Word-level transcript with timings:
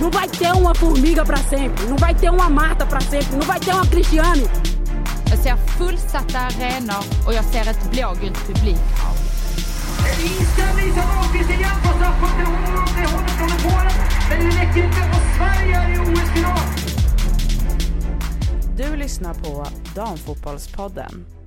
Não 0.00 0.10
vai 0.10 0.28
ter 0.28 0.52
uma 0.52 0.74
formiga 0.74 1.24
para 1.24 1.38
sempre, 1.38 1.86
não 1.86 1.96
vai 1.96 2.14
ter 2.14 2.30
uma 2.30 2.48
Marta 2.48 2.86
para 2.86 3.00
sempre, 3.00 3.36
não 3.36 3.46
vai 3.46 3.58
ter 3.60 3.72
uma 3.72 3.86
Cristiane. 3.86 4.48
Jag 5.30 5.38
ser 5.38 5.56
fullsatta 5.56 6.38
arenor 6.38 7.04
och 7.26 7.34
jag 7.34 7.44
ser 7.44 7.70
ett 7.70 7.90
blågult 7.90 8.46
publikhav. 8.46 9.16
Inställning 10.22 10.92
som 10.92 11.10
Ahlqvist 11.18 11.50
igen 11.50 11.76
på 11.82 11.88
straffpunkten. 11.88 12.46
Hon 12.46 12.74
når 12.74 12.82
upp 12.82 12.94
det 12.96 13.06
hållet 13.12 13.30
från 13.30 13.70
Polen. 13.70 13.92
Men 14.30 14.38
det 14.40 14.56
räcker 14.56 14.84
inte 14.84 15.00
och 15.00 15.22
Sverige 15.36 15.76
är 15.76 15.94
i 15.94 15.98
OS-final. 15.98 16.58
Du 18.76 18.96
lyssnar 18.96 19.34
på 19.34 19.66
Damfotbollspodden. 19.94 21.37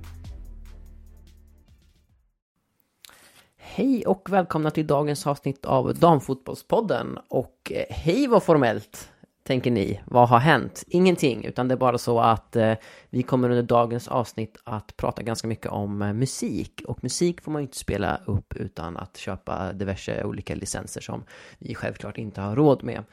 Hej 3.74 4.06
och 4.06 4.28
välkomna 4.32 4.70
till 4.70 4.86
dagens 4.86 5.26
avsnitt 5.26 5.64
av 5.64 5.94
Damfotbollspodden. 5.94 7.18
Och 7.28 7.72
eh, 7.74 7.84
hej 7.90 8.26
vad 8.26 8.42
formellt, 8.42 9.10
tänker 9.42 9.70
ni. 9.70 10.00
Vad 10.04 10.28
har 10.28 10.38
hänt? 10.38 10.84
Ingenting, 10.86 11.44
utan 11.44 11.68
det 11.68 11.74
är 11.74 11.76
bara 11.76 11.98
så 11.98 12.20
att 12.20 12.56
eh, 12.56 12.74
vi 13.10 13.22
kommer 13.22 13.50
under 13.50 13.62
dagens 13.62 14.08
avsnitt 14.08 14.56
att 14.64 14.96
prata 14.96 15.22
ganska 15.22 15.48
mycket 15.48 15.66
om 15.66 16.02
eh, 16.02 16.12
musik. 16.12 16.82
Och 16.86 17.02
musik 17.02 17.40
får 17.40 17.52
man 17.52 17.62
ju 17.62 17.66
inte 17.66 17.78
spela 17.78 18.20
upp 18.26 18.54
utan 18.56 18.96
att 18.96 19.16
köpa 19.16 19.72
diverse 19.72 20.24
olika 20.24 20.54
licenser 20.54 21.00
som 21.00 21.24
vi 21.58 21.74
självklart 21.74 22.18
inte 22.18 22.40
har 22.40 22.56
råd 22.56 22.84
med. 22.84 23.04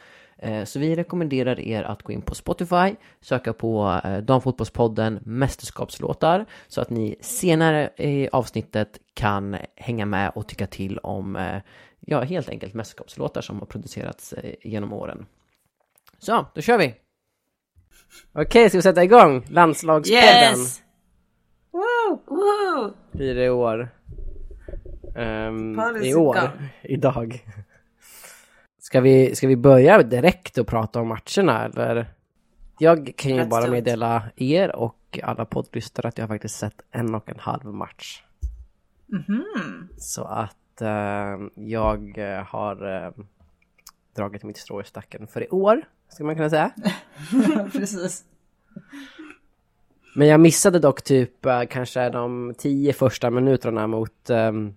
Eh, 0.41 0.63
Så 0.63 0.79
vi 0.79 0.95
rekommenderar 0.95 1.59
er 1.59 1.84
att 1.84 2.03
gå 2.03 2.11
in 2.13 2.21
på 2.21 2.35
Spotify, 2.35 2.95
söka 3.21 3.53
på 3.53 3.99
eh, 4.03 4.17
Damfotbollspodden 4.17 5.20
mästerskapslåtar 5.25 6.45
så 6.67 6.81
att 6.81 6.89
ni 6.89 7.15
senare 7.21 7.89
i 7.98 8.29
avsnittet 8.31 8.99
kan 9.13 9.57
hänga 9.75 10.05
med 10.05 10.31
och 10.35 10.48
tycka 10.48 10.67
till 10.67 10.98
om, 10.98 11.35
eh, 11.35 11.62
ja 11.99 12.21
helt 12.21 12.49
enkelt 12.49 12.73
mästerskapslåtar 12.73 13.41
som 13.41 13.59
har 13.59 13.65
producerats 13.65 14.34
genom 14.63 14.93
åren. 14.93 15.25
Så, 16.20 16.45
då 16.55 16.62
kör 16.62 16.77
vi! 16.77 16.96
Okej, 18.34 18.70
ska 18.70 18.77
vi 18.77 18.81
sätta 18.81 19.03
igång 19.03 19.46
landslagspodden? 19.49 20.24
Yes! 20.59 20.81
Woo! 21.71 22.21
Woo! 22.26 22.93
Det 23.12 23.46
i 23.46 23.49
år? 23.49 23.90
Policy 25.76 26.09
I 26.09 26.15
år, 26.15 26.34
gone. 26.34 26.51
idag. 26.84 27.46
Ska 28.90 29.01
vi, 29.01 29.35
ska 29.35 29.48
vi 29.48 29.55
börja 29.55 30.04
direkt 30.04 30.57
och 30.57 30.68
prata 30.68 31.01
om 31.01 31.07
matcherna 31.07 31.65
eller? 31.65 32.13
Jag 32.79 33.13
kan 33.15 33.35
ju 33.35 33.46
bara 33.46 33.68
meddela 33.68 34.23
er 34.35 34.76
och 34.76 35.20
alla 35.23 35.46
poddlyssnare 35.46 36.07
att 36.07 36.18
jag 36.18 36.23
har 36.23 36.27
faktiskt 36.35 36.55
sett 36.55 36.81
en 36.91 37.15
och 37.15 37.29
en 37.29 37.40
halv 37.40 37.65
match. 37.65 38.23
Mhm. 39.05 39.43
Så 39.98 40.23
att 40.23 40.81
eh, 40.81 41.37
jag 41.55 42.18
har 42.48 43.05
eh, 43.05 43.12
dragit 44.15 44.43
mitt 44.43 44.57
strå 44.57 44.81
i 44.81 44.84
stacken 44.84 45.27
för 45.27 45.43
i 45.43 45.49
år, 45.49 45.81
ska 46.07 46.24
man 46.24 46.35
kunna 46.35 46.49
säga. 46.49 46.71
Precis. 47.71 48.24
Men 50.15 50.27
jag 50.27 50.40
missade 50.40 50.79
dock 50.79 51.01
typ 51.01 51.46
eh, 51.46 51.63
kanske 51.70 52.09
de 52.09 52.53
tio 52.57 52.93
första 52.93 53.29
minuterna 53.29 53.87
mot, 53.87 54.29
ehm, 54.29 54.74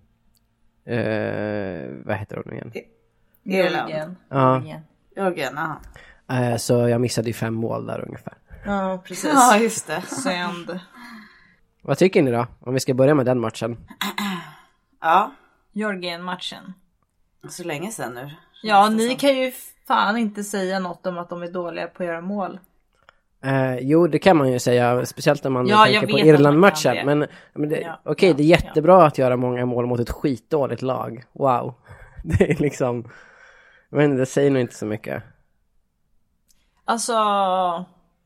eh, 0.85 1.89
vad 2.05 2.17
heter 2.17 2.35
hon 2.35 2.43
nu 2.45 2.53
igen? 2.53 2.71
Irland. 3.43 4.15
Ja, 4.29 4.61
Jörgen, 5.15 5.59
ja. 6.27 6.35
eh, 6.35 6.57
så 6.57 6.73
jag 6.87 7.01
missade 7.01 7.27
ju 7.27 7.33
fem 7.33 7.53
mål 7.53 7.85
där 7.85 8.05
ungefär. 8.07 8.33
Ja, 8.65 9.01
precis. 9.05 9.31
Ja, 9.33 9.57
just 9.57 9.87
det. 9.87 10.01
Synd. 10.01 10.79
Vad 11.81 11.97
tycker 11.97 12.21
ni 12.21 12.31
då? 12.31 12.47
Om 12.59 12.73
vi 12.73 12.79
ska 12.79 12.93
börja 12.93 13.15
med 13.15 13.25
den 13.25 13.39
matchen. 13.39 13.77
Ja, 15.01 15.31
Georgien-matchen. 15.71 16.73
så 17.49 17.63
länge 17.63 17.91
sedan 17.91 18.13
nu. 18.13 18.31
Ja, 18.63 18.89
ni 18.89 19.07
som. 19.09 19.17
kan 19.17 19.37
ju 19.37 19.51
fan 19.87 20.17
inte 20.17 20.43
säga 20.43 20.79
något 20.79 21.05
om 21.05 21.17
att 21.17 21.29
de 21.29 21.43
är 21.43 21.47
dåliga 21.51 21.87
på 21.87 22.03
att 22.03 22.07
göra 22.07 22.21
mål. 22.21 22.59
Eh, 23.43 23.75
jo, 23.77 24.07
det 24.07 24.19
kan 24.19 24.37
man 24.37 24.51
ju 24.51 24.59
säga, 24.59 25.05
speciellt 25.05 25.43
när 25.43 25.51
man 25.51 25.67
Ja, 25.67 25.83
tänker 25.85 25.99
på 25.99 26.05
vet 26.05 26.15
att 26.15 26.21
man 26.21 26.27
Irland-matchen. 26.35 27.05
Men, 27.05 27.25
men 27.53 27.69
det, 27.69 27.81
Ja, 27.81 27.99
okej, 28.03 28.29
ja, 28.29 28.35
det 28.35 28.43
är 28.43 28.47
jättebra 28.47 29.05
att 29.05 29.17
göra 29.17 29.37
många 29.37 29.65
mål 29.65 29.85
mot 29.85 29.99
ett 29.99 30.09
skitdåligt 30.11 30.81
lag. 30.81 31.23
Wow. 31.33 31.73
Det 32.23 32.49
är 32.51 32.55
liksom... 32.55 33.09
Men 33.93 34.15
det 34.15 34.25
säger 34.25 34.51
nog 34.51 34.61
inte 34.61 34.75
så 34.75 34.85
mycket. 34.85 35.23
Alltså, 36.85 37.13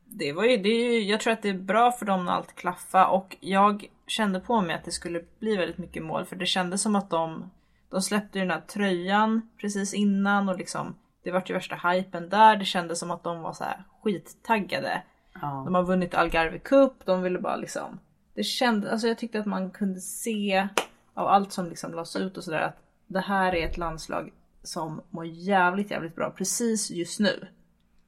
det 0.05 0.33
var 0.33 0.43
ju, 0.43 0.57
det 0.57 0.69
är 0.69 0.93
ju, 0.93 1.03
jag 1.03 1.19
tror 1.19 1.33
att 1.33 1.41
det 1.41 1.49
är 1.49 1.53
bra 1.53 1.91
för 1.91 2.05
dem 2.05 2.25
när 2.25 2.31
allt 2.31 2.55
klaffar 2.55 3.05
och 3.05 3.37
jag 3.39 3.85
kände 4.07 4.39
på 4.39 4.61
mig 4.61 4.75
att 4.75 4.85
det 4.85 4.91
skulle 4.91 5.23
bli 5.39 5.57
väldigt 5.57 5.77
mycket 5.77 6.03
mål 6.03 6.25
för 6.25 6.35
det 6.35 6.45
kändes 6.45 6.81
som 6.81 6.95
att 6.95 7.09
de, 7.09 7.51
de 7.89 8.01
släppte 8.01 8.39
ju 8.39 8.45
den 8.45 8.51
här 8.51 8.61
tröjan 8.61 9.49
precis 9.57 9.93
innan 9.93 10.49
och 10.49 10.57
liksom 10.57 10.95
det 11.23 11.31
vart 11.31 11.49
ju 11.49 11.53
värsta 11.53 11.89
hypen 11.89 12.29
där. 12.29 12.55
Det 12.55 12.65
kändes 12.65 12.99
som 12.99 13.11
att 13.11 13.23
de 13.23 13.41
var 13.41 13.53
så 13.53 13.63
här 13.63 13.83
skittaggade. 14.03 15.01
Ja. 15.33 15.61
De 15.65 15.75
har 15.75 15.83
vunnit 15.83 16.15
Algarve 16.15 16.59
Cup, 16.59 16.93
de 17.05 17.21
ville 17.21 17.39
bara 17.39 17.55
liksom 17.55 17.99
det 18.33 18.43
kändes, 18.43 18.91
alltså 18.91 19.07
jag 19.07 19.17
tyckte 19.17 19.39
att 19.39 19.45
man 19.45 19.71
kunde 19.71 19.99
se 19.99 20.67
av 21.13 21.27
allt 21.27 21.51
som 21.51 21.69
liksom 21.69 21.93
lades 21.93 22.15
ut 22.15 22.37
och 22.37 22.43
sådär 22.43 22.59
att 22.59 22.77
det 23.07 23.19
här 23.19 23.55
är 23.55 23.65
ett 23.65 23.77
landslag 23.77 24.31
som 24.67 25.01
mår 25.09 25.25
jävligt 25.25 25.91
jävligt 25.91 26.15
bra 26.15 26.31
precis 26.31 26.91
just 26.91 27.19
nu. 27.19 27.47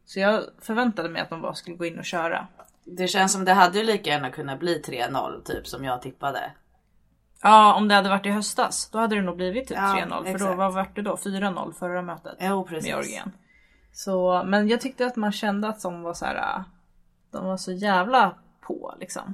Så 0.05 0.19
jag 0.19 0.43
förväntade 0.61 1.09
mig 1.09 1.21
att 1.21 1.29
de 1.29 1.41
bara 1.41 1.53
skulle 1.53 1.75
gå 1.75 1.85
in 1.85 1.99
och 1.99 2.05
köra. 2.05 2.47
Det 2.83 3.07
känns 3.07 3.33
som 3.33 3.45
det 3.45 3.53
hade 3.53 3.77
ju 3.77 3.83
lika 3.83 4.09
gärna 4.09 4.29
kunnat 4.29 4.59
bli 4.59 4.81
3-0 4.81 5.43
typ 5.43 5.67
som 5.67 5.83
jag 5.83 6.01
tippade. 6.01 6.51
Ja, 7.41 7.73
om 7.75 7.87
det 7.87 7.95
hade 7.95 8.09
varit 8.09 8.25
i 8.25 8.29
höstas, 8.29 8.89
då 8.91 8.99
hade 8.99 9.15
det 9.15 9.21
nog 9.21 9.35
blivit 9.35 9.67
typ 9.67 9.77
Ja, 9.77 10.05
3-0. 10.09 10.31
För 10.31 10.47
då, 10.47 10.53
vad 10.53 10.73
vart 10.73 10.95
det 10.95 11.01
då? 11.01 11.15
4-0 11.15 11.73
förra 11.73 12.01
mötet? 12.01 12.37
Jo 12.39 12.65
precis. 12.65 12.83
Med 12.83 12.89
Georgien. 12.89 13.31
Så, 13.91 14.43
men 14.45 14.67
jag 14.67 14.81
tyckte 14.81 15.05
att 15.05 15.15
man 15.15 15.31
kände 15.31 15.67
att 15.67 15.81
de 15.81 16.01
var 16.01 16.13
så 16.13 16.25
här. 16.25 16.63
De 17.31 17.45
var 17.45 17.57
så 17.57 17.71
jävla 17.71 18.35
på 18.61 18.95
liksom. 18.99 19.33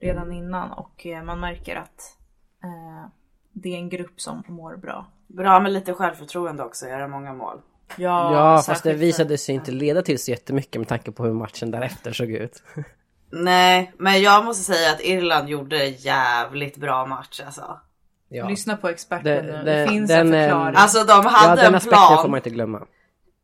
Redan 0.00 0.32
innan 0.32 0.72
och 0.72 1.06
eh, 1.06 1.22
man 1.22 1.40
märker 1.40 1.76
att 1.76 2.18
eh, 2.62 3.10
det 3.52 3.68
är 3.68 3.78
en 3.78 3.88
grupp 3.88 4.20
som 4.20 4.42
mår 4.48 4.76
bra. 4.76 5.06
Bra 5.36 5.60
med 5.60 5.72
lite 5.72 5.94
självförtroende 5.94 6.62
också, 6.64 6.86
göra 6.86 7.08
många 7.08 7.32
mål. 7.32 7.60
Ja, 7.96 8.62
fast 8.66 8.82
det 8.84 8.92
visade 8.92 9.38
sig 9.38 9.54
inte 9.54 9.70
leda 9.70 10.02
till 10.02 10.18
så 10.18 10.30
jättemycket 10.30 10.80
med 10.80 10.88
tanke 10.88 11.12
på 11.12 11.24
hur 11.24 11.32
matchen 11.32 11.70
därefter 11.70 12.12
såg 12.12 12.30
ut. 12.30 12.62
Nej, 13.32 13.92
men 13.98 14.22
jag 14.22 14.44
måste 14.44 14.64
säga 14.72 14.90
att 14.92 15.00
Irland 15.00 15.48
gjorde 15.48 15.84
jävligt 15.86 16.76
bra 16.76 17.06
match 17.06 17.40
alltså. 17.46 17.80
Ja. 18.28 18.48
Lyssna 18.48 18.76
på 18.76 18.88
experten 18.88 19.24
Det- 19.46 19.52
det- 19.52 19.62
Det, 19.62 19.88
finns 19.88 20.08
den, 20.10 20.26
en 20.28 20.34
eh, 20.34 20.40
förklaring. 20.42 20.76
Alltså 20.76 20.98
de 21.04 21.20
ja, 21.24 21.28
hade 21.28 21.56
den 21.62 21.66
en 21.68 21.74
aspekten 21.74 22.00
får 22.00 22.14
man 22.14 22.22
plan. 22.24 22.36
inte 22.36 22.50
glömma. 22.50 22.86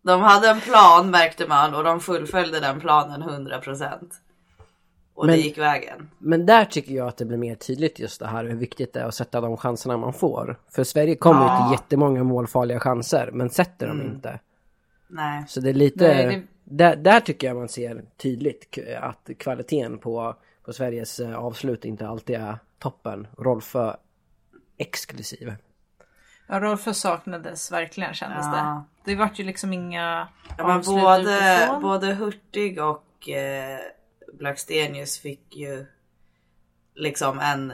De 0.03 0.21
hade 0.23 0.49
en 0.49 0.61
plan 0.61 1.11
märkte 1.11 1.47
man 1.47 1.75
och 1.75 1.85
de 1.85 2.01
fullföljde 2.01 2.61
den 2.61 2.81
planen 2.81 3.23
100%. 3.23 3.99
Och 5.17 5.27
Men- 5.27 5.35
det 5.37 5.41
gick 5.41 5.59
vägen. 5.59 6.11
Men 6.19 6.47
där 6.47 6.65
tycker 6.65 6.95
jag 6.95 7.09
att 7.09 7.17
det 7.17 7.25
blir 7.25 7.39
mer 7.39 7.55
tydligt 7.55 7.99
just 7.99 8.21
det 8.21 8.27
här 8.27 8.45
hur 8.45 8.57
viktigt 8.57 8.93
det 8.93 9.01
är 9.01 9.05
att 9.05 9.15
sätta 9.15 9.41
de 9.41 9.57
chanserna 9.57 9.97
man 9.97 10.13
får. 10.13 10.61
För 10.71 10.85
Sverige 10.85 11.15
kommer 11.15 11.43
ju 11.43 11.65
till 11.65 11.73
jättemånga 11.83 12.25
målfarliga 12.25 12.81
chanser 12.81 13.31
men 13.33 13.51
sätter 13.51 13.87
dem 13.89 14.03
inte. 14.03 14.41
Nej. 15.09 15.45
Så 15.49 15.61
det 15.61 15.69
är 15.71 15.75
lite, 15.75 16.09
Nej, 16.09 16.27
det- 16.27 16.43
Där, 16.77 16.97
där 16.97 17.21
tycker 17.21 17.47
jag 17.47 17.57
man 17.57 17.69
ser 17.69 18.05
tydligt 18.17 18.79
att 19.01 19.31
kvaliteten 19.39 19.99
på, 19.99 20.35
på 20.65 20.73
Sveriges 20.73 21.21
eh, 21.21 21.35
avslut 21.37 21.85
inte 21.85 22.09
alltid 22.09 22.37
är 22.37 22.59
toppen. 22.79 23.27
Rolfö 23.39 23.97
exklusiv. 24.79 25.55
Ja, 26.49 26.61
Rolfö 26.61 26.95
saknades 26.95 27.73
verkligen 27.73 28.15
kändes 28.15 28.47
Ja. 28.47 28.85
det. 29.05 29.11
Det 29.11 29.17
vart 29.19 29.39
ju 29.39 29.45
liksom 29.45 29.73
inga 29.73 30.29
Ja, 30.59 30.67
men 30.67 30.77
avslut 30.77 31.01
både, 31.03 31.57
utifrån. 31.57 31.83
både 31.83 32.07
Hurtig 32.15 32.83
och 32.83 33.29
eh, 33.29 33.79
Blackstenius 34.39 35.19
fick 35.19 35.57
ju 35.57 35.87
liksom 36.95 37.39
en 37.39 37.73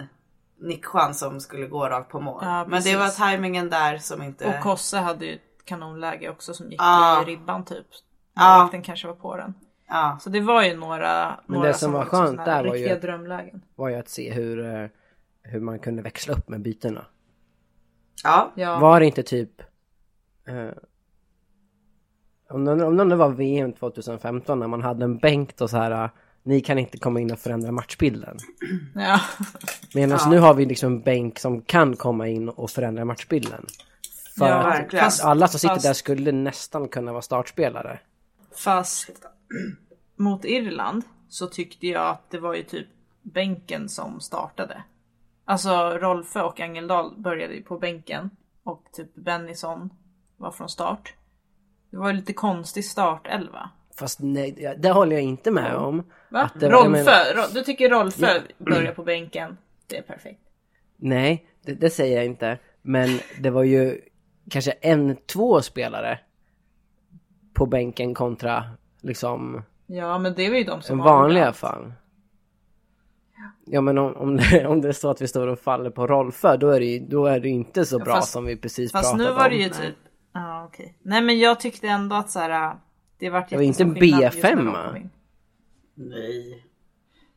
nickchans 0.61 1.19
som 1.19 1.41
skulle 1.41 1.67
gå 1.67 1.89
rakt 1.89 2.11
på 2.11 2.21
mål. 2.21 2.41
Ja, 2.45 2.67
men 2.69 2.83
det 2.83 2.97
var 2.97 3.09
tajmingen 3.09 3.71
där 3.71 3.99
som 3.99 4.23
inte... 4.23 4.47
Och 4.49 4.63
Kosse 4.63 4.99
hade 4.99 5.27
ju 5.27 5.35
ett 5.35 5.65
kanonläge 5.65 6.31
också 6.31 6.55
som 6.55 6.71
gick 6.71 6.81
Ja. 6.81 7.23
i 7.23 7.25
ribban 7.25 7.65
typ. 7.65 7.87
Ja. 8.35 8.55
Målvakten 8.57 8.83
kanske 8.83 9.07
var 9.07 9.15
på 9.15 9.37
den. 9.37 9.55
Ja, 9.89 10.19
Så 10.21 10.31
det 10.31 10.41
var 10.41 10.63
ju 10.63 10.77
några, 10.77 11.41
Men 11.47 11.55
några 11.57 11.69
det 11.69 11.75
som 11.75 11.93
var 11.93 12.01
liksom 12.01 12.27
skönt 12.27 12.45
där 12.45 12.65
var 12.65 12.75
ju 12.75 12.95
drömlägen. 13.01 13.63
Var 13.75 13.89
ju 13.89 13.95
att 13.97 14.09
se 14.09 14.33
hur, 14.33 14.75
eh, 14.83 14.89
hur 15.43 15.61
man 15.61 15.79
kunde 15.79 16.03
växla 16.03 16.35
upp 16.35 16.49
med 16.49 16.61
bytena. 16.61 17.05
ja. 18.25 18.53
Ja, 18.55 18.79
Var 18.79 19.01
det 19.01 19.07
inte 19.07 19.23
typ... 19.23 19.61
Eh, 20.49 20.71
om, 22.49 22.65
det, 22.65 22.85
om 22.85 23.09
det 23.09 23.17
var 23.17 23.29
VM 23.29 23.73
2015 23.73 24.59
när 24.59 24.67
man 24.67 24.83
hade 24.83 25.05
en 25.05 25.19
bänk 25.19 25.61
och 25.61 25.71
så 25.71 25.77
här... 25.77 26.11
Ni 26.43 26.61
kan 26.61 26.79
inte 26.79 26.99
komma 26.99 27.21
in 27.21 27.33
och 27.33 27.39
förändra 27.39 27.73
matchbilden. 27.73 28.37
ja. 28.95 29.21
Medan 29.95 30.31
nu 30.31 30.39
har 30.39 30.55
vi 30.55 30.65
liksom 30.67 30.93
en 30.93 31.01
bänk 31.03 31.39
som 31.39 31.63
kan 31.63 31.97
komma 31.97 32.29
in 32.29 32.49
och 32.49 32.71
förändra 32.71 33.05
matchbilden. 33.05 33.67
För 34.39 34.49
Ja, 34.49 34.63
verkligen. 34.63 35.05
fast- 35.05 35.25
alla 35.25 35.49
som 35.49 35.61
sitter 35.61 35.75
fast- 35.75 35.87
där 35.87 35.93
skulle 35.93 36.33
nästan 36.33 36.89
kunna 36.89 37.13
vara 37.13 37.23
startspelare. 37.23 37.99
Fast 38.65 39.11
mot 40.17 40.45
Irland 40.45 41.03
så 41.29 41.47
tyckte 41.47 41.87
jag 41.87 42.09
att 42.09 42.31
det 42.31 42.39
var 42.39 42.55
ju 42.55 42.63
typ 42.63 42.87
bänken 43.23 43.89
som 43.89 44.21
startade. 44.21 44.83
Alltså 45.45 45.71
Rolfö 45.91 46.43
och 46.43 46.61
Angeldal 46.61 47.15
började 47.19 47.55
ju 47.55 47.63
på 47.63 47.79
bänken 47.79 48.31
och 48.63 48.85
typ 48.93 49.15
Bennison 49.15 49.91
var 50.37 50.51
från 50.51 50.69
start. 50.69 51.15
Det 51.91 51.97
var 51.97 52.09
ju 52.11 52.17
lite 52.17 52.33
konstig 52.33 52.85
startelva. 52.85 53.71
Fast 53.99 54.19
nej, 54.23 54.75
det 54.79 54.91
håller 54.91 55.17
jag 55.17 55.23
inte 55.25 55.51
med 55.51 55.75
om. 55.77 56.03
Va? 56.31 56.41
Att 56.43 56.61
det 56.61 56.69
Rolfö, 56.71 57.35
Ro- 57.35 57.55
du 57.55 57.63
tycker 57.63 57.89
Rolfö 57.91 58.41
börjar 58.59 58.93
på 58.93 59.03
bänken? 59.05 59.57
Det 59.87 59.99
är 59.99 60.03
perfekt. 60.03 60.41
Nej, 60.97 61.47
det, 61.63 61.73
det 61.75 61.91
säger 61.91 62.17
jag 62.17 62.25
inte. 62.25 62.59
Men 62.83 63.19
det 63.41 63.51
var 63.51 63.63
ju 63.63 64.01
kanske 64.51 64.71
en, 64.71 65.17
två 65.17 65.63
spelare 65.63 66.19
på 67.55 67.67
bänken 67.67 68.15
kontra 68.15 68.65
liksom 69.01 69.63
Ja 69.87 70.19
men 70.19 70.35
det 70.35 70.49
var 70.51 70.57
ju 70.57 70.65
de 70.65 70.83
som 70.83 70.99
vanliga 70.99 71.47
allt. 71.47 71.57
fall. 71.57 71.93
Ja 73.67 73.81
men 73.81 73.99
om, 73.99 74.17
om, 74.17 74.37
det, 74.37 74.67
om 74.67 74.81
det 74.81 74.89
är 74.89 74.93
så 74.93 75.11
att 75.11 75.21
vi 75.23 75.29
står 75.29 75.47
och 75.47 75.59
faller 75.59 75.91
på 75.91 76.07
Rolfö 76.07 76.57
då 76.57 76.71
är 76.71 76.81
det 76.81 76.87
ju 76.87 76.99
då 76.99 77.27
är 77.27 77.41
det 77.41 77.49
inte 77.49 77.85
så 77.85 77.99
bra 77.99 78.15
fast- 78.15 78.33
som 78.33 78.45
vi 78.45 78.57
precis 78.57 78.93
Fast 78.93 79.05
pratade 79.13 79.25
nu 79.31 79.37
var 79.37 79.49
det 79.49 79.55
om. 79.57 79.61
ju 79.63 79.69
typ... 79.69 79.95
Ja 80.33 80.65
okej. 80.65 80.99
Nej 81.03 81.23
men 81.23 81.39
jag 81.39 81.61
tyckte 81.61 81.89
ändå 81.89 82.17
att 82.17 82.31
så 82.31 82.39
här. 82.39 82.77
Det 83.23 83.31
vart 83.31 83.49
Det 83.51 83.57
var 83.57 83.63
inte 83.63 83.85
de 83.85 83.95
B5. 83.95 84.75
kom 84.85 84.97
in. 84.97 85.11
Nej. 85.95 86.67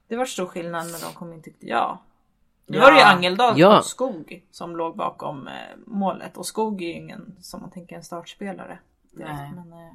Det 0.07 0.15
var 0.15 0.25
stor 0.25 0.45
skillnad 0.45 0.85
när 0.91 0.99
de 0.99 1.13
kom 1.13 1.33
in 1.33 1.41
tyckte 1.43 1.65
jag. 1.65 1.97
Nu 2.67 2.79
var 2.79 2.91
det 2.91 2.97
ju 2.97 3.03
Angeldal 3.03 3.59
Ja. 3.59 3.77
och 3.77 3.85
Skog 3.85 4.43
som 4.51 4.75
låg 4.75 4.97
bakom 4.97 5.47
eh, 5.47 5.53
målet 5.85 6.37
och 6.37 6.45
Skog 6.45 6.81
är 6.81 6.87
ju 6.87 6.93
ingen 6.93 7.35
som 7.41 7.61
man 7.61 7.71
tänker 7.71 7.95
en 7.95 8.03
startspelare. 8.03 8.79
direkt, 9.11 9.31
Nej. 9.33 9.51
Men, 9.55 9.73
eh, 9.73 9.93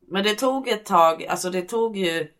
Men 0.00 0.24
det 0.24 0.34
tog 0.34 0.68
ett 0.68 0.84
tag, 0.86 1.24
alltså 1.26 1.50
det 1.50 1.62
tog 1.62 1.96
ju... 1.96 2.32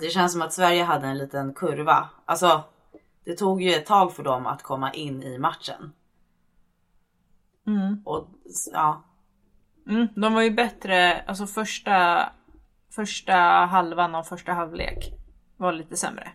Det 0.00 0.08
känns 0.10 0.32
som 0.32 0.42
att 0.42 0.52
Sverige 0.52 0.82
hade 0.84 1.06
en 1.06 1.18
liten 1.18 1.54
kurva. 1.54 2.08
Alltså 2.24 2.62
det 3.24 3.34
tog 3.36 3.62
ju 3.62 3.74
ett 3.74 3.86
tag 3.86 4.12
för 4.12 4.22
dem 4.22 4.46
att 4.46 4.62
komma 4.62 4.92
in 4.92 5.22
i 5.22 5.38
matchen. 5.38 5.92
mm. 7.66 8.02
Och 8.04 8.28
ja, 8.72 9.02
Mm, 9.88 10.08
de 10.16 10.34
var 10.34 10.42
ju 10.42 10.50
bättre, 10.50 11.20
alltså 11.20 11.46
första, 11.46 12.28
första 12.90 13.34
halvan 13.66 14.14
av 14.14 14.22
första 14.22 14.52
halvlek 14.52 15.12
var 15.56 15.72
lite 15.72 15.96
sämre. 15.96 16.32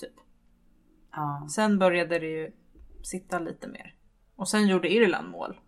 Typ. 0.00 0.12
ja, 1.12 1.46
Sen 1.50 1.78
började 1.78 2.18
det 2.18 2.26
ju 2.26 2.52
sitta 3.02 3.38
lite 3.38 3.68
mer. 3.68 3.94
Och 4.36 4.48
sen 4.48 4.66
gjorde 4.66 4.92
Irland 4.92 5.30
mål 5.30 5.60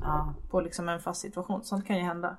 ja. 0.00 0.34
på 0.50 0.60
liksom 0.60 0.88
en 0.88 1.00
fast 1.00 1.20
situation. 1.20 1.64
Sånt 1.64 1.86
kan 1.86 1.96
ju 1.96 2.02
hända. 2.02 2.36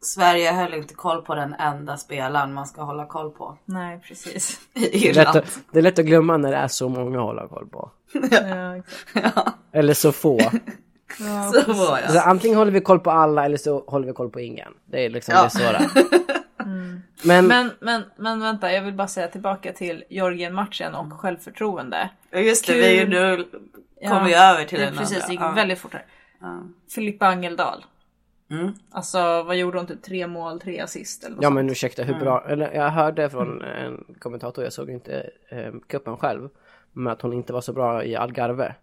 Sverige 0.00 0.52
höll 0.52 0.74
inte 0.74 0.94
koll 0.94 1.22
på 1.22 1.34
den 1.34 1.54
enda 1.54 1.96
spelaren 1.96 2.52
man 2.52 2.66
ska 2.66 2.82
hålla 2.82 3.06
koll 3.06 3.30
på 3.30 3.58
Nej 3.64 4.00
precis. 4.00 4.60
i 4.74 4.80
Det 4.80 4.96
är, 4.96 5.10
Irland. 5.10 5.36
att, 5.36 5.60
det 5.72 5.78
är 5.78 5.82
lätt 5.82 5.98
att 5.98 6.04
glömma 6.04 6.36
när 6.36 6.50
det 6.50 6.56
är 6.56 6.68
så 6.68 6.88
många 6.88 7.18
att 7.18 7.24
hålla 7.24 7.48
koll 7.48 7.68
på. 7.68 7.90
ja, 8.30 8.76
exakt. 8.76 9.56
Eller 9.72 9.94
så 9.94 10.12
få. 10.12 10.38
Ja, 11.20 11.52
Så 11.64 11.72
var 11.72 11.96
Så 12.08 12.16
jag. 12.16 12.28
antingen 12.28 12.58
håller 12.58 12.72
vi 12.72 12.80
koll 12.80 13.00
på 13.00 13.10
alla 13.10 13.44
eller 13.44 13.56
så 13.56 13.84
håller 13.86 14.06
vi 14.06 14.12
koll 14.12 14.30
på 14.30 14.40
ingen. 14.40 14.72
Det 14.84 15.04
är 15.04 15.10
liksom 15.10 15.34
Ja. 15.34 15.44
det 15.44 15.50
så 15.50 15.58
det 15.58 15.64
är. 15.64 15.88
Men, 17.24 17.46
Men, 17.46 17.70
men, 17.80 18.02
men 18.16 18.40
vänta, 18.40 18.72
jag 18.72 18.82
vill 18.82 18.94
bara 18.94 19.08
säga 19.08 19.28
tillbaka 19.28 19.72
till 19.72 20.04
Georgien-matchen 20.10 20.94
och 20.94 21.12
självförtroende. 21.12 22.10
Ja, 22.30 22.38
Just 22.38 22.66
det, 22.66 22.72
Kul. 22.72 22.82
vi 22.82 23.06
nu 23.06 23.44
Ja, 24.00 24.08
kommer 24.10 24.24
vi 24.24 24.34
över 24.34 24.64
till 24.64 24.78
det 24.78 24.84
den 24.84 24.96
precis, 24.96 25.26
det 25.26 25.32
gick. 25.32 25.40
Ja. 25.40 25.52
väldigt 25.52 25.78
fort 25.78 25.92
här. 25.92 26.04
Ja. 26.40 26.62
Filippa 26.94 27.26
Angeldal. 27.26 27.84
Mm. 28.50 28.72
Alltså 28.90 29.42
vad 29.42 29.56
gjorde 29.56 29.78
hon? 29.78 29.86
Typ 29.86 30.02
tre 30.02 30.26
mål, 30.26 30.60
tre 30.60 30.80
assist 30.80 31.24
eller 31.24 31.36
något 31.36 31.42
ja 31.42 31.46
sånt. 31.48 31.54
men 31.54 31.70
ursäkta 31.70 32.02
hur 32.02 32.14
bra, 32.14 32.44
eller 32.48 32.72
jag 32.74 32.90
hörde 32.90 33.30
från 33.30 33.62
en 33.62 34.04
kommentator, 34.18 34.64
jag 34.64 34.72
såg 34.72 34.90
inte 34.90 35.30
eh, 35.48 35.72
kuppen 35.88 36.16
själv. 36.16 36.48
Men 36.92 37.12
att 37.12 37.22
hon 37.22 37.32
inte 37.32 37.52
var 37.52 37.60
så 37.60 37.72
bra 37.72 38.04
i 38.04 38.16
Algarve. 38.16 38.74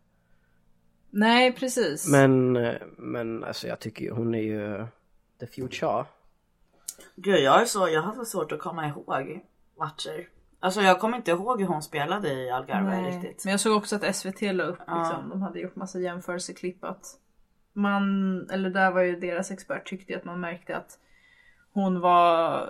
Nej 1.15 1.51
precis. 1.51 2.07
Men, 2.07 2.53
men 2.97 3.43
alltså 3.43 3.67
jag 3.67 3.79
tycker 3.79 4.05
ju 4.05 4.11
hon 4.11 4.35
är 4.35 4.41
ju 4.41 4.85
the 5.39 5.47
future. 5.47 6.05
Gud, 7.15 7.39
jag, 7.39 7.61
är 7.61 7.65
så, 7.65 7.89
jag 7.89 8.01
har 8.01 8.13
så 8.13 8.25
svårt 8.25 8.51
att 8.51 8.59
komma 8.59 8.87
ihåg 8.87 9.41
matcher. 9.79 10.29
Alltså 10.59 10.81
jag 10.81 10.99
kommer 10.99 11.17
inte 11.17 11.31
ihåg 11.31 11.61
hur 11.61 11.67
hon 11.67 11.81
spelade 11.81 12.33
i 12.33 12.49
Algarve 12.49 13.01
Nej. 13.01 13.11
riktigt. 13.11 13.45
Men 13.45 13.51
jag 13.51 13.59
såg 13.59 13.77
också 13.77 13.95
att 13.95 14.15
SVT 14.15 14.41
la 14.41 14.63
upp 14.63 14.79
liksom, 14.79 15.29
de 15.29 15.41
hade 15.41 15.59
gjort 15.59 15.75
massa 15.75 15.99
jämförelseklipp 15.99 16.83
att 16.83 17.05
man, 17.73 18.03
eller 18.49 18.69
där 18.69 18.91
var 18.91 19.01
ju 19.01 19.19
deras 19.19 19.51
expert 19.51 19.87
tyckte 19.87 20.17
att 20.17 20.25
man 20.25 20.39
märkte 20.39 20.77
att 20.77 20.99
hon 21.71 21.99
var 21.99 22.69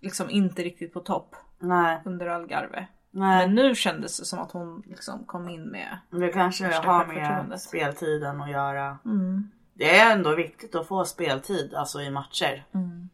liksom 0.00 0.30
inte 0.30 0.62
riktigt 0.62 0.92
på 0.92 1.00
topp 1.00 1.36
Nej, 1.58 2.00
under 2.04 2.26
Algarve. 2.26 2.86
Nej. 3.14 3.46
Men 3.46 3.54
nu 3.54 3.74
kändes 3.74 4.18
det 4.18 4.24
som 4.24 4.38
att 4.38 4.52
hon 4.52 4.82
liksom 4.86 5.24
kom 5.26 5.48
in 5.48 5.62
med 5.64 5.98
det 6.10 6.28
kanske 6.28 6.64
har 6.64 7.06
med 7.48 7.60
speltiden 7.60 8.40
att 8.40 8.50
göra. 8.50 8.98
mm. 9.04 9.50
Det 9.76 9.96
är 9.98 10.12
ändå 10.12 10.34
viktigt 10.34 10.74
att 10.74 10.88
få 10.88 11.04
speltid, 11.04 11.74
alltså 11.74 12.00
i 12.00 12.10
matcher. 12.10 12.64
Mm. 12.74 13.08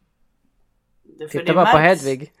Titta 1.29 1.37
Det, 1.37 1.43
det 1.43 1.53
bara 1.53 1.65
på 1.65 1.77
märks- 1.77 1.81
Hedvig. 1.81 2.31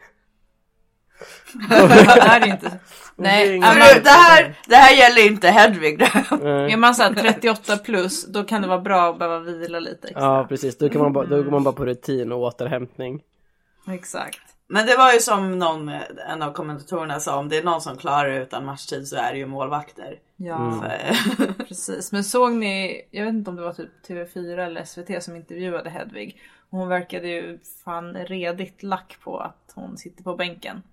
det 1.69 1.75
är 1.75 2.47
inte. 2.47 2.79
Nej, 3.15 3.59
det, 3.59 4.01
det, 4.03 4.09
här, 4.09 4.59
det 4.67 4.75
här 4.75 4.95
gäller 4.95 5.25
inte 5.31 5.49
Hedvig. 5.49 6.01
Här. 6.03 6.43
är 6.69 6.77
man 6.77 6.95
så 6.95 7.03
här 7.03 7.13
38 7.13 7.77
plus 7.77 8.25
då 8.25 8.43
kan 8.43 8.61
det 8.61 8.67
vara 8.67 8.81
bra 8.81 9.09
att 9.09 9.19
behöva 9.19 9.39
vila 9.39 9.79
lite 9.79 10.07
extra. 10.07 10.23
Ja 10.23 10.45
precis, 10.49 10.77
då, 10.77 10.89
kan 10.89 11.01
man 11.01 11.13
bara, 11.13 11.25
då 11.25 11.43
går 11.43 11.51
man 11.51 11.63
bara 11.63 11.73
på 11.75 11.85
rutin 11.85 12.31
och 12.31 12.39
återhämtning. 12.39 13.21
Exakt. 13.87 14.50
Men 14.73 14.85
det 14.85 14.97
var 14.97 15.13
ju 15.13 15.19
som 15.19 15.59
någon, 15.59 15.89
en 16.29 16.41
av 16.41 16.53
kommentatorerna 16.53 17.19
sa, 17.19 17.37
om 17.39 17.49
det 17.49 17.57
är 17.57 17.63
någon 17.63 17.81
som 17.81 17.97
klarar 17.97 18.29
det 18.29 18.41
utan 18.41 18.65
matchtid 18.65 19.07
så 19.07 19.15
är 19.15 19.31
det 19.31 19.37
ju 19.37 19.45
målvakter. 19.45 20.19
Ja. 20.35 20.81
För- 20.81 21.63
Precis, 21.67 22.11
men 22.11 22.23
såg 22.23 22.51
ni, 22.53 23.01
jag 23.11 23.25
vet 23.25 23.33
inte 23.33 23.49
om 23.49 23.55
det 23.55 23.61
var 23.61 23.73
typ 23.73 23.89
TV4 24.07 24.59
eller 24.65 24.83
SVT 24.83 25.23
som 25.23 25.35
intervjuade 25.35 25.89
Hedvig. 25.89 26.41
Hon 26.69 26.87
verkade 26.87 27.27
ju 27.27 27.59
fan 27.85 28.13
redigt 28.13 28.83
lack 28.83 29.17
på 29.23 29.39
att 29.39 29.71
hon 29.75 29.97
sitter 29.97 30.23
på 30.23 30.35
bänken. 30.35 30.83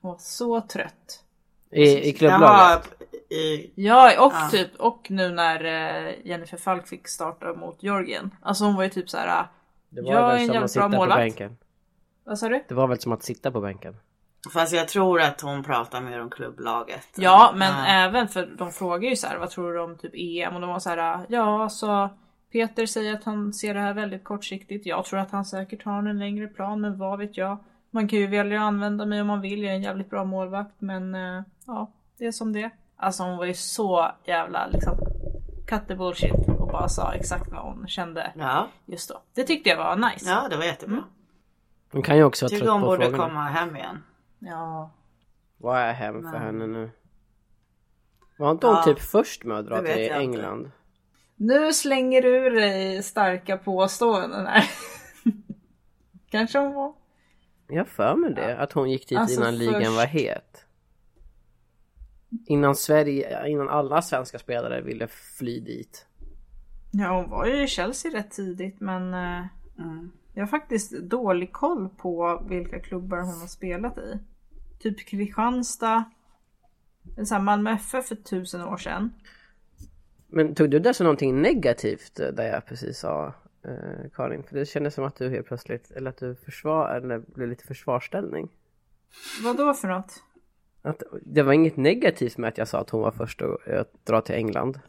Hon 0.00 0.10
var 0.10 0.18
så 0.18 0.60
trött. 0.60 1.24
I, 1.70 2.08
i 2.08 2.12
klubblaget. 2.12 3.02
I, 3.30 3.70
Ja, 3.74 4.26
och 4.26 4.32
Ja. 4.32 4.48
typ, 4.50 4.76
och 4.80 5.06
nu 5.10 5.28
när 5.28 5.64
eh, 5.64 6.14
Jennifer 6.24 6.56
Falk 6.56 6.86
fick 6.88 7.08
starta 7.08 7.54
mot 7.54 7.82
Georgien. 7.82 8.30
Alltså 8.42 8.64
hon 8.64 8.74
var 8.76 8.82
ju 8.84 8.90
typ 8.90 9.10
så 9.10 9.16
här. 9.16 9.46
Det 9.88 10.02
var 10.02 10.12
jag 10.12 10.22
är 10.22 10.26
väl 10.26 10.36
en 10.48 10.52
jävligt 10.54 10.74
bra 10.74 10.82
på 10.82 10.96
målvakt. 10.96 11.40
Vad 12.24 12.38
sa 12.38 12.48
du? 12.48 12.64
Det 12.68 12.74
var 12.74 12.86
väl 12.86 13.00
som 13.00 13.12
att 13.12 13.22
sitta 13.22 13.50
på 13.50 13.60
bänken. 13.60 13.96
fast 14.54 14.72
jag 14.72 14.88
tror 14.88 15.20
att 15.20 15.40
hon 15.40 15.62
pratar 15.64 16.00
mer 16.00 16.20
om 16.20 16.30
klubblaget. 16.30 17.08
Ja, 17.16 17.52
men 17.56 17.72
Ja. 17.72 17.86
även 17.86 18.28
för 18.28 18.46
de 18.58 18.72
frågar 18.72 19.10
ju 19.10 19.16
så 19.16 19.26
här, 19.26 19.38
vad 19.38 19.50
tror 19.50 19.72
du 19.72 19.80
om 19.80 19.96
typ 19.98 20.12
EM? 20.14 20.54
Och 20.54 20.60
de 20.60 20.70
var 20.70 20.78
så 20.78 20.90
här, 20.90 21.20
ja 21.28 21.62
alltså 21.62 22.10
Peter 22.52 22.86
säger 22.86 23.14
att 23.14 23.24
han 23.24 23.52
ser 23.52 23.74
det 23.74 23.80
här 23.80 23.94
väldigt 23.94 24.24
kortsiktigt. 24.24 24.86
Jag 24.86 25.04
tror 25.04 25.20
att 25.20 25.30
han 25.30 25.44
säkert 25.44 25.84
har 25.84 25.98
en 26.08 26.18
längre 26.18 26.46
plan, 26.46 26.80
men 26.80 26.98
vad 26.98 27.18
vet 27.18 27.36
jag? 27.36 27.64
Man 27.90 28.08
kan 28.08 28.18
ju 28.18 28.26
välja 28.26 28.60
att 28.60 28.66
använda 28.66 29.06
mig 29.06 29.20
om 29.20 29.26
man 29.26 29.40
vill. 29.40 29.62
Jag 29.62 29.72
är 29.72 29.76
en 29.76 29.82
jävligt 29.82 30.10
bra 30.10 30.24
målvakt, 30.24 30.74
men 30.78 31.14
eh, 31.14 31.42
ja, 31.66 31.90
det 32.18 32.26
är 32.26 32.32
som 32.32 32.52
det. 32.52 32.70
Alltså 32.96 33.22
hon 33.22 33.36
var 33.36 33.44
ju 33.44 33.54
så 33.54 34.10
jävla 34.24 34.66
liksom 34.66 34.94
cut 35.66 35.88
the 35.88 35.94
bullshit 35.94 36.48
och 36.58 36.66
bara 36.68 36.88
sa 36.88 37.12
exakt 37.12 37.52
vad 37.52 37.62
hon 37.62 37.88
kände 37.88 38.32
Ja, 38.36 38.68
just 38.86 39.08
då. 39.08 39.20
Det 39.34 39.44
tyckte 39.44 39.70
jag 39.70 39.76
var 39.76 39.96
nice. 39.96 40.30
ja, 40.30 40.46
det 40.50 40.56
var 40.56 40.64
jättebra. 40.64 40.96
Mm. 40.96 41.08
Hon 41.92 42.02
kan 42.02 42.16
ju 42.16 42.24
också 42.24 42.44
vara 42.44 42.50
Tycker 42.50 42.64
trött 42.64 42.80
på 42.80 42.86
borde 42.86 43.02
frågorna. 43.04 43.24
komma 43.28 43.44
hem 43.44 43.76
igen. 43.76 44.02
Ja. 44.38 44.90
Vad 45.58 45.78
är 45.78 45.92
hem 45.92 46.22
för 46.22 46.30
Nej. 46.30 46.40
henne 46.40 46.66
nu? 46.66 46.90
Var 48.38 48.50
inte 48.50 48.66
hon 48.66 48.76
Ja, 48.76 48.82
typ 48.82 48.98
först 49.00 49.44
med 49.44 49.56
att 49.58 49.66
dra 49.66 49.78
till 49.78 49.88
jag 49.90 49.98
inte. 50.00 50.14
England? 50.14 50.70
Nu 51.36 51.72
slänger 51.72 52.22
du 52.22 52.28
ur 52.28 52.50
dig 52.50 53.02
starka 53.02 53.56
påståenden 53.56 54.46
här. 54.46 54.64
Kanske 56.30 56.58
hon 56.58 56.74
var. 56.74 56.94
Jag 57.68 57.88
för 57.88 58.14
mig 58.16 58.34
det, 58.34 58.56
att 58.58 58.72
hon 58.72 58.90
gick 58.90 59.08
dit 59.08 59.18
Alltså, 59.18 59.40
innan 59.40 59.58
ligan 59.58 59.82
först- 59.82 59.96
var 59.96 60.06
het. 60.06 60.64
Innan 62.46 62.74
Sverige, 62.74 63.48
innan 63.48 63.68
alla 63.68 64.02
svenska 64.02 64.38
spelare 64.38 64.80
ville 64.80 65.06
fly 65.08 65.60
dit. 65.60 66.06
Ja, 66.92 67.16
hon 67.16 67.30
var 67.30 67.46
ju 67.46 67.62
i 67.64 67.66
Chelsea 67.66 68.12
rätt 68.14 68.30
tidigt 68.30 68.80
men 68.80 69.14
eh, 69.14 69.46
Mm. 69.78 70.12
Jag 70.34 70.42
har 70.42 70.46
faktiskt 70.46 70.92
dålig 70.92 71.52
koll 71.52 71.88
på 71.88 72.42
vilka 72.48 72.80
klubbar 72.80 73.18
hon 73.18 73.40
har 73.40 73.46
spelat 73.46 73.98
i. 73.98 74.18
Typ 74.78 75.06
Kristianstad, 75.06 76.04
här 77.16 77.40
Malmö 77.40 77.70
FF 77.70 78.06
för 78.08 78.16
tusen 78.16 78.62
år 78.62 78.76
sedan. 78.76 79.12
Men 80.26 80.54
tog 80.54 80.70
du 80.70 80.78
det 80.78 80.94
som 80.94 81.04
någonting 81.04 81.42
negativt 81.42 82.20
eh, 82.20 82.28
där 82.28 82.52
jag 82.52 82.66
precis 82.66 82.98
sa 82.98 83.34
eh, 83.64 84.10
Karin? 84.14 84.42
För 84.42 84.56
det 84.56 84.66
kändes 84.66 84.94
som 84.94 85.04
att 85.04 85.16
du 85.16 85.30
helt 85.30 85.46
plötsligt, 85.46 85.90
eller 85.90 86.10
att 86.10 86.16
du 86.16 86.34
försvar, 86.34 86.94
eller 86.96 87.18
blev 87.18 87.48
lite 87.48 87.64
försvarställning. 87.64 88.48
Vad 89.44 89.56
då 89.56 89.74
för 89.74 89.88
något? 89.88 90.22
Att, 90.82 91.02
det 91.22 91.42
var 91.42 91.52
inget 91.52 91.76
negativt 91.76 92.38
med 92.38 92.48
att 92.48 92.58
jag 92.58 92.68
sa 92.68 92.80
att 92.80 92.90
hon 92.90 93.00
var 93.00 93.10
först 93.10 93.42
att, 93.42 93.68
att 93.68 94.06
dra 94.06 94.20
till 94.20 94.34
England. 94.34 94.80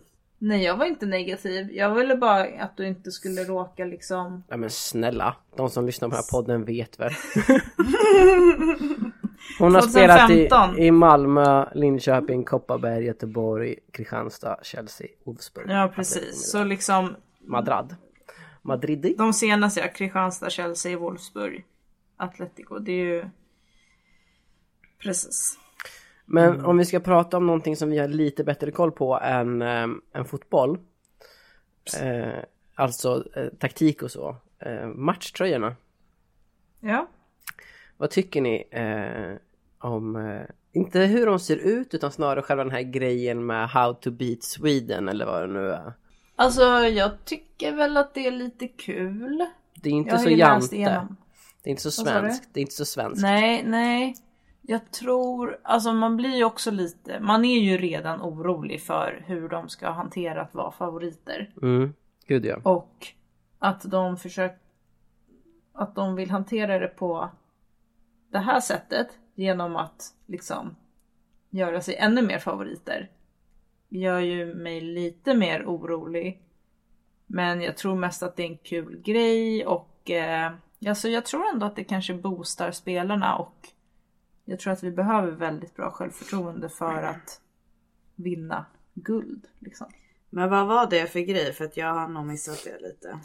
Nej, 0.45 0.63
jag 0.63 0.77
var 0.77 0.85
inte 0.85 1.05
negativ. 1.05 1.71
Jag 1.71 1.95
ville 1.95 2.15
bara 2.15 2.63
att 2.63 2.77
du 2.77 2.87
inte 2.87 3.11
skulle 3.11 3.43
råka 3.43 3.85
liksom... 3.85 4.43
Ja 4.47 4.57
men 4.57 4.69
snälla, 4.69 5.35
de 5.55 5.69
som 5.69 5.85
lyssnar 5.85 6.09
på 6.09 6.15
den 6.15 6.23
här 6.23 6.31
podden 6.31 6.65
vet 6.65 6.99
väl. 6.99 7.11
Hon 9.59 9.75
har 9.75 9.81
spelat 9.81 10.29
i, 10.31 10.47
2015. 10.49 10.77
i 10.79 10.91
Malmö, 10.91 11.65
Linköping, 11.73 12.43
Kopparberg, 12.43 13.05
Göteborg, 13.05 13.75
Kristianstad, 13.91 14.59
Chelsea, 14.63 15.07
Wolfsburg. 15.23 15.69
Ja, 15.69 15.91
precis. 15.95 16.51
Så 16.51 16.63
liksom... 16.63 17.15
Madrad. 17.41 17.95
Madrid. 18.61 19.15
De 19.17 19.33
senaste, 19.33 19.79
ja, 19.79 19.87
Kristianstad, 19.87 20.49
Chelsea, 20.49 20.97
Wolfsburg, 20.97 21.65
Atletico. 22.17 22.79
Det 22.79 22.91
är 22.91 23.05
ju... 23.05 23.25
Precis. 24.99 25.59
Men 26.25 26.65
om 26.65 26.77
vi 26.77 26.85
ska 26.85 26.99
prata 26.99 27.37
om 27.37 27.45
någonting 27.45 27.75
som 27.75 27.89
vi 27.89 27.97
har 27.97 28.07
lite 28.07 28.43
bättre 28.43 28.71
koll 28.71 28.91
på 28.91 29.19
än, 29.19 29.61
äh, 29.61 29.87
än 30.13 30.25
fotboll. 30.25 30.79
Eh, 32.01 32.43
alltså 32.75 33.23
eh, 33.35 33.47
taktik 33.59 34.03
och 34.03 34.11
så. 34.11 34.35
Eh, 34.59 34.87
matchtröjorna. 34.87 35.75
Ja. 36.79 37.07
Vad 37.97 38.09
tycker 38.09 38.41
ni 38.41 38.67
eh, 38.71 39.37
om, 39.87 40.15
eh, 40.15 40.41
inte 40.71 40.99
hur 40.99 41.25
de 41.25 41.39
ser 41.39 41.57
ut 41.57 41.93
utan 41.93 42.11
snarare 42.11 42.41
själva 42.41 42.63
den 42.63 42.73
här 42.73 42.81
grejen 42.81 43.45
med 43.45 43.69
How 43.69 43.93
to 43.93 44.11
beat 44.11 44.43
Sweden 44.43 45.09
eller 45.09 45.25
vad 45.25 45.41
det 45.41 45.53
nu 45.53 45.69
är. 45.71 45.93
Alltså 46.35 46.63
jag 46.79 47.25
tycker 47.25 47.71
väl 47.71 47.97
att 47.97 48.13
det 48.13 48.27
är 48.27 48.31
lite 48.31 48.67
kul. 48.67 49.45
Det 49.75 49.89
är 49.89 49.93
inte 49.93 50.09
Jag 50.09 50.21
så 50.21 50.29
jante. 50.29 51.07
Det 51.63 51.69
är 51.69 51.71
inte 51.71 51.81
så 51.81 51.91
svenskt. 51.91 52.49
Det 52.53 52.59
är 52.59 52.61
inte 52.61 52.73
så 52.73 52.85
svenskt. 52.85 53.21
Nej, 53.21 53.63
nej. 53.65 54.15
Jag 54.65 54.91
tror, 54.91 55.59
alltså 55.63 55.93
man 55.93 56.17
blir 56.17 56.35
ju 56.35 56.43
också 56.43 56.71
lite, 56.71 57.19
man 57.19 57.45
är 57.45 57.59
ju 57.59 57.77
redan 57.77 58.21
orolig 58.21 58.81
för 58.81 59.23
hur 59.25 59.49
de 59.49 59.69
ska 59.69 59.89
hantera 59.89 60.41
att 60.41 60.53
vara 60.53 60.71
favoriter. 60.71 61.53
Mm, 61.61 61.93
gud 62.27 62.45
ja. 62.45 62.59
Och 62.63 63.07
att 63.59 63.81
de 63.91 64.17
försöker, 64.17 64.59
att 65.73 65.95
de 65.95 66.15
vill 66.15 66.31
hantera 66.31 66.79
det 66.79 66.87
på 66.87 67.29
det 68.31 68.39
här 68.39 68.59
sättet 68.59 69.07
genom 69.35 69.75
att 69.75 70.13
liksom 70.25 70.75
göra 71.49 71.81
sig 71.81 71.95
ännu 71.95 72.21
mer 72.21 72.39
favoriter. 72.39 73.11
Gör 73.89 74.19
ju 74.19 74.55
mig 74.55 74.81
lite 74.81 75.33
mer 75.33 75.65
orolig. 75.65 76.41
Men 77.27 77.61
jag 77.61 77.77
tror 77.77 77.95
mest 77.95 78.23
att 78.23 78.35
det 78.35 78.43
är 78.43 78.47
en 78.47 78.57
kul 78.57 79.01
grej 79.01 79.65
och 79.65 80.11
eh, 80.11 80.51
alltså 80.87 81.09
jag 81.09 81.25
tror 81.25 81.49
ändå 81.53 81.65
att 81.65 81.75
det 81.75 81.83
kanske 81.83 82.13
boostar 82.13 82.71
spelarna 82.71 83.35
och 83.35 83.72
jag 84.45 84.59
tror 84.59 84.73
att 84.73 84.83
vi 84.83 84.91
behöver 84.91 85.31
väldigt 85.31 85.75
bra 85.75 85.91
självförtroende 85.91 86.69
för 86.69 87.03
att 87.03 87.39
vinna 88.15 88.65
guld. 88.93 89.45
Liksom. 89.59 89.87
Men 90.29 90.49
vad 90.49 90.67
var 90.67 90.87
det 90.89 91.11
för 91.11 91.19
grej? 91.19 91.53
För 91.53 91.65
att 91.65 91.77
jag 91.77 91.93
har 91.93 92.07
nog 92.07 92.25
missat 92.25 92.63
det 92.65 92.87
lite. 92.87 93.19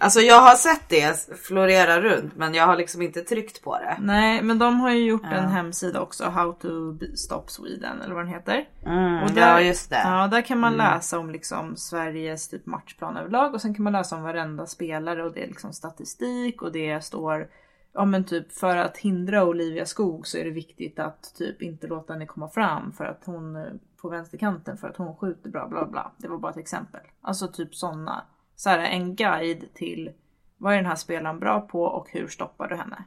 Alltså 0.00 0.20
jag 0.20 0.40
har 0.40 0.54
sett 0.54 0.88
det 0.88 1.28
florera 1.42 2.00
runt 2.00 2.36
men 2.36 2.54
jag 2.54 2.66
har 2.66 2.76
liksom 2.76 3.02
inte 3.02 3.20
tryckt 3.22 3.62
på 3.62 3.78
det. 3.78 3.96
Nej, 4.00 4.42
men 4.42 4.58
de 4.58 4.80
har 4.80 4.90
ju 4.90 5.04
gjort 5.06 5.22
Ja. 5.24 5.30
en 5.30 5.48
hemsida 5.48 6.00
också, 6.00 6.24
How 6.24 6.52
to 6.52 6.68
Stop 7.16 7.44
Sweden 7.46 8.00
eller 8.00 8.14
vad 8.14 8.24
den 8.24 8.32
heter. 8.34 8.68
Mm, 8.86 9.22
Och 9.22 9.30
där- 9.30 9.48
ja 9.48 9.60
just 9.60 9.90
det. 9.90 10.02
Ja, 10.04 10.26
där 10.26 10.42
kan 10.42 10.58
man 10.58 10.72
läsa 10.72 11.18
om 11.18 11.30
liksom 11.30 11.76
Sveriges 11.76 12.48
typ 12.48 12.66
matchplan 12.66 13.16
överlag 13.16 13.54
och 13.54 13.60
sen 13.60 13.74
kan 13.74 13.82
man 13.84 13.92
läsa 13.92 14.16
om 14.16 14.22
varenda 14.22 14.66
spelare 14.66 15.24
och 15.24 15.32
det 15.32 15.42
är 15.44 15.48
liksom 15.48 15.72
statistik 15.72 16.62
och 16.62 16.72
det 16.72 17.04
står 17.04 17.48
Ja 17.96 18.04
men 18.04 18.24
typ 18.24 18.52
för 18.52 18.76
att 18.76 18.96
hindra 18.96 19.44
Olivia 19.44 19.86
Skog 19.86 20.26
så 20.26 20.38
är 20.38 20.44
det 20.44 20.50
viktigt 20.50 20.98
att 20.98 21.34
typ 21.38 21.62
inte 21.62 21.86
låta 21.86 22.12
henne 22.12 22.26
komma 22.26 22.48
fram 22.48 22.92
för 22.92 23.04
att 23.04 23.22
hon 23.24 23.56
eh, 23.56 23.62
på 24.02 24.08
vänsterkanten 24.08 24.76
för 24.76 24.88
att 24.88 24.96
hon 24.96 25.16
skjuter 25.16 25.50
bla 25.50 25.68
bla 25.68 25.86
bla. 25.86 26.12
Det 26.16 26.28
var 26.28 26.38
bara 26.38 26.52
ett 26.52 26.58
exempel. 26.58 27.00
Alltså 27.20 27.48
typ 27.48 27.74
sådana. 27.74 28.24
Så 28.56 28.70
här 28.70 28.78
en 28.78 29.14
guide 29.16 29.74
till 29.74 30.10
vad 30.58 30.72
är 30.72 30.76
den 30.76 30.86
här 30.86 30.96
spelaren 30.96 31.38
bra 31.38 31.60
på 31.60 31.82
och 31.82 32.08
hur 32.10 32.28
stoppar 32.28 32.68
du 32.68 32.76
henne? 32.76 33.04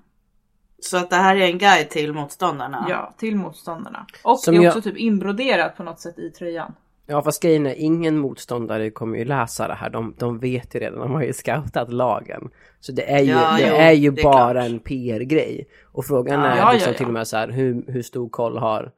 Så 0.80 0.98
att 0.98 1.10
det 1.10 1.16
här 1.16 1.36
är 1.36 1.46
en 1.52 1.58
guide 1.58 1.90
till 1.90 2.14
motståndarna. 2.14 2.86
Ja, 2.90 3.14
till 3.18 3.36
motståndarna. 3.36 4.06
Och 4.24 4.40
Som 4.40 4.54
det 4.54 4.60
är 4.60 4.64
jag- 4.64 4.72
också 4.78 4.82
typ 4.82 4.98
inbroderat 4.98 5.76
på 5.78 5.84
något 5.84 6.00
sätt 6.00 6.20
i 6.20 6.30
tröjan. 6.30 6.74
Ja 7.10 7.22
fast 7.22 7.44
grejen 7.44 7.66
är, 7.66 7.74
ingen 7.78 8.18
motståndare 8.18 8.90
kommer 8.90 9.18
ju 9.18 9.26
läsa 9.26 9.68
det 9.68 9.74
här. 9.74 9.90
De, 9.90 10.16
de 10.18 10.40
vet 10.40 10.76
ju 10.76 10.80
redan, 10.80 11.00
de 11.00 11.12
har 11.12 11.24
ju 11.24 11.34
scoutat 11.34 11.94
lagen. 11.94 12.50
Så 12.80 12.92
det 12.92 13.12
är 13.12 13.20
ju, 13.20 13.32
Ja, 13.32 13.58
det 13.58 13.68
jo, 13.70 13.76
är 13.76 13.92
ju 13.92 14.12
det 14.12 14.22
är 14.22 14.24
bara 14.24 14.52
klart. 14.52 14.66
en 14.66 14.80
PR-grej. 14.80 15.68
Och 15.86 16.06
frågan 16.06 16.40
Ja, 16.40 16.48
är 16.48 16.58
ja, 16.58 16.72
liksom 16.74 16.94
till 16.94 17.06
och 17.06 17.14
med 17.14 17.28
så 17.28 17.38
här, 17.38 17.48
hur, 17.50 17.84
hur 17.88 18.02
stor 18.02 18.30
koll 18.30 18.58
har 18.58 18.92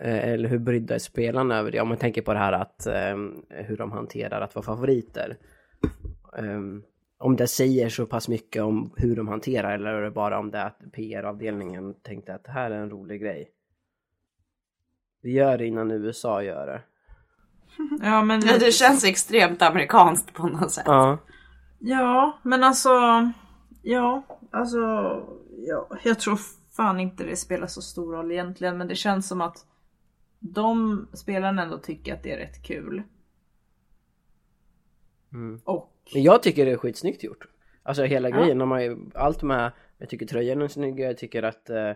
eh, 0.00 0.28
eller 0.28 0.48
hur 0.48 0.58
brydda 0.58 0.94
är 0.94 0.98
spelarna 0.98 1.58
över 1.58 1.70
det? 1.70 1.80
Om 1.80 1.88
man 1.88 1.96
tänker 1.96 2.22
på 2.22 2.32
det 2.32 2.38
här 2.38 2.52
att 2.52 2.86
ehm, 2.86 3.42
hur 3.48 3.76
de 3.76 3.92
hanterar 3.92 4.40
att 4.40 4.54
vara 4.54 4.64
favoriter. 4.64 5.36
Ehm, 6.38 6.82
om 7.18 7.36
det 7.36 7.46
säger 7.46 7.88
så 7.88 8.06
pass 8.06 8.28
mycket 8.28 8.62
om 8.62 8.92
hur 8.96 9.16
de 9.16 9.28
hanterar 9.28 9.74
eller 9.74 9.90
är 9.92 10.02
det 10.02 10.10
bara 10.10 10.38
om 10.38 10.50
det 10.50 10.62
att 10.62 10.78
PR-avdelningen 10.92 11.94
tänkte 11.94 12.34
att 12.34 12.44
det 12.44 12.50
här 12.52 12.70
är 12.70 12.76
en 12.78 12.90
rolig 12.90 13.20
grej. 13.20 13.50
Vi 15.22 15.32
gör 15.32 15.58
det 15.58 15.66
innan 15.66 15.90
USA 15.90 16.42
gör 16.42 16.66
det. 16.66 16.82
Ja 18.02 18.22
men 18.24 18.40
Ja, 18.46 18.58
det 18.58 18.72
känns 18.72 19.04
extremt 19.04 19.62
amerikanskt 19.62 20.34
på 20.34 20.46
något 20.46 20.70
sätt. 20.70 20.84
Ja. 20.86 21.18
Ja, 21.78 22.38
men 22.42 22.64
alltså. 22.64 22.90
Ja, 23.82 24.22
alltså. 24.50 24.78
Ja, 25.58 25.88
jag 26.04 26.18
tror 26.20 26.38
fan 26.76 27.00
inte 27.00 27.24
det 27.24 27.36
spelar 27.36 27.66
så 27.66 27.82
stor 27.82 28.12
roll 28.12 28.32
egentligen. 28.32 28.78
Men 28.78 28.88
det 28.88 28.94
känns 28.94 29.28
som 29.28 29.40
att 29.40 29.56
de 30.38 31.06
spelarna 31.12 31.62
ändå 31.62 31.78
tycker 31.78 32.14
att 32.14 32.22
det 32.22 32.32
är 32.32 32.38
rätt 32.38 32.62
kul. 32.62 33.02
Mm. 35.32 35.60
Och 35.64 35.92
Men 36.14 36.22
jag 36.22 36.42
tycker 36.42 36.66
det 36.66 36.72
är 36.72 36.76
skitsnyggt 36.76 37.24
gjort. 37.24 37.46
Alltså 37.82 38.02
hela 38.04 38.28
Ja. 38.28 38.36
grejen, 38.36 38.58
de 38.58 38.70
har 38.70 38.80
ju 38.80 38.96
allt 39.14 39.42
med, 39.42 39.72
jag 39.98 40.08
tycker 40.08 40.26
tröjan 40.26 40.62
är 40.62 40.68
snygg, 40.68 41.00
jag 41.00 41.18
tycker 41.18 41.42
att, 41.42 41.70
eh, 41.70 41.90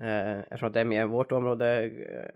eh, 0.00 0.38
jag 0.50 0.58
tror 0.58 0.66
att 0.66 0.74
det 0.74 0.80
är 0.80 0.84
mer 0.84 1.06
vårt 1.06 1.32
område 1.32 1.90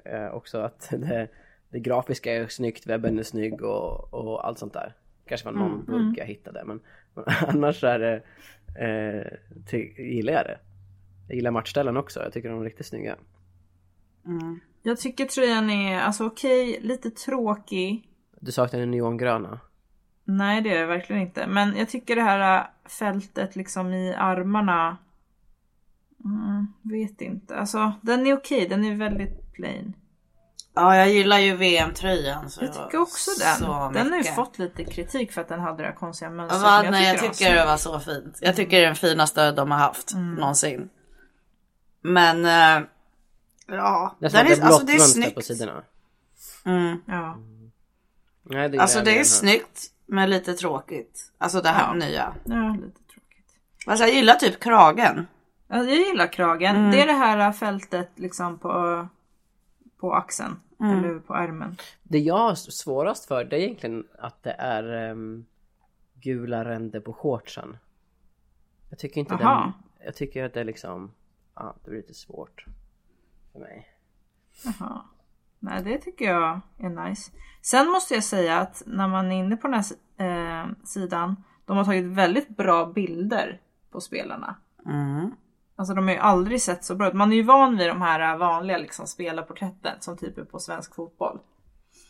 eh, 0.04 0.34
också, 0.34 0.58
att 0.58 0.88
det, 0.90 1.28
det 1.70 1.80
grafiska 1.80 2.32
är 2.32 2.48
snyggt, 2.48 2.86
webben 2.86 3.18
är 3.18 3.22
snygg 3.22 3.62
och, 3.62 4.14
och 4.14 4.46
allt 4.46 4.58
sånt 4.58 4.72
där. 4.72 4.94
Kanske 5.26 5.44
var 5.44 5.52
någon 5.52 5.72
Mm, 5.72 5.86
bugg 5.86 6.18
jag 6.18 6.26
hittade, 6.26 6.64
men, 6.64 6.80
men 7.14 7.24
annars 7.48 7.84
är 7.84 7.98
det, 7.98 8.22
eh, 8.84 9.38
ty, 9.70 9.78
gillar 9.98 10.32
jag 10.32 10.44
det. 10.44 10.58
Jag 11.28 11.36
gillar 11.36 11.50
matchställen 11.50 11.96
också, 11.96 12.22
jag 12.22 12.32
tycker 12.32 12.48
de 12.48 12.60
är 12.60 12.64
riktigt 12.64 12.86
snygga. 12.86 13.16
Mm. 14.26 14.60
jag 14.82 14.98
tycker 14.98 15.24
tröjan 15.24 15.70
är 15.70 16.00
alltså 16.00 16.26
okej, 16.26 16.78
lite 16.82 17.10
tråkig. 17.10 18.08
Du 18.40 18.52
saknar 18.52 18.80
den 18.80 18.90
neongröna. 18.90 19.60
Nej 20.24 20.60
det 20.62 20.70
är 20.70 20.80
det 20.80 20.86
verkligen 20.86 21.22
inte. 21.22 21.46
Men 21.46 21.76
jag 21.76 21.88
tycker 21.88 22.16
det 22.16 22.22
här 22.22 22.58
äh, 22.58 22.88
fältet 22.88 23.56
liksom 23.56 23.92
i 23.92 24.14
armarna. 24.14 24.96
Mm, 26.24 26.66
vet 26.82 27.20
inte. 27.20 27.56
Alltså 27.56 27.92
den 28.02 28.26
är 28.26 28.36
okej, 28.36 28.66
den 28.68 28.84
är 28.84 28.94
väldigt 28.94 29.52
plain. 29.52 29.94
Ja, 30.74 30.96
jag 30.96 31.08
gillar 31.10 31.38
ju 31.38 31.56
VM-tröjan. 31.56 32.50
så 32.50 32.64
Jag 32.64 32.72
tycker 32.72 32.98
också 32.98 33.30
den. 33.40 33.92
Den 33.92 34.10
har 34.12 34.18
ju 34.18 34.24
fått 34.24 34.58
lite 34.58 34.84
kritik 34.84 35.32
för 35.32 35.40
att 35.40 35.48
den 35.48 35.60
hade 35.60 35.82
det 35.82 35.88
här 35.88 35.94
konstiga 35.94 36.30
mönstret. 36.30 36.62
Ja, 36.62 36.80
men 36.82 36.90
nej, 36.92 37.06
jag 37.06 37.18
tycker 37.34 37.54
det 37.54 37.64
var 37.66 37.76
så 37.76 38.00
fint. 38.00 38.38
Jag 38.40 38.56
tycker 38.56 38.76
det 38.76 38.82
är 38.82 38.86
den 38.86 38.96
finaste 38.96 39.52
de 39.52 39.70
har 39.70 39.78
haft 39.78 40.12
Mm. 40.12 40.34
någonsin. 40.34 40.88
Men 42.02 42.44
äh, 42.44 42.86
ja, 43.66 44.16
Det 44.20 44.26
är 44.26 44.30
den 44.30 44.46
är 44.46 44.64
alltså 44.66 44.84
det 44.86 44.92
är 44.92 44.98
mönster 44.98 45.30
på 45.30 45.40
snyggt. 45.40 45.58
sidorna. 45.60 45.82
Mm. 46.64 47.00
Ja. 47.06 47.36
Nej, 48.42 48.68
det 48.68 48.78
Alltså 48.78 49.00
det 49.00 49.10
jag 49.10 49.20
är 49.20 49.24
snyggt 49.24 49.80
men 50.06 50.30
lite 50.30 50.54
tråkigt. 50.54 51.32
Alltså 51.38 51.60
det 51.60 51.68
här 51.68 51.86
Ja. 51.86 51.94
nya. 51.94 52.34
ja, 52.44 52.72
lite 52.74 52.98
tråkigt. 53.12 53.54
Alltså 53.86 54.04
jag 54.04 54.14
gillar 54.14 54.34
typ 54.34 54.60
kragen. 54.62 55.26
Ja, 55.68 55.76
jag 55.76 55.86
gillar 55.96 56.32
kragen. 56.32 56.76
Mm. 56.76 56.90
Det 56.90 57.02
är 57.02 57.06
det 57.06 57.12
här 57.12 57.52
fältet 57.52 58.10
liksom 58.14 58.58
på, 58.58 59.08
på 59.98 60.14
axeln. 60.14 60.56
Mm. 60.80 60.98
Eller 60.98 61.18
på 61.18 61.34
ärmen. 61.34 61.76
Det 62.02 62.18
jag 62.18 62.38
har 62.38 62.54
svårast 62.54 63.24
för 63.24 63.44
det 63.44 63.56
är 63.56 63.60
egentligen 63.60 64.06
att 64.18 64.42
det 64.42 64.52
är 64.52 65.10
um, 65.10 65.46
gula 66.14 66.64
ränder 66.64 67.00
på 67.00 67.12
shortsen. 67.12 67.76
Jag 68.90 68.98
tycker 68.98 69.20
inte 69.20 69.34
Aha. 69.34 69.62
den... 69.62 69.72
Jag 70.06 70.14
tycker 70.14 70.44
att 70.44 70.54
det 70.54 70.60
är 70.60 70.64
liksom... 70.64 71.10
Ja, 71.54 71.74
det 71.84 71.90
blir 71.90 72.00
lite 72.00 72.14
svårt 72.14 72.66
för 73.52 73.58
mig. 73.58 73.88
Jaha. 74.64 75.02
Nej, 75.58 75.82
det 75.84 75.98
tycker 75.98 76.24
jag 76.24 76.60
är 76.78 76.88
nice. 76.88 77.32
Sen 77.60 77.90
måste 77.90 78.14
jag 78.14 78.24
säga 78.24 78.58
att 78.58 78.82
när 78.86 79.08
man 79.08 79.32
är 79.32 79.36
inne 79.36 79.56
på 79.56 79.68
den 79.68 79.82
här 79.82 79.84
eh, 80.16 80.68
sidan. 80.84 81.44
De 81.64 81.76
har 81.76 81.84
tagit 81.84 82.04
väldigt 82.04 82.48
bra 82.48 82.86
bilder 82.86 83.60
på 83.90 84.00
spelarna. 84.00 84.56
Mm. 84.86 85.30
Alltså 85.76 85.94
de 85.94 86.04
har 86.06 86.14
ju 86.14 86.20
aldrig 86.20 86.62
sett 86.62 86.84
så 86.84 86.94
bra 86.94 87.08
ut. 87.08 87.14
Man 87.14 87.32
är 87.32 87.36
ju 87.36 87.42
van 87.42 87.76
vid 87.76 87.88
de 87.88 88.02
här 88.02 88.36
vanliga 88.36 88.78
liksom 88.78 89.06
spelarporträtten 89.06 89.92
som 90.00 90.16
typ 90.16 90.38
är 90.38 90.44
på 90.44 90.58
svensk 90.58 90.94
fotboll. 90.94 91.38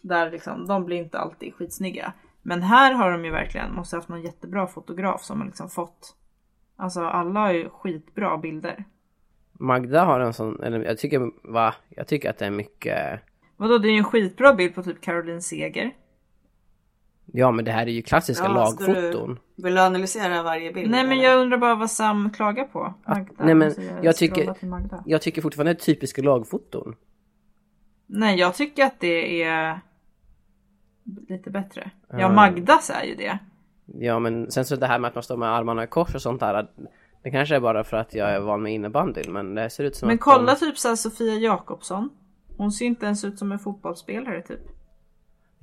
Där 0.03 0.31
liksom, 0.31 0.67
de 0.67 0.85
blir 0.85 0.97
inte 0.97 1.19
alltid 1.19 1.55
skitsnygga. 1.55 2.13
Men 2.43 2.63
här 2.63 2.93
har 2.93 3.11
de 3.11 3.25
ju 3.25 3.31
verkligen, 3.31 3.75
måste 3.75 3.97
ha 3.97 4.01
haft 4.01 4.09
någon 4.09 4.23
jättebra 4.23 4.67
fotograf 4.67 5.23
som 5.23 5.41
har 5.41 5.47
liksom 5.47 5.71
fått 5.71 6.17
Alltså 6.77 7.01
alla 7.01 7.41
har 7.41 7.53
ju 7.53 7.69
skitbra 7.69 8.39
bilder. 8.39 8.85
Magda 9.53 10.05
har 10.05 10.21
en 10.21 10.33
sån, 10.33 10.63
eller 10.63 10.85
jag 10.85 10.99
tycker, 10.99 11.31
va? 11.53 11.75
Jag 11.89 12.07
tycker 12.07 12.31
att 12.31 12.39
det 12.39 12.47
är 12.47 12.51
mycket... 12.51 13.21
Vadå 13.57 13.79
det 13.79 13.89
är 13.89 13.93
ju 13.93 13.99
en 13.99 14.05
skitbra 14.05 14.55
bild 14.55 14.75
på 14.75 14.83
typ 14.83 15.01
Caroline 15.01 15.43
Seger. 15.43 15.95
Ja 17.27 17.51
men 17.51 17.65
det 17.65 17.71
här 17.73 17.87
är 17.87 17.91
ju 17.91 18.03
klassiska 18.03 18.45
Ja, 18.45 18.53
lagfoton. 18.53 19.39
Du, 19.57 19.63
vill 19.63 19.75
du 19.75 19.81
analysera 19.81 20.43
varje 20.43 20.73
bild? 20.73 20.91
Nej 20.91 21.03
men 21.03 21.13
eller? 21.13 21.25
jag 21.25 21.41
undrar 21.41 21.59
bara 21.59 21.75
vad 21.75 21.91
Sam 21.91 22.31
klagar 22.31 22.65
på. 22.65 22.95
Magda. 23.07 23.45
nej, 23.45 23.55
men 23.55 23.69
Måste 23.69 23.99
jag 24.03 24.17
tycker- 24.17 24.53
till 24.55 24.69
Magda. 24.69 25.03
Jag 25.07 25.23
tycker 25.23 25.43
fortfarande 25.43 25.73
det 25.73 25.77
är 25.81 25.85
typiska 25.85 26.23
lagfoton. 26.23 26.95
Nej 28.07 28.39
jag 28.39 28.55
tycker 28.55 28.85
att 28.85 29.01
det 29.01 29.43
är 29.43 29.81
lite 31.29 31.51
bättre. 31.51 31.91
Ja 32.11 32.27
Ah. 32.27 32.33
Magdas 32.33 32.91
är 32.91 33.05
ju 33.05 33.15
det. 33.15 33.39
Ja 33.87 34.19
men 34.19 34.51
sen 34.51 34.65
så 34.65 34.77
det 34.77 34.87
här 34.87 34.99
med 34.99 35.09
att 35.09 35.15
man 35.15 35.23
står 35.23 35.37
med 35.37 35.49
armarna 35.49 35.85
i 35.85 35.87
kors 35.87 36.15
och 36.15 36.23
sånt 36.23 36.41
där. 36.41 36.69
Det 37.23 37.31
kanske 37.31 37.57
är 37.57 37.61
bara 37.61 37.85
för 37.85 37.97
att 37.97 38.15
jag 38.15 38.31
är 38.31 38.41
van 38.41 38.63
med 38.63 38.73
innebandyn 38.73 39.33
men 39.33 39.55
det 39.55 39.71
ser 39.71 39.85
ut 39.85 39.97
som 39.97 40.07
Men 40.09 40.15
att 40.15 40.21
kolla 40.21 40.53
de 40.55 40.59
typ 40.61 40.79
såhär 40.79 40.97
Sofia 40.97 41.35
Jakobsson. 41.35 42.09
Hon 42.57 42.73
ser 42.73 42.85
inte 42.87 43.07
ens 43.07 43.25
ut 43.25 43.39
som 43.39 43.53
en 43.53 43.59
fotbollsspelare 43.59 44.43
typ. 44.43 44.61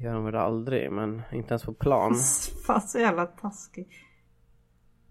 Gör 0.01 0.13
de 0.13 0.25
väl 0.25 0.36
aldrig 0.36 0.91
men 0.91 1.22
inte 1.31 1.50
ens 1.50 1.63
på 1.63 1.74
plan. 1.74 2.15
Fan 2.67 2.81
så 2.81 3.00
jävla 3.00 3.25
taskig. 3.25 3.88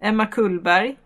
Emma 0.01 0.27
Kullberg. 0.27 0.99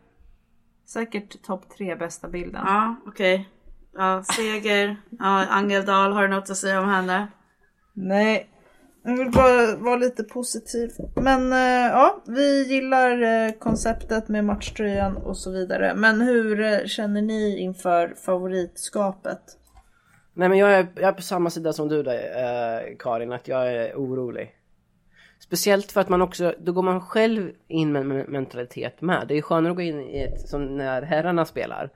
Säkert 0.87 1.43
topp 1.43 1.69
tre 1.77 1.97
bästa 1.97 2.29
bilden. 2.29 2.63
Ja, 2.67 2.97
okej. 3.07 3.49
Ja, 3.95 4.23
seger. 4.23 4.97
Ja, 5.11 5.47
Angeldal, 5.47 6.13
har 6.13 6.23
du 6.23 6.29
något 6.29 6.51
att 6.51 6.57
säga 6.57 6.81
om 6.81 6.89
henne? 6.89 7.29
Nej, 7.93 8.51
jag 9.05 9.17
vill 9.17 9.31
bara 9.31 9.77
vara 9.77 9.97
lite 9.97 10.23
positiv. 10.23 10.91
Men 11.17 11.53
eh, 11.53 11.93
ja, 11.93 12.23
vi 12.27 12.63
gillar 12.69 13.23
eh, 13.23 13.53
konceptet 13.53 14.29
med 14.29 14.45
matchtröjan 14.45 15.17
och 15.17 15.37
så 15.37 15.51
vidare. 15.51 15.95
Men 15.95 16.21
hur 16.21 16.61
eh, 16.61 16.87
känner 16.87 17.23
ni 17.23 17.59
inför 17.59 18.15
favoritskapet? 18.25 19.41
Nej 20.35 20.49
men 20.49 20.59
jag 20.59 20.73
är, 20.73 20.87
jag 20.95 21.05
är 21.05 21.13
på 21.13 21.23
samma 21.23 21.51
sida 21.51 21.73
som 21.73 21.89
du 21.89 22.03
där 22.03 22.15
eh, 22.15 22.97
Karin, 22.99 23.33
att 23.33 23.49
jag 23.49 23.73
är 23.73 23.95
orolig. 23.95 24.55
Speciellt 25.39 25.93
för 25.93 26.01
att 26.01 26.09
man 26.09 26.23
också, 26.23 26.55
då 26.59 26.73
går 26.73 26.83
man 26.83 27.01
själv 27.01 27.53
in 27.69 27.93
med 27.93 28.03
en 28.03 28.09
mentalitet 28.09 29.01
med. 29.01 29.29
Det 29.29 29.35
är 29.35 29.37
ju 29.37 29.43
skönare 29.43 29.71
att 29.71 29.77
gå 29.77 29.83
in 29.83 30.01
i 30.01 30.21
ett, 30.21 30.49
som 30.49 30.77
när 30.77 31.03
herrarna 31.03 31.45
spelar. 31.45 31.91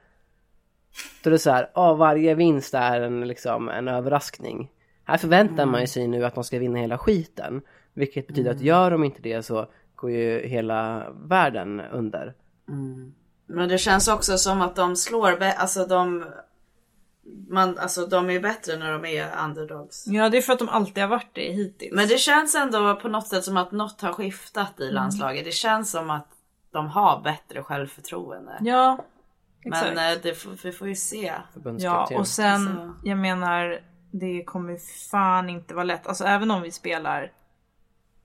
Då 1.22 1.30
är 1.30 1.32
det 1.32 1.38
så 1.38 1.50
här, 1.50 1.70
ja 1.74 1.94
varje 1.94 2.34
vinst 2.34 2.74
är 2.74 3.00
en, 3.00 3.28
liksom, 3.28 3.68
en 3.68 3.88
överraskning. 3.88 4.70
Här 5.04 5.16
förväntar 5.16 5.66
man 5.66 5.80
ju 5.80 5.86
sig 5.86 6.08
nu 6.08 6.24
att 6.24 6.34
de 6.34 6.44
ska 6.44 6.58
vinna 6.58 6.78
hela 6.78 6.98
skiten. 6.98 7.62
Vilket 7.94 8.26
betyder 8.26 8.50
att 8.50 8.60
gör 8.60 8.90
de 8.90 9.04
inte 9.04 9.22
det 9.22 9.42
så 9.42 9.66
går 9.94 10.10
ju 10.10 10.46
hela 10.46 11.10
världen 11.10 11.80
under. 11.80 12.34
Men 13.46 13.68
det 13.68 13.78
känns 13.78 14.08
också 14.08 14.38
som 14.38 14.60
att 14.60 14.76
de 14.76 14.96
slår, 14.96 15.42
alltså 15.42 15.86
de, 15.86 16.24
man, 17.48 17.78
alltså 17.78 18.06
de 18.06 18.30
är 18.30 18.40
bättre 18.40 18.76
när 18.76 18.92
de 18.92 19.04
är 19.04 19.44
underdogs. 19.44 20.04
Ja, 20.06 20.28
det 20.28 20.36
är 20.36 20.42
för 20.42 20.52
att 20.52 20.58
de 20.58 20.68
alltid 20.68 21.02
har 21.02 21.08
varit 21.10 21.30
det 21.34 21.52
hittills. 21.52 21.94
Men 21.94 22.08
det 22.08 22.18
känns 22.18 22.54
ändå 22.54 22.96
på 22.96 23.08
något 23.08 23.26
sätt 23.28 23.44
som 23.44 23.56
att 23.56 23.72
något 23.72 24.00
har 24.00 24.12
skiftat 24.12 24.80
i 24.80 24.90
landslaget. 24.90 25.44
Det 25.44 25.50
känns 25.52 25.90
som 25.90 26.10
att 26.10 26.28
de 26.70 26.86
har 26.86 27.20
bättre 27.20 27.62
självförtroende. 27.62 28.58
Ja, 28.60 29.04
exakt. 29.64 29.94
Men 29.94 30.12
eh, 30.12 30.18
det 30.22 30.64
vi 30.64 30.72
får 30.72 30.88
ju 30.88 30.94
se. 30.94 31.32
Ja, 31.78 32.08
och 32.16 32.28
sen, 32.28 32.68
Alltså- 32.68 32.94
jag 33.04 33.18
menar, 33.18 33.80
det 34.10 34.44
kommer 34.44 34.72
ju 34.72 34.78
fan 35.10 35.50
inte 35.50 35.74
vara 35.74 35.84
lätt. 35.84 36.06
Alltså 36.06 36.24
även 36.24 36.50
om 36.50 36.62
vi 36.62 36.70
spelar 36.70 37.32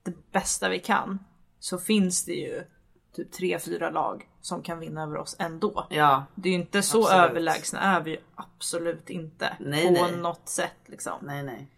det 0.02 0.32
bästa 0.32 0.68
vi 0.68 0.78
kan 0.78 1.18
så 1.58 1.78
finns 1.78 2.24
det 2.24 2.32
ju 2.32 2.62
typ 3.14 3.32
tre, 3.32 3.58
fyra 3.58 3.90
lag 3.90 4.28
som 4.40 4.62
kan 4.62 4.78
vinna 4.78 5.02
över 5.02 5.16
oss 5.16 5.36
ändå. 5.38 5.86
Ja, 5.90 6.24
Det 6.34 6.48
är 6.48 6.52
ju 6.52 6.58
inte 6.58 6.82
så 6.82 6.98
Absolut. 7.02 7.30
överlägsna 7.30 7.80
är 7.80 8.00
vi 8.00 8.10
ju 8.10 8.16
absolut 8.34 9.10
inte. 9.10 9.56
Nej, 9.60 9.86
på 9.86 9.92
nej. 10.04 10.16
något 10.16 10.48
sätt 10.48 10.76
liksom. 10.86 11.12
nej 11.22 11.42
nej. 11.42 11.68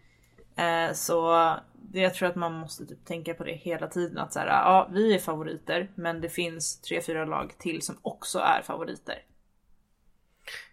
Eh, 0.87 0.93
så 0.93 1.31
det, 1.73 1.99
jag 1.99 2.13
tror 2.13 2.29
att 2.29 2.35
man 2.35 2.53
måste 2.53 2.85
typ 2.85 3.05
tänka 3.05 3.33
på 3.33 3.43
det 3.43 3.53
hela 3.53 3.87
tiden. 3.87 4.17
Att 4.17 4.33
så 4.33 4.39
här, 4.39 4.47
ja, 4.47 4.87
vi 4.91 5.15
är 5.15 5.19
favoriter, 5.19 5.91
men 5.95 6.21
det 6.21 6.29
finns 6.29 6.81
tre, 6.81 7.01
fyra 7.01 7.25
lag 7.25 7.53
till 7.57 7.81
som 7.81 7.95
också 8.01 8.39
är 8.39 8.61
favoriter. 8.61 9.15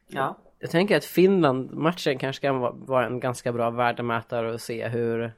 Ja. 0.07 0.39
Jag 0.59 0.71
tänker 0.71 0.97
att 0.97 1.05
Finland-matchen 1.05 2.19
kanske 2.19 2.43
kan 2.47 2.61
vara- 2.61 3.07
en 3.07 3.21
ganska 3.21 3.53
bra 3.53 3.71
värdemätare 3.71 4.53
och 4.53 4.61
se 4.61 4.89
hur... 4.89 5.33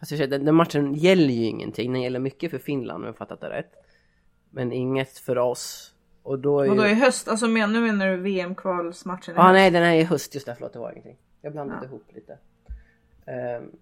Fast 0.00 0.16
sig, 0.16 0.26
den, 0.26 0.44
den 0.44 0.54
matchen 0.54 0.94
gäller 0.94 1.34
ju 1.34 1.44
ingenting, 1.44 1.92
den 1.92 2.02
gäller 2.02 2.20
mycket 2.20 2.50
för 2.50 2.58
Finland 2.58 3.02
om 3.02 3.06
jag 3.06 3.16
fattat 3.16 3.40
det 3.40 3.50
rätt. 3.50 3.72
Men 4.50 4.72
inget 4.72 5.18
för 5.18 5.38
oss. 5.38 5.94
Och 6.22 6.38
då 6.38 6.60
är 6.60 6.70
Och 6.70 6.76
då 6.76 6.86
ju... 6.86 6.90
i 6.90 6.94
höst, 6.94 7.28
alltså 7.28 7.48
men, 7.48 7.72
nu 7.72 7.80
menar 7.80 8.06
du 8.06 8.16
VM-kvalsmatchen 8.16 9.34
i 9.34 9.38
Ah, 9.38 9.52
nej, 9.52 9.70
den 9.70 9.82
är 9.82 9.94
i 9.94 10.02
höst, 10.02 10.34
just 10.34 10.46
det, 10.46 10.54
förlåt 10.54 10.72
det 10.72 10.78
var 10.78 10.90
ingenting. 10.90 11.16
Jag 11.40 11.52
blandade 11.52 11.86
ihop 11.86 12.04
lite. 12.14 12.38
Um, 13.26 13.72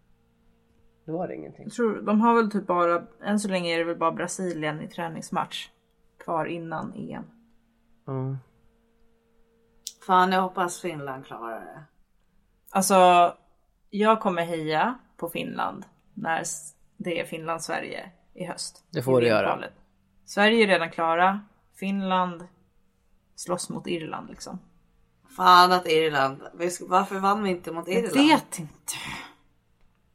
då 1.04 1.12
var 1.18 1.28
det 1.28 1.34
ingenting. 1.34 1.64
Jag 1.64 1.72
tror, 1.72 2.02
de 2.02 2.20
har 2.20 2.34
väl 2.34 2.50
typ 2.50 2.66
bara, 2.66 3.06
än 3.22 3.40
så 3.40 3.48
länge 3.48 3.74
är 3.74 3.78
det 3.78 3.84
väl 3.84 3.96
bara 3.96 4.12
Brasilien 4.12 4.82
i 4.82 4.88
träningsmatch 4.88 5.68
kvar 6.24 6.44
innan 6.44 6.92
EM. 6.92 7.24
Ja. 8.06 8.36
Fan 10.06 10.32
jag 10.32 10.42
hoppas 10.42 10.80
Finland 10.80 11.26
klarar 11.26 11.60
det. 11.60 11.82
Alltså, 12.70 12.94
jag 13.90 14.20
kommer 14.20 14.42
heja 14.42 14.94
på 15.16 15.28
Finland 15.28 15.84
när 16.22 16.44
det 16.96 17.20
är 17.20 17.24
Finland-Sverige 17.24 18.10
i 18.34 18.44
höst. 18.44 18.84
Det 18.90 19.02
får 19.02 19.20
du 19.20 19.26
göra. 19.26 19.64
Sverige 20.24 20.62
är 20.64 20.66
redan 20.66 20.90
klara. 20.90 21.40
Finland 21.74 22.46
slåss 23.34 23.68
mot 23.68 23.86
Irland 23.86 24.28
liksom. 24.30 24.58
Fan 25.36 25.72
att 25.72 25.86
Irland, 25.88 26.42
varför 26.88 27.18
vann 27.18 27.42
vi 27.42 27.50
inte 27.50 27.72
mot 27.72 27.88
Jag 27.88 27.96
Irland? 27.96 28.14
vet 28.28 28.58
inte. 28.58 28.92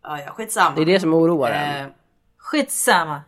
Ja, 0.03 0.19
ja 0.21 0.31
skitsamma. 0.31 0.75
Det 0.75 0.81
är 0.81 0.85
det 0.85 0.99
som 0.99 1.13
oroar 1.13 1.51
en. 1.51 1.85
Eh, 1.85 1.91
Skitsamma. 2.37 3.21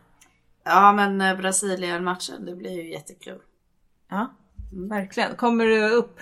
ja 0.64 0.92
men 0.92 1.20
eh, 1.20 1.36
Brasilien-matchen, 1.36 2.46
det 2.46 2.54
blir 2.54 2.70
ju 2.82 2.90
jättekul. 2.92 3.40
Ja, 4.08 4.30
verkligen. 4.72 5.36
Kommer 5.36 5.64
du 5.64 5.88
upp 5.90 6.18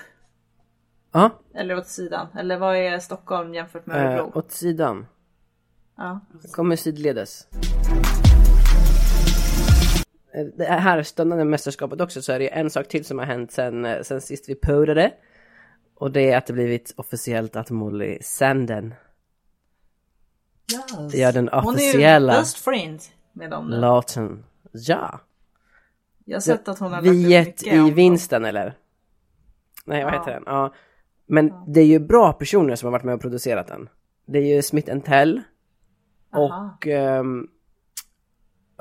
Ja, 1.13 1.31
eller 1.55 1.77
åt 1.79 1.87
sidan? 1.87 2.27
Eller 2.39 2.59
vad 2.59 2.77
är 2.77 2.99
Stockholm 2.99 3.55
jämfört 3.55 3.87
med 3.87 3.97
eh, 3.97 4.03
Örebro? 4.13 4.39
åt 4.39 4.51
sidan. 4.53 5.07
Ja. 5.97 6.21
Kommer 6.53 6.77
sidledes. 6.77 7.47
Eh, 10.35 10.45
Det 10.57 10.65
här 10.65 11.03
stundande 11.03 11.45
mästerskapet 11.45 12.01
också 12.01 12.23
så 12.23 12.33
är 12.33 12.39
det 12.39 12.49
en 12.49 12.71
sak 12.71 12.89
till 12.89 13.05
som 13.05 13.19
har 13.19 13.27
hänt 13.27 13.53
sen, 13.53 13.85
eh, 13.85 14.03
sen 14.03 14.21
sist 14.21 14.49
vi 14.49 14.55
podade. 14.55 15.13
Och 15.95 16.11
det 16.13 16.31
är 16.31 16.37
att 16.39 16.47
det 16.47 16.53
blivit 16.53 16.95
officiellt 16.97 17.57
att 17.57 17.71
Molly 17.71 18.19
Sanden 18.23 18.95
gör 21.13 21.33
den 21.33 21.49
Hon 21.53 21.75
är 21.75 21.81
ju 21.81 21.89
officiella 21.89 22.33
best 22.33 22.57
friend 22.59 23.01
med 23.33 23.51
dem 23.51 23.71
nu. 23.71 23.77
låten. 23.81 24.45
Ja! 24.73 25.21
Jag 26.25 26.37
har 26.37 26.41
sett 26.41 26.69
att 26.69 26.79
hon 26.79 26.93
har 26.93 27.03
Viet 27.03 27.67
i 27.67 27.91
vinsten 27.91 28.45
eller? 28.45 28.75
Nej 29.85 30.05
vad 30.05 30.15
Ja. 30.15 30.19
heter 30.19 30.33
den? 30.33 30.43
Ja. 30.47 30.75
Men 31.27 31.53
det 31.67 31.81
är 31.81 31.87
ju 31.87 31.99
bra 31.99 32.33
personer 32.33 32.77
som 32.77 32.87
har 32.87 32.93
varit 32.93 33.05
med 33.05 33.15
och 33.15 33.21
producerat 33.21 33.67
den. 33.67 33.89
Det 34.27 34.39
är 34.39 34.57
ju 34.57 34.63
Smith 34.63 34.99
Tell 34.99 35.43
Aha. 36.35 36.77
och 36.77 36.87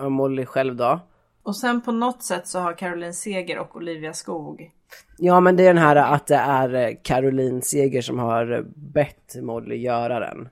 och 0.06 0.12
Molly 0.12 0.46
själv 0.46 0.76
då. 0.76 1.00
Och 1.44 1.56
sen 1.56 1.82
på 1.82 1.92
något 1.92 2.24
sätt 2.24 2.48
så 2.48 2.60
har 2.60 2.74
Caroline 2.74 3.14
Seger 3.14 3.60
och 3.60 3.76
Olivia 3.76 4.14
Skog. 4.14 4.72
Ja 5.18 5.40
men 5.40 5.56
det 5.56 5.64
är 5.64 5.68
den 5.68 5.78
här 5.84 5.96
att 5.96 6.28
det 6.28 6.36
är 6.36 6.74
eh, 6.74 6.96
Caroline 7.04 7.62
Seger 7.62 8.02
som 8.02 8.20
har 8.20 8.66
bett 8.76 9.36
Molly 9.42 9.76
göra 9.76 10.20
den. 10.20 10.50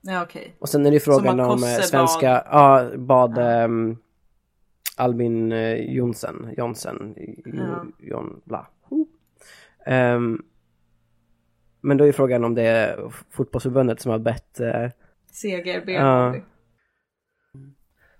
Ja 0.00 0.22
okej. 0.22 0.54
Och 0.58 0.68
sen 0.68 0.86
är 0.86 0.90
det 0.90 1.00
frågan 1.00 1.40
om 1.40 1.46
eh, 1.46 1.60
bad- 1.60 1.84
svenska, 1.84 2.44
ja 2.50 2.90
bad 2.96 3.38
ehm, 3.38 3.96
Albin 4.96 5.52
eh, 5.52 5.74
Jonsen, 5.94 6.54
Jonsen, 6.56 7.14
Ja. 7.44 7.84
Jon, 7.98 8.40
bla. 8.44 8.66
Ehm, 9.86 10.42
men 11.80 11.96
då 11.96 12.06
är 12.06 12.12
frågan 12.12 12.44
om 12.44 12.54
det 12.54 12.62
är 12.62 13.12
fotbollsförbundet 13.30 14.00
som 14.00 14.10
har 14.10 14.18
bett 14.18 14.60
eh, 14.60 14.86
Seger. 15.34 16.26
Molly. 16.26 16.42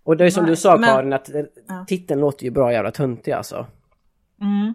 Och 0.03 0.17
det 0.17 0.25
är 0.25 0.31
som 0.31 0.45
du 0.45 0.51
Nej, 0.51 0.57
sa 0.57 0.77
men- 0.77 0.89
Karin 0.89 1.13
att 1.13 1.35
eh, 1.35 1.43
Ja. 1.69 1.85
titeln 1.89 2.21
låter 2.21 2.45
ju 2.45 2.51
bra 2.51 2.73
jävla 2.73 2.91
töntig 2.91 3.33
alltså. 3.33 3.67
Mm. 4.41 4.75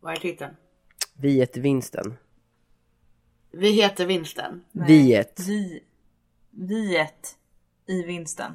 Vad 0.00 0.12
är 0.12 0.16
titeln? 0.16 0.54
Viet 1.16 1.56
vinsten. 1.56 2.14
Vi 3.52 3.70
heter 3.82 4.06
vinsten. 4.06 4.64
Viet. 4.72 5.40
Vi. 5.48 5.82
Viet 6.50 7.36
i 7.86 8.02
vinsten. 8.02 8.52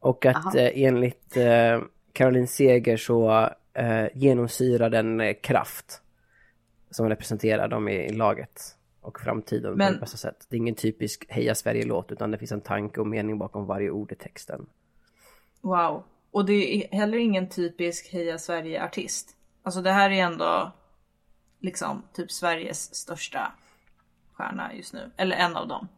Och 0.00 0.26
att 0.26 0.36
Aha. 0.36 0.58
eh, 0.58 0.82
enligt 0.82 1.36
eh, 1.36 1.80
Caroline 2.12 2.46
Seger 2.46 2.96
så 2.96 3.50
eh, 3.74 4.06
genomsyrar 4.14 4.90
den 4.90 5.20
eh, 5.20 5.34
kraft 5.42 6.02
som 6.90 7.08
representerar 7.08 7.68
dem 7.68 7.88
i, 7.88 7.94
i 7.94 8.12
laget 8.12 8.76
och 9.08 9.20
framtiden 9.20 9.74
Men- 9.74 9.86
på 9.88 9.94
det 9.94 10.00
bästa 10.00 10.16
sätt. 10.16 10.46
Det 10.48 10.56
är 10.56 10.58
ingen 10.58 10.74
typisk 10.74 11.24
Heja 11.28 11.54
Sverige-låt 11.54 12.12
utan 12.12 12.30
det 12.30 12.38
finns 12.38 12.52
en 12.52 12.60
tanke 12.60 13.00
och 13.00 13.06
mening 13.06 13.38
bakom 13.38 13.66
varje 13.66 13.90
ord 13.90 14.12
i 14.12 14.14
texten. 14.14 14.66
Wow. 15.60 16.02
Och 16.30 16.44
det 16.44 16.52
är 16.84 16.96
heller 16.96 17.18
ingen 17.18 17.48
typisk 17.48 18.12
Heja 18.12 18.38
Sverige-artist. 18.38 19.36
Alltså 19.62 19.82
det 19.82 19.90
här 19.92 20.10
är 20.10 20.22
ändå 20.24 20.72
liksom 21.60 22.02
typ 22.12 22.30
Sveriges 22.32 22.94
största 22.94 23.52
stjärna 24.32 24.74
just 24.74 24.92
nu. 24.92 25.10
Eller 25.16 25.36
en 25.36 25.56
av 25.56 25.68
dem. 25.68 25.88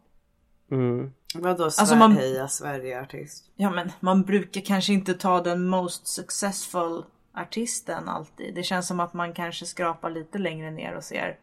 Mm. 0.71 1.11
Vadå 1.35 1.63
Alltså, 1.63 1.95
man- 1.95 2.11
Heja 2.15 2.47
Sverige-artist? 2.47 3.51
Ja 3.55 3.69
men 3.71 3.91
man 3.99 4.21
brukar 4.23 4.61
kanske 4.61 4.93
inte 4.93 5.13
ta 5.13 5.41
den 5.41 5.65
most 5.67 6.07
successful 6.07 7.03
artisten 7.33 8.09
alltid. 8.09 8.55
Det 8.55 8.63
känns 8.63 8.87
som 8.87 8.99
att 8.99 9.13
man 9.13 9.33
kanske 9.33 9.65
skrapar 9.65 10.09
lite 10.09 10.37
längre 10.37 10.71
ner 10.71 10.95
och 10.95 11.03
ser 11.03 11.37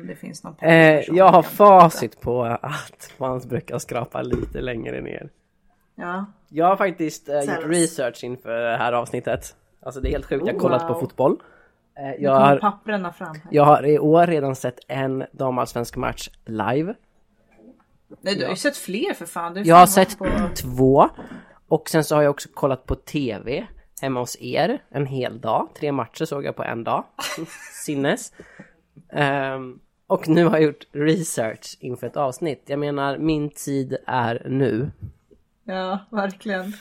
om 0.00 0.06
det 0.06 0.16
finns 0.16 0.44
någon 0.44 0.56
Eh, 0.60 1.00
jag 1.08 1.28
har 1.28 1.42
facit 1.42 2.20
på 2.20 2.44
att 2.44 3.12
man 3.18 3.38
brukar 3.38 3.78
skrapa 3.78 4.22
lite 4.22 4.60
längre 4.60 5.00
ner. 5.00 5.30
Ja. 5.94 6.26
Jag 6.48 6.66
har 6.66 6.76
faktiskt 6.76 7.28
eh, 7.28 7.40
gjort 7.40 7.64
research 7.64 8.24
inför 8.24 8.58
det 8.58 8.76
här 8.76 8.92
avsnittet. 8.92 9.56
Alltså 9.82 10.00
det 10.00 10.08
är 10.08 10.10
helt 10.10 10.26
sjukt, 10.26 10.46
jag 10.46 10.54
har 10.54 10.60
kollat 10.60 10.86
på 10.86 10.92
wow. 10.92 11.00
fotboll. 11.00 11.36
Eh, 11.98 12.22
Jag 12.22 12.34
har, 12.34 12.58
papperna 12.58 13.12
fram 13.12 13.34
här. 13.34 13.42
jag 13.50 13.64
har 13.64 13.86
i 13.86 13.98
år 13.98 14.26
redan 14.26 14.56
sett 14.56 14.78
en 14.88 15.24
damallsvensk 15.32 15.96
match 15.96 16.28
live. 16.44 16.94
Nej 18.20 18.36
du 18.36 18.42
har 18.42 18.50
ju 18.50 18.56
sett 18.56 18.76
fler 18.76 19.14
för 19.14 19.26
fan. 19.26 19.62
Jag 19.64 19.76
har 19.76 19.86
sett 19.86 20.18
på... 20.18 20.26
två. 20.54 21.08
Och 21.68 21.88
sen 21.88 22.04
så 22.04 22.14
har 22.14 22.22
jag 22.22 22.30
också 22.30 22.48
kollat 22.54 22.86
på 22.86 22.94
TV 22.94 23.66
hemma 24.00 24.20
hos 24.20 24.36
er 24.40 24.78
en 24.88 25.06
hel 25.06 25.40
dag. 25.40 25.68
Tre 25.80 25.92
matcher 25.92 26.24
såg 26.24 26.44
jag 26.44 26.56
på 26.56 26.64
en 26.64 26.84
dag. 26.84 27.04
Sinnes. 27.84 28.32
Ehm, 29.12 29.78
och 30.06 30.28
nu 30.28 30.44
har 30.44 30.52
jag 30.52 30.62
gjort 30.62 30.86
research 30.92 31.76
inför 31.80 32.06
ett 32.06 32.16
avsnitt. 32.16 32.62
Jag 32.66 32.78
menar, 32.78 33.18
min 33.18 33.50
tid 33.50 33.96
är 34.06 34.46
nu. 34.48 34.90
Ja, 35.64 35.98
verkligen. 36.10 36.72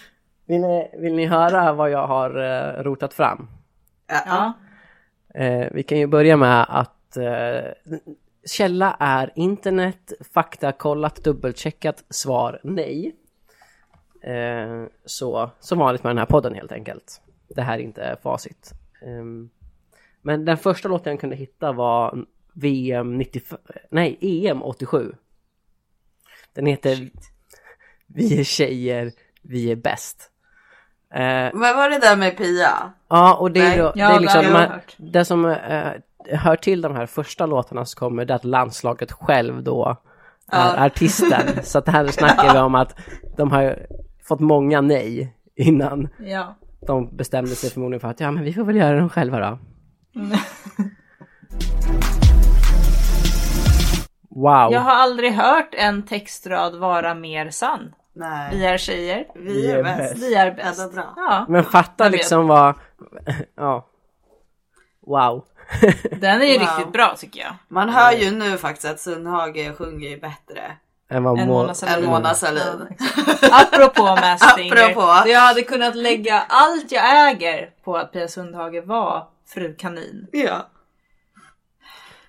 Vill 0.45 0.61
ni, 0.61 0.91
vill 0.97 1.13
ni 1.13 1.25
höra 1.25 1.73
vad 1.73 1.89
jag 1.89 2.07
har 2.07 2.37
uh, 2.37 2.83
rotat 2.83 3.13
fram? 3.13 3.47
Ja. 4.07 4.53
Eh, 5.33 5.67
vi 5.71 5.83
kan 5.83 5.97
ju 5.97 6.07
börja 6.07 6.37
med 6.37 6.65
att 6.69 7.17
eh, 7.17 7.71
källa 8.45 8.97
är 8.99 9.31
internet, 9.35 10.13
faktakollat, 10.33 11.23
dubbelcheckat, 11.23 12.03
svar 12.09 12.59
nej. 12.63 13.15
Så 15.05 15.49
som 15.59 15.79
vanligt 15.79 16.03
med 16.03 16.09
den 16.09 16.17
här 16.17 16.25
podden 16.25 16.53
helt 16.53 16.71
enkelt. 16.71 17.21
Det 17.47 17.61
här 17.61 17.79
är 17.79 17.81
inte 17.81 18.17
facit. 18.23 18.71
Ehm, 19.01 19.49
men 20.21 20.45
den 20.45 20.57
första 20.57 20.89
låten 20.89 21.11
jag 21.11 21.19
kunde 21.19 21.35
hitta 21.35 21.71
var 21.71 22.25
VM 22.55 23.17
95, 23.17 23.57
nej 23.91 24.17
EM 24.21 24.63
87. 24.63 25.11
Den 26.55 26.65
heter 26.65 27.09
Vi 28.07 28.39
är 28.39 28.43
tjejer, 28.43 29.11
vi 29.41 29.71
är 29.71 29.75
bäst. 29.75 30.31
Eh, 31.13 31.19
Men 31.53 31.59
var 31.75 31.89
det 31.89 31.99
där 31.99 32.15
med 32.17 32.37
Pia? 32.37 32.69
Ja, 33.09 33.35
och 33.35 33.51
det 33.51 33.59
är, 33.59 33.77
då, 33.77 33.91
Ja, 33.95 34.07
det 34.07 34.13
är 34.13 34.13
det 34.13 34.19
liksom, 34.19 34.37
har 34.37 34.43
jag 34.43 34.53
de 34.53 34.57
här- 34.59 34.69
hört. 34.69 34.95
det 34.97 35.25
som 35.25 35.45
eh, 35.45 35.91
hör 36.37 36.55
till 36.55 36.81
de 36.81 36.95
här 36.95 37.05
första 37.05 37.45
låtarna 37.45 37.85
så 37.85 37.99
kommer 37.99 38.25
det 38.25 38.35
att 38.35 38.45
landslaget 38.45 39.11
själv 39.11 39.63
då 39.63 39.97
är 40.51 40.85
artisten. 40.85 41.41
Så 41.63 41.77
att 41.79 41.87
här 41.87 42.07
snackar 42.07 42.53
vi 42.53 42.59
om 42.59 42.75
att 42.75 42.95
de 43.37 43.51
har 43.51 43.87
fått 44.23 44.39
många 44.39 44.81
nej 44.81 45.33
innan 45.55 46.07
Ja. 46.19 46.55
de 46.87 47.15
bestämde 47.17 47.51
sig 47.55 47.69
förmodligen 47.69 47.99
för 48.01 48.07
att 48.07 48.19
ja 48.19 48.31
men 48.31 48.43
vi 48.43 48.53
får 48.53 48.63
väl 48.63 48.75
göra 48.75 48.97
dem 48.99 49.09
själva 49.09 49.39
då. 49.39 49.59
Wow. 54.35 54.71
Jag 54.73 54.79
har 54.81 54.91
aldrig 54.95 55.31
hört 55.33 55.69
en 55.73 56.03
textrad 56.03 56.75
vara 56.75 57.13
mer 57.15 57.49
sann. 57.49 57.93
Nej. 58.13 58.49
Vi 58.55 58.65
är 58.65 58.77
tjejer. 58.77 59.25
Vi 59.35 59.71
är 59.71 59.83
bäst. 59.83 60.17
Vi 60.17 60.35
är 60.35 60.51
bäst. 60.51 60.77
Ja, 60.79 60.83
är 60.85 60.89
bra. 60.89 61.13
Ja, 61.15 61.45
Men 61.49 61.63
fatta 61.63 62.09
liksom 62.09 62.47
vad, 62.47 62.75
ja. 63.55 63.85
Wow. 65.07 65.45
den 66.21 66.41
är 66.41 66.45
ju 66.45 66.59
Wow. 66.59 66.61
riktigt 66.67 66.93
bra 66.93 67.15
tycker 67.17 67.39
jag. 67.39 67.53
Man 67.67 67.89
hör 67.89 68.11
ju 68.11 68.31
nu 68.31 68.57
faktiskt 68.57 68.85
att 68.93 68.99
Sundhage 68.99 69.75
sjunger 69.77 70.09
ju 70.09 70.19
bättre 70.19 70.71
Än 71.09 71.23
vad 71.23 71.39
En 71.39 71.47
må- 71.47 71.53
Mona 71.61 71.73
Sahlin. 71.73 72.03
än 72.05 72.09
Mona 72.11 72.33
Sahlin. 72.33 72.87
Apropå 73.51 74.03
Masked 74.21 74.49
Singer. 74.55 74.83
Apropå. 74.91 75.29
Jag 75.29 75.39
hade 75.39 75.61
kunnat 75.61 75.95
lägga 75.95 76.43
allt 76.49 76.91
jag 76.91 77.29
äger 77.31 77.69
på 77.83 77.97
att 77.97 78.11
Pia 78.11 78.27
Sundhage 78.27 78.83
var 78.85 79.27
fru 79.47 79.75
kanin. 79.75 80.27
Ja. 80.31 80.67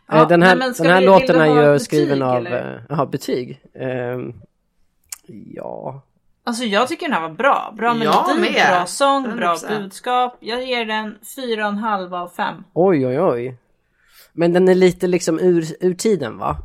Ja, 0.09 0.17
Eh, 0.23 0.29
den 0.29 0.43
här, 0.43 0.57
nej, 0.57 0.73
den 0.79 0.87
här 0.87 1.01
vi- 1.01 1.07
låten 1.07 1.41
är 1.41 1.47
ju 1.47 1.55
betyg, 1.73 1.81
skriven 1.87 2.23
av, 2.23 2.37
eller? 2.37 2.75
eh, 2.75 2.81
jaha 2.89 3.07
betyg. 3.07 3.61
Ehm, 3.75 4.33
ja. 5.55 6.03
Alltså 6.45 6.65
jag 6.65 6.89
tycker 6.89 7.07
den 7.07 7.13
här 7.15 7.21
var 7.29 7.35
bra. 7.35 7.75
Bra 7.77 7.95
melodi, 7.95 8.41
med. 8.41 8.67
bra 8.71 8.87
sång, 8.87 9.23
bra 9.37 9.55
100%. 9.57 9.69
budskap. 9.69 10.37
Jag 10.41 10.65
ger 10.65 10.85
den 10.85 11.15
4,5 11.37 12.13
av 12.15 12.29
5. 12.29 12.55
Oj 12.73 13.07
oj 13.07 13.21
oj. 13.21 13.57
Men 14.33 14.53
den 14.53 14.69
är 14.69 14.75
lite 14.75 15.07
liksom 15.07 15.39
ur, 15.41 15.65
ur 15.81 15.95
tiden 15.95 16.39
va? 16.39 16.57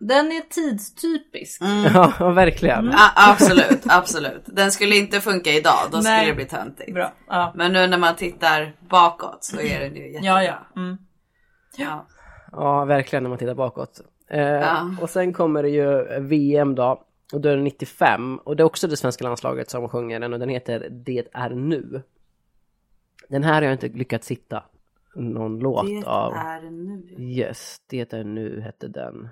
Den 0.00 0.32
är 0.32 0.40
tidstypisk. 0.40 1.62
Ja 1.94 2.30
verkligen. 2.30 2.90
Ja, 2.92 3.10
absolut, 3.32 3.82
absolut. 3.86 4.42
Den 4.46 4.72
skulle 4.72 4.96
inte 4.96 5.20
funka 5.20 5.50
idag, 5.52 5.78
då 5.90 5.98
skulle 6.02 6.16
Nej. 6.16 6.26
det 6.26 6.34
bli 6.34 6.44
töntigt. 6.44 6.94
Bra. 6.94 7.12
Ja, 7.28 7.52
Men 7.56 7.72
nu 7.72 7.86
när 7.86 7.98
man 7.98 8.16
tittar 8.16 8.72
bakåt 8.88 9.44
så 9.44 9.60
är 9.60 9.80
den 9.80 9.94
ju 9.96 10.12
jättebra. 10.12 10.42
ja. 10.44 10.56
ja. 10.74 10.80
Mm. 10.82 10.98
ja. 11.76 12.06
Ja 12.52 12.84
verkligen 12.84 13.22
när 13.22 13.28
man 13.28 13.38
tittar 13.38 13.54
bakåt. 13.54 14.00
Eh, 14.28 14.40
Ja. 14.40 14.94
Och 15.00 15.10
sen 15.10 15.32
kommer 15.32 15.62
det 15.62 15.68
ju 15.68 16.20
VM 16.20 16.74
då. 16.74 17.04
Och 17.32 17.40
då 17.40 17.48
är 17.48 17.56
det 17.56 17.62
95. 17.62 18.38
Och 18.38 18.56
det 18.56 18.62
är 18.62 18.64
också 18.64 18.88
det 18.88 18.96
svenska 18.96 19.24
landslaget 19.24 19.70
som 19.70 19.88
sjunger 19.88 20.20
den 20.20 20.32
och 20.32 20.38
den 20.38 20.48
heter 20.48 20.88
Det 20.90 21.28
är 21.32 21.50
nu. 21.50 22.02
Den 23.28 23.44
här 23.44 23.54
har 23.54 23.62
jag 23.62 23.72
inte 23.72 23.88
lyckats 23.88 24.30
hitta 24.30 24.62
någon 25.14 25.58
låt 25.58 25.86
Det 25.86 26.06
av. 26.06 26.32
är 26.32 26.70
nu. 26.70 27.14
Yes, 27.18 27.76
det 27.86 28.12
är 28.12 28.24
nu 28.24 28.60
hette 28.60 28.88
den. 28.88 29.28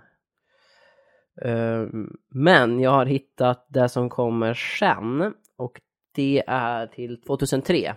Ehm, 1.43 2.17
men 2.29 2.81
jag 2.81 2.91
har 2.91 3.07
hittat 3.07 3.67
det 3.69 3.89
som 3.89 4.09
kommer 4.09 4.55
sen 4.55 5.35
och 5.57 5.81
det 6.15 6.43
är 6.47 6.87
till 6.87 7.21
2003. 7.23 7.95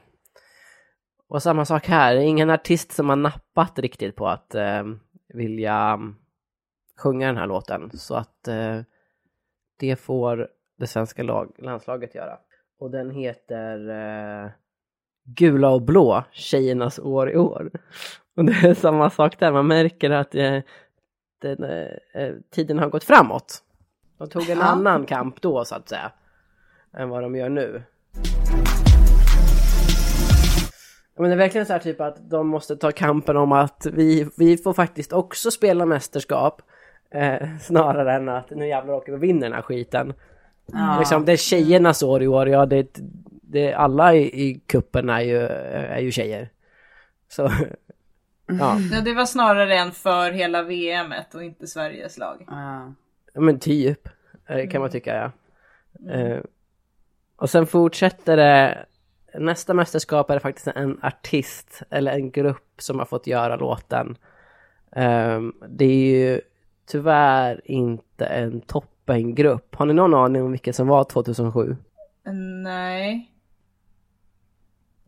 Och 1.27 1.43
samma 1.43 1.65
sak 1.65 1.88
här, 1.88 2.15
det 2.15 2.21
är 2.21 2.25
ingen 2.25 2.49
artist 2.49 2.91
som 2.91 3.10
har 3.10 3.15
nappat 3.15 3.79
riktigt 3.79 4.15
på 4.15 4.27
att 4.27 4.55
ehm, 4.55 4.99
vilja 5.33 5.75
mm, 5.75 6.15
sjunga 6.97 7.27
den 7.27 7.37
här 7.37 7.47
låten. 7.47 7.89
Så 7.93 8.15
att 8.15 8.47
eh, 8.47 8.79
det 9.79 9.95
får 9.95 10.47
det 10.77 10.87
svenska 10.87 11.23
lag, 11.23 11.55
landslaget 11.57 12.15
göra. 12.15 12.37
Och 12.79 12.91
den 12.91 13.11
heter 13.11 13.89
eh, 13.89 14.49
Gula 15.23 15.69
och 15.69 15.81
blå, 15.81 16.23
tjejernas 16.31 16.99
år 16.99 17.29
i 17.31 17.37
år. 17.37 17.71
Och 18.35 18.45
det 18.45 18.51
är 18.51 18.73
samma 18.73 19.09
sak 19.09 19.39
där, 19.39 19.51
man 19.51 19.67
märker 19.67 20.09
att 20.09 20.35
eh, 20.35 20.59
den, 21.41 21.63
eh, 21.63 21.87
eh, 22.13 22.33
tiden 22.51 22.79
har 22.79 22.89
gått 22.89 23.03
framåt. 23.03 23.63
De 24.17 24.29
tog 24.29 24.49
en 24.49 24.57
Ja. 24.57 24.63
annan 24.63 25.05
kamp 25.05 25.41
då 25.41 25.65
så 25.65 25.75
att 25.75 25.89
säga, 25.89 26.11
än 26.93 27.09
vad 27.09 27.23
de 27.23 27.35
gör 27.35 27.49
nu. 27.49 27.83
Men 31.21 31.29
det 31.29 31.36
är 31.36 31.38
verkligen 31.38 31.65
så 31.65 31.73
här 31.73 31.79
typ 31.79 32.01
att 32.01 32.29
de 32.29 32.47
måste 32.47 32.75
ta 32.75 32.91
kampen 32.91 33.38
om 33.38 33.51
att 33.51 33.88
vi, 33.93 34.29
vi 34.38 34.57
får 34.57 34.73
faktiskt 34.73 35.13
också 35.13 35.51
spela 35.51 35.86
mästerskap. 35.86 36.62
Eh, 37.12 37.47
snarare 37.62 38.13
än 38.13 38.29
att 38.29 38.49
nu 38.49 38.67
jävlar 38.67 38.93
åker 38.93 39.12
vi 39.12 39.17
och 39.17 39.23
vinner 39.23 39.41
den 39.41 39.53
här 39.53 39.62
skiten. 39.62 40.13
Ja. 40.65 40.95
Liksom, 40.99 41.25
det 41.25 41.31
är 41.31 41.38
tjejernas 41.38 42.03
år 42.03 42.23
i 42.23 42.27
år, 42.27 42.49
ja 42.49 42.65
det, 42.65 42.99
det, 43.41 43.73
alla 43.73 44.15
i, 44.15 44.49
i 44.49 44.60
kuppen 44.65 45.10
är 45.10 45.21
ju, 45.21 45.38
är 45.38 45.99
ju 45.99 46.12
tjejer. 46.12 46.49
Så, 47.29 47.41
ja, 48.45 48.77
Ja, 48.91 49.01
det 49.01 49.13
var 49.13 49.25
snarare 49.25 49.77
en 49.77 49.91
för 49.91 50.31
hela 50.31 50.63
VMet 50.63 51.36
och 51.36 51.43
inte 51.43 51.67
Sveriges 51.67 52.17
lag. 52.17 52.45
Ja. 52.47 52.93
men 53.34 53.60
typ 53.60 54.10
eh, 54.47 54.69
kan 54.69 54.81
man 54.81 54.89
tycka 54.89 55.15
ja. 55.15 55.31
Eh, 56.13 56.39
och 57.36 57.49
sen 57.49 57.67
fortsätter 57.67 58.38
det, 58.38 58.86
nästa 59.39 59.73
mästerskap 59.73 60.29
är 60.29 60.33
det 60.33 60.39
faktiskt 60.39 60.67
en 60.67 60.99
artist 61.03 61.81
eller 61.89 62.11
en 62.11 62.31
grupp 62.31 62.73
som 62.77 62.99
har 62.99 63.05
fått 63.05 63.27
göra 63.27 63.55
låten. 63.55 64.17
Eh, 64.95 65.41
det 65.69 65.85
är 65.85 66.19
ju 66.19 66.41
tyvärr 66.85 67.61
inte 67.65 68.25
en 68.25 68.61
toppengrupp. 68.61 69.75
Har 69.75 69.85
ni 69.85 69.93
någon 69.93 70.13
aning 70.13 70.43
om 70.43 70.51
vilken 70.51 70.73
som 70.73 70.87
var 70.87 71.03
2007? 71.03 71.77
Nej. 72.63 73.31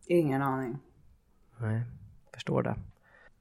Ingen 0.06 0.42
aning. 0.42 0.78
Nej, 1.58 1.80
förstår 2.34 2.62
det. 2.62 2.74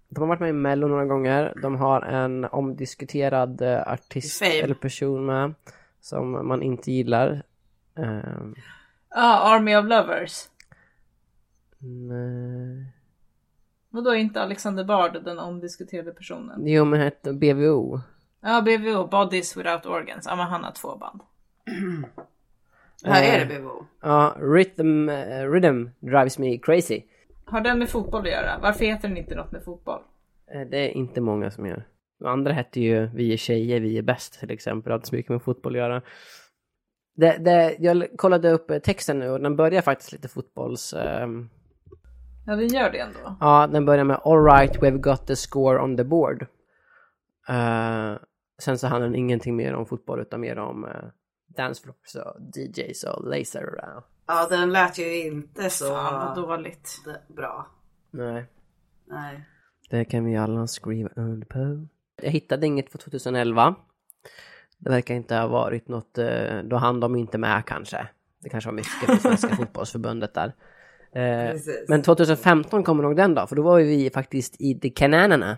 De 0.09 0.19
har 0.21 0.27
varit 0.27 0.39
med 0.39 0.49
i 0.49 0.53
Mello 0.53 0.87
några 0.87 1.05
gånger. 1.05 1.53
De 1.61 1.75
har 1.75 2.01
en 2.01 2.45
omdiskuterad 2.45 3.61
eh, 3.61 3.81
artist 3.93 4.39
Fame. 4.39 4.51
eller 4.61 4.75
person 4.75 5.25
med 5.25 5.53
som 6.01 6.47
man 6.47 6.63
inte 6.63 6.91
gillar. 6.91 7.43
Ehm, 7.95 8.55
Ja, 9.15 9.55
Army 9.55 9.75
of 9.75 9.85
Lovers. 9.85 10.49
Nej. 11.83 12.85
Vadå 13.89 14.15
inte 14.15 14.41
Alexander 14.41 14.83
Bard, 14.83 15.23
den 15.23 15.39
omdiskuterade 15.39 16.11
personen? 16.11 16.67
Jo, 16.67 16.85
men 16.85 16.99
hette 16.99 17.33
BVO. 17.33 17.99
Ja, 18.41 18.61
BVO, 18.61 19.07
Bodies 19.07 19.57
Without 19.57 19.85
Organs. 19.85 20.25
Ja, 20.29 20.35
men 20.35 20.45
han 20.47 20.63
har 20.63 20.71
två 20.71 20.95
band. 20.97 21.21
Här 23.05 23.23
är 23.23 23.41
Eh. 23.41 23.47
det 23.47 23.59
BVO. 23.59 23.85
Ja, 24.01 24.35
Rhythm, 24.39 25.09
eh, 25.09 25.51
Rhythm 25.51 25.85
Drives 25.99 26.39
Me 26.39 26.57
Crazy. 26.57 27.01
Har 27.45 27.61
den 27.61 27.79
med 27.79 27.89
fotboll 27.89 28.21
att 28.21 28.31
göra? 28.31 28.59
Varför 28.61 28.85
heter 28.85 29.07
den 29.07 29.17
inte 29.17 29.35
något 29.35 29.51
med 29.51 29.63
fotboll? 29.63 30.01
Eh, 30.53 30.61
Det 30.61 30.77
är 30.77 30.89
inte 30.89 31.21
många 31.21 31.51
som 31.51 31.65
gör. 31.65 31.83
De 32.19 32.25
andra 32.25 32.53
hette 32.53 32.79
ju 32.81 33.05
Vi 33.13 33.33
är 33.33 33.37
tjejer, 33.37 33.79
vi 33.79 33.97
är 33.97 34.01
bäst 34.01 34.39
till 34.39 34.51
exempel. 34.51 34.89
Det 34.89 34.93
har 34.93 34.97
inte 34.97 35.07
så 35.09 35.15
mycket 35.15 35.29
med 35.31 35.41
fotboll 35.41 35.73
att 35.73 35.79
göra. 35.79 36.01
Det, 37.15 37.37
det, 37.37 37.75
jag 37.79 38.07
kollade 38.17 38.51
upp 38.51 38.71
eh, 38.71 38.79
texten 38.79 39.19
nu 39.19 39.29
och 39.29 39.41
den 39.41 39.55
börjar 39.55 39.81
faktiskt 39.81 40.11
lite 40.11 40.27
fotbolls... 40.27 40.93
ehm, 40.93 41.49
Ja, 42.45 42.55
den 42.55 42.67
gör 42.67 42.89
det 42.91 42.99
ändå. 42.99 43.35
Ja, 43.39 43.67
den 43.67 43.85
börjar 43.85 44.03
med 44.03 44.19
All 44.23 44.43
right, 44.45 44.79
we've 44.81 44.97
got 44.99 45.27
the 45.27 45.35
score 45.35 45.79
on 45.81 45.97
the 45.97 46.03
board. 46.03 46.41
Eh, 47.49 48.13
sen 48.59 48.77
så 48.77 48.87
handlar 48.87 49.07
den 49.07 49.15
ingenting 49.15 49.55
mer 49.55 49.73
om 49.73 49.85
fotboll 49.85 50.19
utan 50.21 50.41
mer 50.41 50.57
om 50.59 50.85
eh, 50.85 50.91
Dance 51.47 51.83
floors 51.83 52.15
och 52.15 52.41
DJs 52.57 53.03
och 53.03 53.27
laser. 53.29 53.75
och- 53.97 54.03
Ja 54.27 54.47
den 54.49 54.71
lät 54.71 54.97
ju 54.97 55.25
inte 55.25 55.69
så 55.69 55.85
Fan 55.87 56.35
vad 56.35 56.35
dåligt. 56.49 56.89
bra. 57.27 57.67
Nej, 58.11 58.45
Nej. 59.07 59.45
det 59.89 60.05
kan 60.05 60.25
vi 60.25 60.37
alla 60.37 60.67
skriva 60.67 61.09
under 61.15 61.47
på. 61.47 61.87
Jag 62.21 62.31
hittade 62.31 62.65
inget 62.67 62.91
för 62.91 62.97
2011. 62.97 63.75
Det 64.77 64.89
verkar 64.89 65.13
inte 65.15 65.35
ha 65.35 65.47
varit 65.47 65.87
något, 65.87 66.17
eh, 66.17 66.59
då 66.63 66.75
hann 66.75 66.99
de 66.99 67.15
inte 67.15 67.37
med 67.37 67.65
kanske. 67.65 68.07
Det 68.39 68.49
kanske 68.49 68.67
var 68.69 68.75
mycket 68.75 68.91
för 69.05 69.15
Svenska 69.15 69.47
fotbollsförbundet 69.55 70.33
där. 70.33 70.53
Eh, 71.15 71.51
Precis. 71.51 71.85
men 71.89 72.01
2015 72.01 72.83
kommer 72.83 73.03
nog 73.03 73.15
den 73.15 73.35
då, 73.35 73.47
för 73.47 73.55
då 73.55 73.61
var 73.61 73.77
vi 73.77 74.09
faktiskt 74.13 74.55
i 74.61 74.79
The 74.79 74.89
Cananerna. 74.89 75.57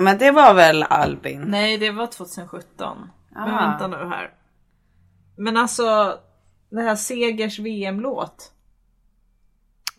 Men 0.00 0.18
det 0.18 0.30
var 0.30 0.54
väl 0.54 0.82
Albin? 0.82 1.40
Nej 1.46 1.78
det 1.78 1.90
var 1.90 2.06
2017. 2.06 2.98
Men 3.34 3.42
Ah. 3.54 3.66
vänta 3.70 3.86
nu 3.86 3.96
här. 4.08 4.30
Men 5.36 5.56
alltså 5.56 6.14
det 6.70 6.80
här 6.82 6.96
Segers 6.96 7.58
VM-låt. 7.58 8.52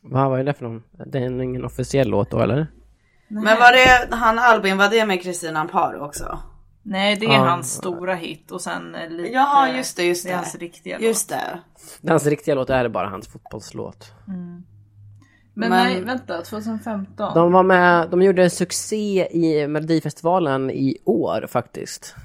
Vad 0.01 0.29
var 0.29 0.43
det 0.43 0.53
för 0.53 0.65
någon? 0.65 0.83
Det 1.05 1.17
är 1.19 1.41
ingen 1.41 1.65
officiell 1.65 2.07
låt 2.09 2.31
då 2.31 2.39
eller? 2.39 2.67
Men 3.27 3.43
var 3.59 3.71
det 3.71 4.15
han 4.15 4.39
Albin, 4.39 4.77
var 4.77 4.89
det 4.89 5.05
med 5.05 5.21
Kristina 5.23 5.59
Amparo 5.59 6.05
också? 6.05 6.39
Nej 6.83 7.15
det 7.15 7.25
är 7.25 7.31
Ja. 7.33 7.45
hans 7.49 7.73
stora 7.73 8.15
hit 8.15 8.51
och 8.51 8.61
sen 8.61 8.95
eh, 8.95 9.09
lite... 9.09 9.33
Jaha 9.33 9.77
just 9.77 9.97
det, 9.97 10.03
just 10.03 10.23
Det 10.23 10.29
det. 10.29 10.33
är 10.33 10.37
hans 10.37 10.55
riktiga 10.55 10.99
Just 10.99 11.31
låt. 11.31 11.39
det. 12.01 12.09
Hans 12.09 12.25
riktiga 12.25 12.55
låt 12.55 12.69
är 12.69 12.89
bara 12.89 13.07
hans 13.09 13.27
fotbollslåt. 13.27 14.11
Men, 15.59 15.69
Men- 15.69 15.83
nej 15.83 16.01
vänta 16.01 16.41
2015. 16.41 17.33
De 17.33 17.51
var 17.51 17.63
med, 17.63 18.09
de 18.09 18.21
gjorde 18.21 18.49
succé 18.49 19.27
i 19.31 19.67
Melodifestivalen 19.67 20.69
i 20.71 20.97
år 21.05 21.45
faktiskt. 21.49 22.15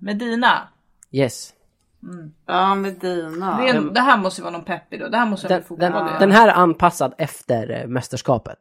Medina. 0.00 0.68
Yes. 1.10 1.54
Ja 2.46 2.74
Medina. 2.74 3.56
Det, 3.60 3.68
är, 3.68 3.80
det 3.80 4.00
här 4.00 4.18
måste 4.18 4.40
ju 4.40 4.42
vara 4.42 4.52
någon 4.52 4.64
peppig 4.64 5.00
då. 5.00 5.08
Det 5.08 5.16
här 5.16 5.26
måste 5.26 5.48
Den, 5.48 5.62
den, 5.78 5.92
göra. 5.92 6.18
den 6.18 6.30
här 6.32 6.48
är 6.48 6.52
anpassad 6.52 7.14
efter 7.18 7.70
eh, 7.80 7.86
mästerskapet. 7.88 8.58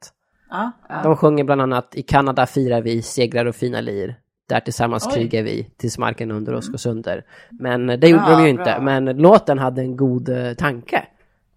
Ja. 0.50 0.72
De 1.04 1.16
sjunger 1.16 1.44
bland 1.44 1.62
annat 1.62 1.96
I 1.96 2.02
Kanada 2.02 2.46
firar 2.46 2.82
vi 2.82 3.02
segrar 3.02 3.46
och 3.46 3.56
fina 3.56 3.82
lir. 3.82 4.16
Där 4.50 4.60
tillsammans 4.60 5.08
Oj. 5.08 5.14
krigar 5.14 5.44
vi 5.44 5.64
tills 5.78 5.98
marken 5.98 6.32
under 6.32 6.54
oss 6.54 6.70
går 6.70 6.78
sönder. 6.78 7.26
Men 7.50 7.90
eh, 7.90 8.00
det 8.00 8.08
gjorde 8.08 8.32
de 8.32 8.44
ju 8.44 8.50
inte. 8.50 8.64
bra. 8.64 8.82
Men 8.82 9.06
låten 9.06 9.60
hade 9.60 9.82
en 9.82 9.98
god 9.98 10.30
eh, 10.30 10.54
tanke. 10.54 11.08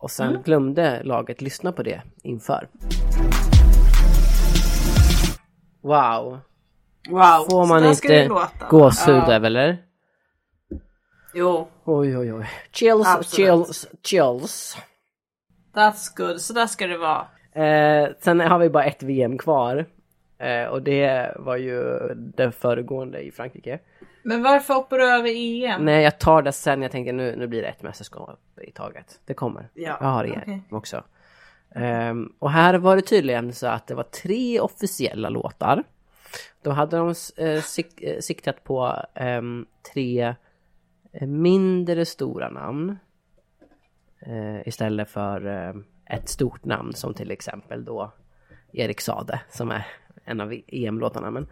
Och 0.01 0.11
sen 0.11 0.29
Mm. 0.29 0.43
glömde 0.43 1.03
laget 1.03 1.41
lyssna 1.41 1.73
på 1.73 1.83
det 1.83 2.03
inför. 2.23 2.69
Wow. 5.83 6.39
Wow. 7.11 7.47
Får 7.51 7.67
man 7.67 7.85
inte 7.85 8.29
gåshud 8.71 9.15
Ja. 9.29 9.33
eller? 9.47 9.79
Jo. 11.35 11.69
Oj 11.85 12.19
oj 12.19 12.33
oj. 12.35 12.47
Chills, 12.73 13.07
Absolut. 13.07 13.67
chills, 13.67 13.87
chills. 14.03 14.77
That's 15.75 16.17
good. 16.17 16.41
Så 16.41 16.53
där 16.53 16.67
ska 16.67 16.87
det 16.87 16.99
vara. 16.99 17.27
Eh, 17.53 18.09
sen 18.21 18.41
har 18.41 18.59
vi 18.59 18.69
bara 18.71 18.85
ett 18.85 19.03
VM 19.03 19.39
kvar. 19.39 19.87
Eh, 20.39 20.65
och 20.65 20.83
det 20.83 21.35
var 21.39 21.57
ju 21.57 21.99
det 22.15 22.53
föregående 22.53 23.21
i 23.21 23.31
Frankrike. 23.33 23.79
Men 24.23 24.43
varför 24.43 24.75
hoppar 24.75 24.99
du 24.99 25.11
över 25.11 25.31
EM? 25.31 25.85
Nej, 25.85 26.05
jag 26.05 26.19
tar 26.19 26.43
det 26.43 26.53
sen. 26.53 26.83
Jag 26.83 26.91
tänker 26.91 27.13
nu, 27.13 27.37
nu 27.37 27.47
blir 27.47 27.63
det 27.63 27.69
ett 27.69 27.83
mästerskap 27.83 28.41
i 28.63 28.71
taget. 28.71 29.21
Det 29.25 29.35
kommer. 29.35 29.69
Ja, 29.75 29.97
jag 30.01 30.07
har 30.09 30.25
det 30.25 30.41
okej. 30.43 30.63
också. 30.71 31.05
Ehm, 31.75 32.33
och 32.39 32.51
här 32.51 32.75
var 32.75 32.97
det 32.97 33.03
tydligen 33.03 33.53
så 33.53 33.67
att 33.67 33.87
det 33.87 33.95
var 33.95 34.03
tre 34.03 34.61
officiella 34.61 35.29
låtar. 35.29 35.85
Då 36.63 36.71
hade 36.71 36.97
de 36.97 37.15
eh, 37.37 37.61
sik 37.61 38.03
eh, 38.03 38.21
siktat 38.21 38.65
på 38.65 38.97
ehm, 39.15 39.67
tre 39.95 40.35
eh, 41.13 41.27
mindre 41.29 42.07
stora 42.07 42.51
namn. 42.51 42.97
Eh, 44.21 44.69
istället 44.69 45.11
för 45.11 45.47
eh, 45.47 45.75
ett 46.17 46.29
stort 46.29 46.65
namn 46.65 46.93
som 46.93 47.15
till 47.15 47.31
exempel 47.31 47.85
då 47.85 48.13
Erik 48.73 49.01
Sade 49.01 49.41
som 49.51 49.71
är 49.71 49.87
en 50.25 50.41
av 50.41 50.55
EM-låtarna. 50.67 51.31
Men... 51.31 51.47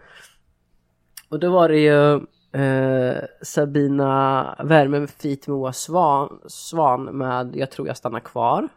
Och 1.28 1.40
då 1.40 1.50
var 1.50 1.68
det 1.68 1.78
ju 1.78 2.20
eh, 2.59 3.25
Sabina 3.42 4.55
Värme 4.64 5.07
feat 5.07 5.47
Moa 5.47 5.73
Svan, 5.73 6.40
Svan 6.47 7.05
med 7.05 7.57
Jag 7.57 7.71
tror 7.71 7.88
jag 7.88 7.97
stannar 7.97 8.21
kvar. 8.21 8.68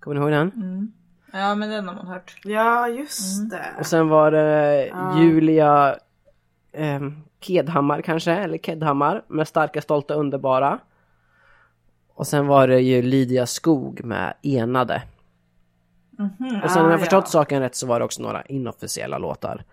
Kommer 0.00 0.14
ni 0.14 0.20
ihåg 0.20 0.30
den? 0.30 0.92
Ja 1.32 1.54
men 1.54 1.70
den 1.70 1.88
har 1.88 1.94
man 1.94 2.06
hört. 2.06 2.40
Ja 2.44 2.88
just 2.88 3.50
det. 3.50 3.64
Och 3.78 3.86
sen 3.86 4.08
var 4.08 4.30
det 4.30 4.92
Julia 5.18 5.96
eh, 6.72 7.00
Kedhammar 7.40 8.02
kanske, 8.02 8.32
eller 8.32 8.58
Kedhammar 8.58 9.22
med 9.28 9.48
Starka, 9.48 9.82
Stolta, 9.82 10.14
Underbara. 10.14 10.78
Och 12.14 12.26
sen 12.26 12.46
var 12.46 12.68
det 12.68 12.80
ju 12.80 13.02
Lydia 13.02 13.46
Skog 13.46 14.04
med 14.04 14.34
Enade. 14.42 15.02
Och 16.64 16.70
sen 16.70 16.82
om 16.82 16.88
Ah, 16.88 16.90
jag 16.90 17.00
förstått 17.00 17.24
ja. 17.24 17.30
saken 17.30 17.60
rätt 17.60 17.74
så 17.74 17.86
var 17.86 17.98
det 17.98 18.04
också 18.04 18.22
några 18.22 18.42
inofficiella 18.42 19.18
låtar. 19.18 19.64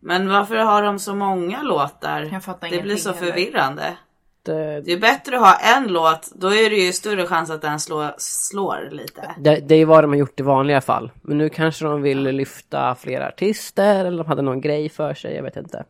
Men 0.00 0.28
varför 0.28 0.56
har 0.56 0.82
de 0.82 0.98
så 0.98 1.14
många 1.14 1.62
låtar? 1.62 2.28
Jag 2.32 2.44
fattar 2.44 2.68
det 2.68 2.82
blir 2.82 2.96
så 2.96 3.12
heller. 3.12 3.26
förvirrande. 3.32 3.96
Det, 4.42 4.80
Det 4.80 4.92
är 4.92 4.98
bättre 4.98 5.36
att 5.36 5.42
ha 5.42 5.76
en 5.76 5.92
låt, 5.92 6.32
då 6.34 6.48
är 6.48 6.70
det 6.70 6.76
ju 6.76 6.92
större 6.92 7.26
chans 7.26 7.50
att 7.50 7.62
den 7.62 7.80
slår, 7.80 8.14
slår 8.18 8.88
lite. 8.90 9.34
det, 9.38 9.60
det 9.60 9.74
är 9.74 9.86
vad 9.86 10.04
de 10.04 10.10
har 10.10 10.16
gjort 10.16 10.40
i 10.40 10.42
vanliga 10.42 10.80
fall. 10.80 11.10
Men 11.22 11.38
nu 11.38 11.48
kanske 11.48 11.84
de 11.84 12.02
vill 12.02 12.22
lyfta 12.22 12.94
fler 12.94 13.20
artister 13.20 14.04
eller 14.04 14.18
de 14.18 14.26
hade 14.26 14.42
någon 14.42 14.60
grej 14.60 14.88
för 14.88 15.14
sig, 15.14 15.34
jag 15.34 15.42
vet 15.42 15.56
inte. 15.56 15.84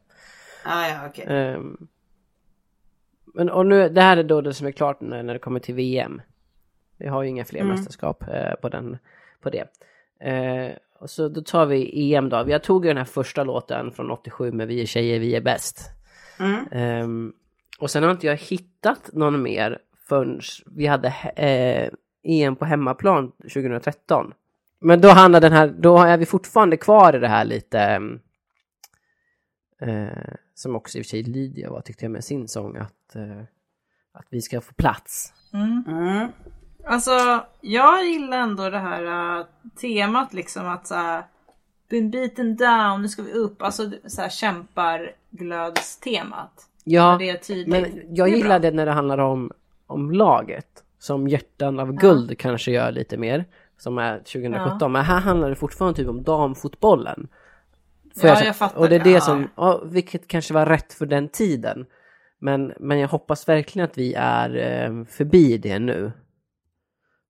Ah, 0.65 0.89
ja, 0.89 1.07
okej. 1.07 1.25
Ehm, 1.29 1.89
men 3.35 3.51
och 3.51 3.67
nu, 3.67 3.89
det 3.89 4.01
här 4.03 4.17
är 4.17 4.23
då 4.23 4.41
det 4.41 4.55
som 4.55 4.67
är 4.67 4.73
klart 4.73 5.01
när, 5.01 5.23
när 5.23 5.33
det 5.33 5.39
kommer 5.39 5.61
till 5.61 5.75
VM. 5.75 6.23
Vi 6.97 7.09
har 7.09 7.23
ju 7.23 7.29
inga 7.29 7.45
fler 7.45 7.65
mästerskap 7.65 8.23
eh, 8.29 8.55
på, 8.55 8.69
den, 8.69 8.99
på 9.43 9.51
det. 9.51 9.65
Eh, 10.21 10.73
och 11.01 11.11
så 11.11 11.29
då 11.29 11.41
tar 11.41 11.67
vi 11.67 12.15
EM 12.15 12.29
då. 12.29 12.45
Jag 12.49 12.63
tog 12.63 12.85
ju 12.85 12.89
den 12.89 12.97
här 12.97 13.05
första 13.05 13.45
låten 13.45 13.93
från 13.93 14.11
87 14.11 14.53
med 14.53 14.69
Vi 14.69 14.83
är 14.83 14.87
tjejer, 14.87 15.21
vi 15.21 15.35
är 15.35 15.41
bäst. 15.41 15.81
Mm. 16.41 16.67
Ehm, 16.73 17.33
och 17.79 17.91
sen 17.91 18.03
har 18.03 18.11
inte 18.11 18.27
jag 18.27 18.37
hittat 18.37 19.11
någon 19.13 19.43
mer 19.43 19.79
förrän 20.09 20.41
vi 20.67 20.87
hade 20.87 21.09
eh, 21.37 21.91
EM 22.23 22.57
på 22.57 22.65
hemmaplan 22.65 23.31
2013. 23.31 24.33
Men 24.81 25.01
då 25.01 25.09
handlar 25.09 25.41
den 25.41 25.53
här, 25.53 25.69
då 25.69 25.99
är 25.99 26.19
vi 26.19 26.27
fortfarande 26.27 26.77
kvar 26.77 27.17
i 27.17 27.19
det 27.19 27.29
här 27.29 27.45
lite 27.45 28.01
eh, 29.81 30.35
som 30.55 30.77
också 30.77 30.99
i 30.99 31.01
och 31.01 31.05
för 31.05 31.09
sig 31.09 31.23
Lydia 31.23 31.71
var 31.71 31.81
tyckte 31.81 32.05
jag 32.05 32.13
med 32.13 32.25
sin 32.25 32.49
sång 32.49 32.77
att, 32.77 33.17
eh, 33.17 33.43
att 34.13 34.27
vi 34.31 34.43
ska 34.43 34.61
få 34.61 34.73
plats. 34.73 35.33
Mm. 35.53 36.33
Alltså 36.85 37.45
jag 37.61 38.05
gillar 38.07 38.39
ändå 38.39 38.71
det 38.71 38.79
här 38.79 39.05
äh, 39.39 39.45
temat 39.81 40.35
liksom 40.35 40.69
att 40.69 40.87
såhär 40.87 41.23
Been 41.91 42.11
beaten 42.11 42.57
down, 42.57 43.03
nu 43.03 43.09
ska 43.09 43.23
vi 43.23 43.33
upp. 43.33 43.63
Alltså 43.63 43.91
såhär 44.07 44.29
kämparglödstemat. 44.29 46.67
Ja, 46.85 47.19
men 47.67 48.03
jag 48.11 48.29
gillar 48.29 48.59
det 48.59 48.71
när 48.71 48.87
det 48.87 48.93
handlar 48.93 49.19
om, 49.19 49.51
om 49.87 50.11
laget. 50.11 50.67
Som 50.99 51.29
Hjärtan 51.29 51.81
av 51.81 51.93
guld 51.93 52.39
kanske 52.39 52.71
gör 52.71 52.93
lite 52.93 53.17
mer. 53.17 53.45
Som 53.79 53.99
är 53.99 54.19
2017. 54.19 54.93
Men 54.93 55.05
här 55.05 55.21
handlar 55.21 55.49
det 55.49 55.55
fortfarande 55.57 55.97
typ 55.97 56.09
om 56.09 56.23
damfotbollen. 56.23 57.29
Får 58.21 58.29
Ja, 58.29 58.35
säga. 58.37 58.47
jag 58.47 58.57
fattar 58.57 58.79
Och 58.81 58.89
det 58.89 58.95
är 58.95 58.99
det. 58.99 59.05
det 59.05 59.11
Ja. 59.11 59.21
som, 59.21 59.49
ja, 59.57 59.81
vilket 59.85 60.29
kanske 60.29 60.55
var 60.55 60.67
rätt 60.67 60.93
för 60.93 61.07
den 61.07 61.29
tiden. 61.29 61.87
Men, 62.39 62.73
men 62.81 62.99
jag 62.99 63.09
hoppas 63.09 63.49
verkligen 63.49 63.85
att 63.89 63.99
vi 63.99 64.15
är 64.17 64.57
eh, 64.57 65.05
förbi 65.05 65.59
det 65.59 65.79
nu. 65.79 66.13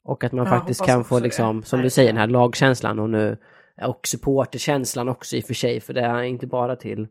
Och 0.09 0.25
att 0.25 0.33
man 0.33 0.47
Jag 0.47 0.59
faktiskt 0.59 0.87
kan 0.87 1.05
få 1.05 1.19
liksom, 1.19 1.63
som 1.63 1.83
du 1.83 1.91
säger, 1.91 2.13
den 2.13 2.21
här 2.21 2.27
lagkänslan 2.27 2.99
och 2.99 3.11
nu 3.11 3.37
och 3.83 4.07
supporterkänslan 4.07 5.09
också 5.09 5.37
i 5.37 5.41
och 5.41 5.45
för 5.45 5.55
sig. 5.55 5.81
För 5.81 5.95
det 5.95 6.01
är 6.01 6.23
inte 6.23 6.47
bara 6.47 6.77
till 6.77 7.09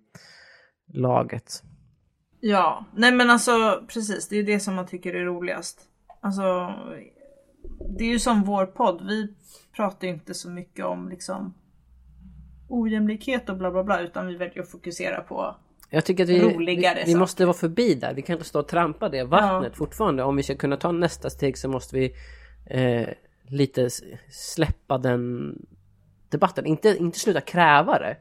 laget. 0.93 1.63
Ja, 2.39 2.85
nej 2.95 3.11
men 3.11 3.29
alltså 3.29 3.83
precis, 3.93 4.27
det 4.27 4.37
är 4.37 4.43
det 4.43 4.59
som 4.59 4.75
man 4.75 4.87
tycker 4.87 5.13
är 5.13 5.25
roligast. 5.25 5.81
Alltså, 6.21 6.73
det 7.97 8.03
är 8.03 8.09
ju 8.09 8.19
som 8.19 8.43
vår 8.43 8.65
podd, 8.65 9.07
vi 9.07 9.35
pratar 9.75 10.07
ju 10.07 10.13
inte 10.13 10.33
så 10.33 10.49
mycket 10.49 10.85
om 10.85 11.09
liksom 11.09 11.53
ojämlikhet 12.69 13.49
och 13.49 13.57
bla 13.57 13.71
bla 13.71 13.83
bla 13.83 14.01
utan 14.01 14.27
vi 14.27 14.35
väljer 14.35 14.61
att 14.61 14.71
fokusera 14.71 15.21
på 15.21 15.55
Jag 15.89 16.05
tycker 16.05 16.23
att 16.23 16.29
vi, 16.29 16.41
roligare 16.41 17.03
vi, 17.05 17.13
vi 17.13 17.19
måste 17.19 17.45
vara 17.45 17.57
förbi 17.57 17.95
där. 17.95 18.13
Vi 18.13 18.21
kan 18.21 18.33
inte 18.33 18.47
stå 18.47 18.59
och 18.59 18.67
trampa 18.67 19.09
det 19.09 19.23
vattnet 19.23 19.77
fortfarande. 19.77 20.23
Om 20.23 20.35
vi 20.35 20.43
ska 20.43 20.55
kunna 20.55 20.77
ta 20.77 20.91
nästa 20.91 21.29
steg 21.29 21.57
så 21.57 21.69
måste 21.69 21.95
vi 21.95 22.13
eh, 22.69 23.09
lite 23.47 23.89
släppa 24.29 24.97
den 24.97 25.55
debatten. 26.29 26.65
Inte, 26.65 26.97
inte 26.97 27.19
sluta 27.19 27.41
kräva 27.41 27.99
det. 27.99 28.17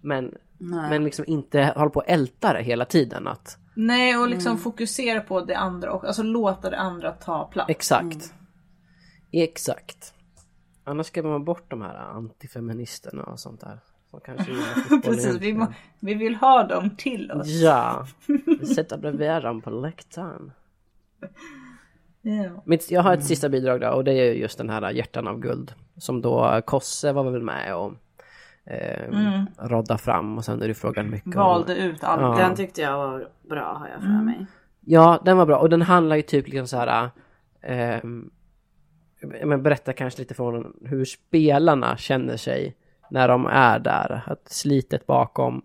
Men, 0.00 0.34
men 0.58 1.04
liksom 1.04 1.24
inte 1.28 1.72
hålla 1.76 1.90
på 1.90 2.00
och 2.00 2.08
älta 2.08 2.52
det 2.52 2.62
hela 2.62 2.84
tiden. 2.84 3.26
Att, 3.26 3.58
Nej 3.74 4.16
och 4.16 4.28
liksom 4.28 4.58
fokusera 4.58 5.20
på 5.20 5.40
det 5.40 5.54
andra 5.54 5.92
och 5.92 6.04
alltså 6.04 6.22
låta 6.22 6.70
det 6.70 6.78
andra 6.78 7.12
ta 7.12 7.44
plats. 7.44 7.70
exakt. 7.70 8.34
Exakt. 9.32 10.14
Annars 10.84 11.06
ska 11.06 11.22
man 11.22 11.44
bort 11.44 11.70
de 11.70 11.82
här 11.82 11.94
antifeministerna 11.94 13.22
och 13.22 13.40
sånt 13.40 13.60
där. 13.60 13.80
Som 14.10 14.20
kanske 14.20 14.52
Precis, 15.04 15.36
vi, 15.36 15.54
må, 15.54 15.66
vi 16.00 16.14
vill 16.14 16.34
ha 16.34 16.62
dem 16.62 16.90
till 16.96 17.30
oss. 17.30 17.46
Ja, 17.46 18.06
vi 18.60 18.66
sätter 18.74 18.98
bredvid 18.98 19.42
dem 19.42 19.60
på 19.60 19.70
läktaren. 19.70 20.52
Ja. 22.22 22.62
Mitt, 22.64 22.90
jag 22.90 23.02
har 23.02 23.14
ett 23.14 23.24
sista 23.24 23.48
bidrag 23.48 23.80
då 23.80 23.88
och 23.88 24.04
det 24.04 24.12
är 24.12 24.32
just 24.32 24.58
den 24.58 24.70
här 24.70 24.90
Hjärtan 24.90 25.28
av 25.28 25.40
guld. 25.40 25.72
Som 25.96 26.22
då 26.22 26.62
Kosse 26.64 27.12
var 27.12 27.30
väl 27.30 27.42
med 27.42 27.76
och 27.76 27.92
eh, 28.64 29.44
rodda 29.58 29.98
fram 29.98 30.38
och 30.38 30.44
sen 30.44 30.62
är 30.62 30.68
det 30.68 30.74
frågan 30.74 31.10
mycket 31.10 31.26
om... 31.26 31.42
Valde 31.42 31.76
ut 31.76 32.04
allt. 32.04 32.22
Ja. 32.22 32.44
Den 32.46 32.56
tyckte 32.56 32.80
jag 32.80 32.98
var 32.98 33.28
bra 33.42 33.74
har 33.74 33.88
jag 33.88 34.00
för 34.00 34.24
mig. 34.24 34.46
Ja, 34.80 35.22
den 35.24 35.36
var 35.36 35.46
bra 35.46 35.58
och 35.58 35.70
den 35.70 35.82
handlar 35.82 36.16
ju 36.16 36.22
typ 36.22 36.48
liksom 36.48 36.66
så 36.66 36.76
här. 36.76 37.10
ja, 39.40 39.46
men 39.46 39.62
berätta 39.62 39.92
kanske 39.92 40.20
lite 40.20 40.34
från 40.34 40.76
hur 40.84 41.04
spelarna 41.04 41.96
känner 41.96 42.36
sig 42.36 42.76
när 43.10 43.28
de 43.28 43.46
är 43.46 43.78
där. 43.78 44.22
Att 44.26 44.48
slitet 44.48 45.06
bakom, 45.06 45.62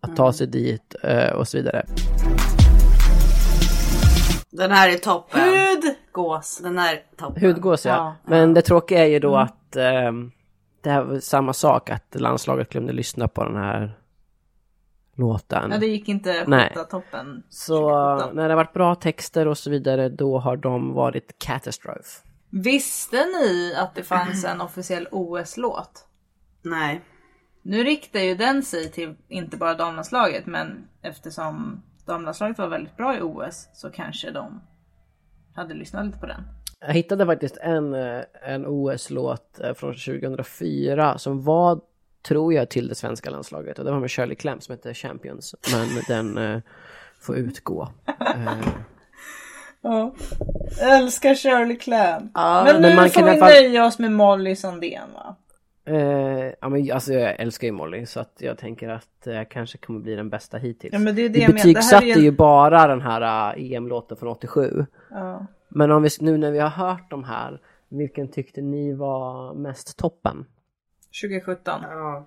att 0.00 0.16
ta 0.16 0.32
sig 0.32 0.46
dit 0.46 0.94
eh, 1.02 1.32
och 1.32 1.48
så 1.48 1.58
vidare. 1.58 1.86
Den 4.56 4.70
här 4.70 4.88
är 4.88 4.98
toppen. 4.98 5.40
Hudgås. 5.40 6.58
Den 6.62 6.78
här 6.78 6.94
är 6.94 7.02
toppen. 7.16 7.42
Hudgås 7.42 7.86
ja. 7.86 7.94
Ja. 7.94 8.16
Men 8.24 8.54
det 8.54 8.62
tråkiga 8.62 9.04
är 9.04 9.08
ju 9.08 9.18
då 9.18 9.36
att 9.36 9.76
ehm, 9.76 10.32
det 10.80 10.90
här 10.90 11.02
var 11.02 11.18
samma 11.18 11.52
sak 11.52 11.90
att 11.90 12.14
landslaget 12.14 12.68
glömde 12.68 12.92
lyssna 12.92 13.28
på 13.28 13.44
den 13.44 13.56
här 13.56 13.98
låten. 15.14 15.70
Ja, 15.70 15.78
det 15.78 15.86
gick 15.86 16.08
inte 16.08 16.44
Nej. 16.46 16.68
skjuta 16.68 16.84
toppen. 16.84 17.42
Så 17.48 17.78
2017. 17.78 18.36
när 18.36 18.42
det 18.42 18.48
har 18.48 18.56
varit 18.56 18.72
bra 18.72 18.94
texter 18.94 19.48
och 19.48 19.58
så 19.58 19.70
vidare 19.70 20.08
då 20.08 20.38
har 20.38 20.56
de 20.56 20.94
varit 20.94 21.38
katastrof. 21.38 22.22
Visste 22.50 23.16
ni 23.16 23.74
att 23.76 23.94
det 23.94 24.02
fanns 24.02 24.44
en 24.44 24.60
officiell 24.60 25.08
OS-låt? 25.10 26.06
Nej. 26.62 27.00
Nu 27.62 27.84
riktar 27.84 28.20
ju 28.20 28.34
den 28.34 28.62
sig 28.62 28.90
till 28.90 29.14
inte 29.28 29.56
bara 29.56 29.74
damlandslaget 29.74 30.46
men 30.46 30.88
eftersom 31.02 31.82
damlandslaget 32.06 32.58
var 32.58 32.68
väldigt 32.68 32.96
bra 32.96 33.16
i 33.16 33.20
OS 33.22 33.68
så 33.72 33.90
kanske 33.90 34.30
de 34.30 34.60
hade 35.54 35.74
lyssnat 35.74 36.06
lite 36.06 36.18
på 36.18 36.26
den. 36.26 36.42
Jag 36.80 36.94
hittade 36.94 37.26
faktiskt 37.26 37.56
en, 37.56 37.94
eh, 37.94 38.20
en 38.44 38.66
OS-låt 38.66 39.60
eh, 39.60 39.74
från 39.74 39.94
2004 39.94 41.18
som 41.18 41.42
var, 41.42 41.80
tror 42.28 42.54
jag, 42.54 42.68
till 42.70 42.88
det 42.88 42.94
svenska 42.94 43.30
landslaget. 43.30 43.78
Och 43.78 43.84
det 43.84 43.90
var 43.90 44.00
med 44.00 44.10
Shirley 44.10 44.36
Clamp 44.36 44.62
som 44.62 44.72
heter 44.72 44.94
Champions. 44.94 45.54
Men 45.72 45.88
den 46.08 46.38
eh, 46.54 46.60
får 47.20 47.36
utgå. 47.36 47.88
Eh, 48.06 48.52
Ja. 49.80 50.14
Älskar 50.80 51.34
Shirley 51.34 51.76
Clamp. 51.76 52.30
Ja, 52.34 52.62
men 52.64 52.74
nu 52.82 52.88
men 52.88 52.96
man 52.96 53.10
får 53.10 53.22
vi 53.22 53.38
fall- 53.38 53.48
nöja 53.50 53.84
oss 53.86 53.98
med 53.98 54.12
Molly 54.12 54.56
Sandén 54.56 55.12
va? 55.14 55.36
Eh, 55.86 56.52
ja, 56.60 56.68
men 56.68 56.92
alltså 56.92 57.12
jag 57.12 57.40
älskar 57.40 57.66
ju 57.66 57.72
Molly 57.72 58.06
så 58.06 58.20
att 58.20 58.32
jag 58.38 58.58
tänker 58.58 58.88
att 58.88 59.26
eh, 59.26 59.42
kanske 59.50 59.78
kommer 59.78 60.00
bli 60.00 60.14
den 60.16 60.30
bästa 60.30 60.58
hittills. 60.58 60.92
Ja, 60.92 60.98
men 60.98 61.14
det 61.14 61.22
är 61.22 61.28
det 61.28 61.34
Vi 61.38 61.42
jag 61.42 61.54
menar. 61.54 61.54
Det 61.54 61.60
här 61.62 61.70
är 61.70 61.74
betygsatte 61.74 62.06
ju 62.06 62.12
en- 62.12 62.22
ju 62.22 62.30
bara 62.30 62.86
den 62.86 63.00
här 63.00 63.54
eh, 63.56 63.72
EM-låten 63.72 64.16
från 64.16 64.28
87. 64.28 64.86
Ja. 65.10 65.46
Men 65.68 65.90
om 65.90 66.02
vi, 66.02 66.08
nu 66.20 66.38
när 66.38 66.50
vi 66.50 66.58
har 66.58 66.68
hört 66.68 67.10
de 67.10 67.24
här, 67.24 67.60
vilken 67.88 68.28
tyckte 68.30 68.60
ni 68.62 68.94
var 68.94 69.54
mest 69.54 69.96
toppen? 69.98 70.46
2017. 71.22 71.80
Ja. 71.82 72.26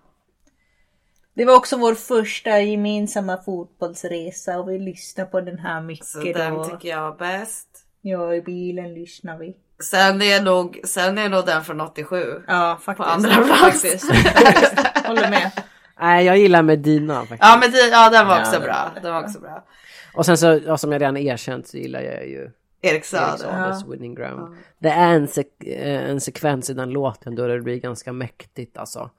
Det 1.34 1.46
var 1.46 1.56
också 1.58 1.78
vår 1.78 1.94
första 1.94 2.60
gemensamma 2.60 3.38
fotbollsresa 3.38 4.60
och 4.60 4.70
vi 4.70 4.80
lyssnade 4.80 5.30
på 5.30 5.42
den 5.42 5.60
här 5.60 5.82
mycket 5.82 6.06
Så 6.06 6.20
den 6.20 6.54
då. 6.54 6.64
tycker 6.64 6.90
jag 6.90 7.14
är 7.14 7.18
bäst. 7.18 7.86
Ja, 8.02 8.34
i 8.36 8.42
bilen 8.42 8.94
lyssnar 8.94 9.38
vi. 9.38 9.58
Sen 9.84 10.22
är 10.22 10.42
nog, 10.44 10.80
sen 10.84 11.18
är 11.18 11.30
nog 11.30 11.46
den 11.46 11.64
från 11.64 11.82
87. 11.82 12.42
Ja, 12.48 12.80
faktiskt. 12.82 13.08
På 13.08 13.14
andra 13.14 13.30
plats. 13.36 13.62
Faktiskt. 13.62 14.12
faktiskt. 14.14 14.98
Håller 15.08 15.30
med. 15.30 15.52
Nej, 16.00 16.26
jag 16.26 16.38
gillar 16.38 16.62
Medina 16.62 17.20
faktiskt. 17.20 17.40
Ja 17.42 17.58
men 17.62 17.72
det, 17.72 17.78
ja, 17.88 18.10
den 18.10 18.28
var 18.28 18.36
Ja, 18.36 18.42
också 18.42 18.52
den 18.52 18.62
bra. 18.62 18.92
Den 19.02 19.14
var 19.14 19.24
också 19.24 19.40
bra. 19.40 19.66
Och 20.14 20.26
sen 20.26 20.38
så, 20.38 20.60
ja, 20.66 20.78
som 20.78 20.92
jag 20.92 21.02
redan 21.02 21.18
erkänt 21.18 21.68
så 21.68 21.78
gillar 21.78 22.02
jag 22.02 22.28
ju 22.28 22.42
Erik 22.42 22.54
Erik 22.82 23.06
Saade. 23.06 23.38
Saades 23.38 23.86
Winning 23.88 24.16
Ground. 24.16 24.58
Det 24.80 24.90
är 24.90 25.14
en, 25.14 25.28
sek- 25.28 25.64
eh, 25.66 26.10
en 26.10 26.22
sekvens 26.22 26.70
i 26.70 26.74
den 26.74 26.90
låten 26.90 27.36
då 27.36 27.48
det 27.48 27.62
blir 27.62 27.76
ganska 27.80 28.14
mäktigt 28.14 28.78
alltså. 28.78 29.10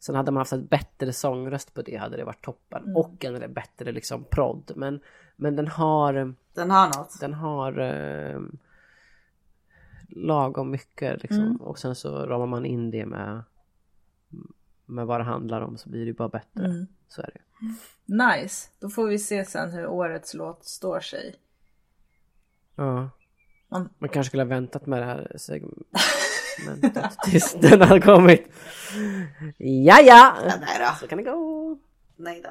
Sen 0.00 0.14
hade 0.14 0.30
man 0.30 0.40
haft 0.40 0.52
ett 0.52 0.70
bättre 0.70 1.12
sångröst 1.12 1.74
på 1.74 1.82
det 1.82 1.96
hade 1.96 2.16
det 2.16 2.24
varit 2.24 2.44
toppen. 2.44 2.96
Och 2.96 3.24
en 3.24 3.52
bättre 3.52 3.92
liksom 3.92 4.24
prodd. 4.24 4.72
Men, 4.76 5.00
men 5.36 5.56
den 5.56 5.68
har, 5.68 6.34
Den 6.54 6.70
har 6.70 6.86
något. 6.86 7.20
den 7.20 7.34
har 7.34 7.78
eh, 7.80 8.40
lagom 10.16 10.70
mycket 10.70 11.22
liksom. 11.22 11.56
Och 11.60 11.78
sen 11.78 11.94
så 11.94 12.26
ramar 12.26 12.46
man 12.46 12.66
in 12.66 12.90
det 12.90 13.06
med, 13.06 13.42
med 14.86 15.06
vad 15.06 15.20
det 15.20 15.24
handlar 15.24 15.60
om 15.60 15.78
så 15.78 15.88
blir 15.88 16.00
det 16.00 16.06
ju 16.06 16.14
bara 16.14 16.28
bättre. 16.28 16.86
Så 17.08 17.22
är 17.22 17.30
det. 17.34 17.40
Nice. 18.14 18.68
Då 18.80 18.88
får 18.88 19.06
vi 19.06 19.18
se 19.18 19.44
sen 19.44 19.70
hur 19.70 19.86
årets 19.86 20.34
låt 20.34 20.64
står 20.64 21.00
sig. 21.00 21.34
Ja. 22.76 23.10
Man- 23.70 23.90
kanske 24.00 24.24
skulle 24.24 24.42
ha 24.42 24.48
väntat 24.48 24.86
med 24.86 25.02
det 25.02 25.06
här 25.06 25.32
segmentet 25.36 27.10
tills 27.24 27.54
den 27.60 27.80
hade 27.82 28.00
kommit. 28.00 28.46
Ja, 29.58 30.00
ja. 30.00 30.36
Ja, 30.46 30.52
nej 30.60 30.78
då. 30.78 30.96
Så 31.00 31.06
kan 31.06 31.18
det 31.18 31.24
gå. 31.24 31.78
Nej 32.16 32.40
då. 32.44 32.50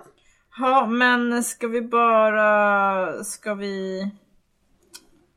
Ja, 0.60 0.86
men 0.86 1.44
ska 1.44 1.68
vi 1.68 1.82
bara... 1.82 3.24
Ska 3.24 3.54
vi 3.54 4.02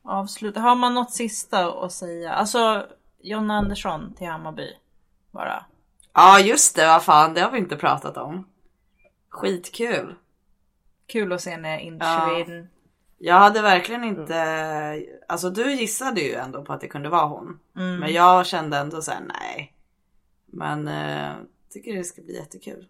avsluta? 0.03 0.61
Har 0.61 0.75
man 0.77 0.95
något 0.95 1.11
sista 1.13 1.85
att 1.85 1.93
säga? 1.93 2.33
Alltså, 2.33 2.87
John 3.21 3.51
Andersson 3.51 4.15
till 4.15 4.27
Hammarby. 4.27 4.77
Bara. 5.31 5.65
Ja 6.13 6.41
just 6.41 6.77
det, 6.77 6.87
vad 6.87 7.03
fan 7.03 7.35
det 7.35 7.41
har 7.41 7.51
vi 7.51 7.59
inte 7.59 7.77
pratat 7.77 8.17
om. 8.17 8.45
Skitkul. 9.29 10.15
Kul 11.07 11.33
att 11.33 11.41
se 11.41 11.51
henne 11.51 11.81
in 11.81 11.99
Ja. 12.01 12.45
Jag 13.19 13.35
hade 13.35 13.63
verkligen 13.63 14.05
inte, 14.05 15.07
alltså 15.29 15.51
du 15.51 15.73
gissade 15.73 16.21
ju 16.21 16.35
ändå 16.35 16.65
på 16.65 16.73
att 16.73 16.81
det 16.81 16.89
kunde 16.89 17.09
vara 17.09 17.27
hon. 17.27 17.59
Men 17.73 18.13
jag 18.13 18.47
kände 18.47 18.79
ändå 18.79 19.03
såhär 19.03 19.21
nej. 19.21 19.75
Men 20.47 20.89
eh, 20.89 21.33
tycker 21.71 21.97
det 21.97 22.05
ska 22.05 22.23
bli 22.23 22.35
jättekul. 22.35 22.89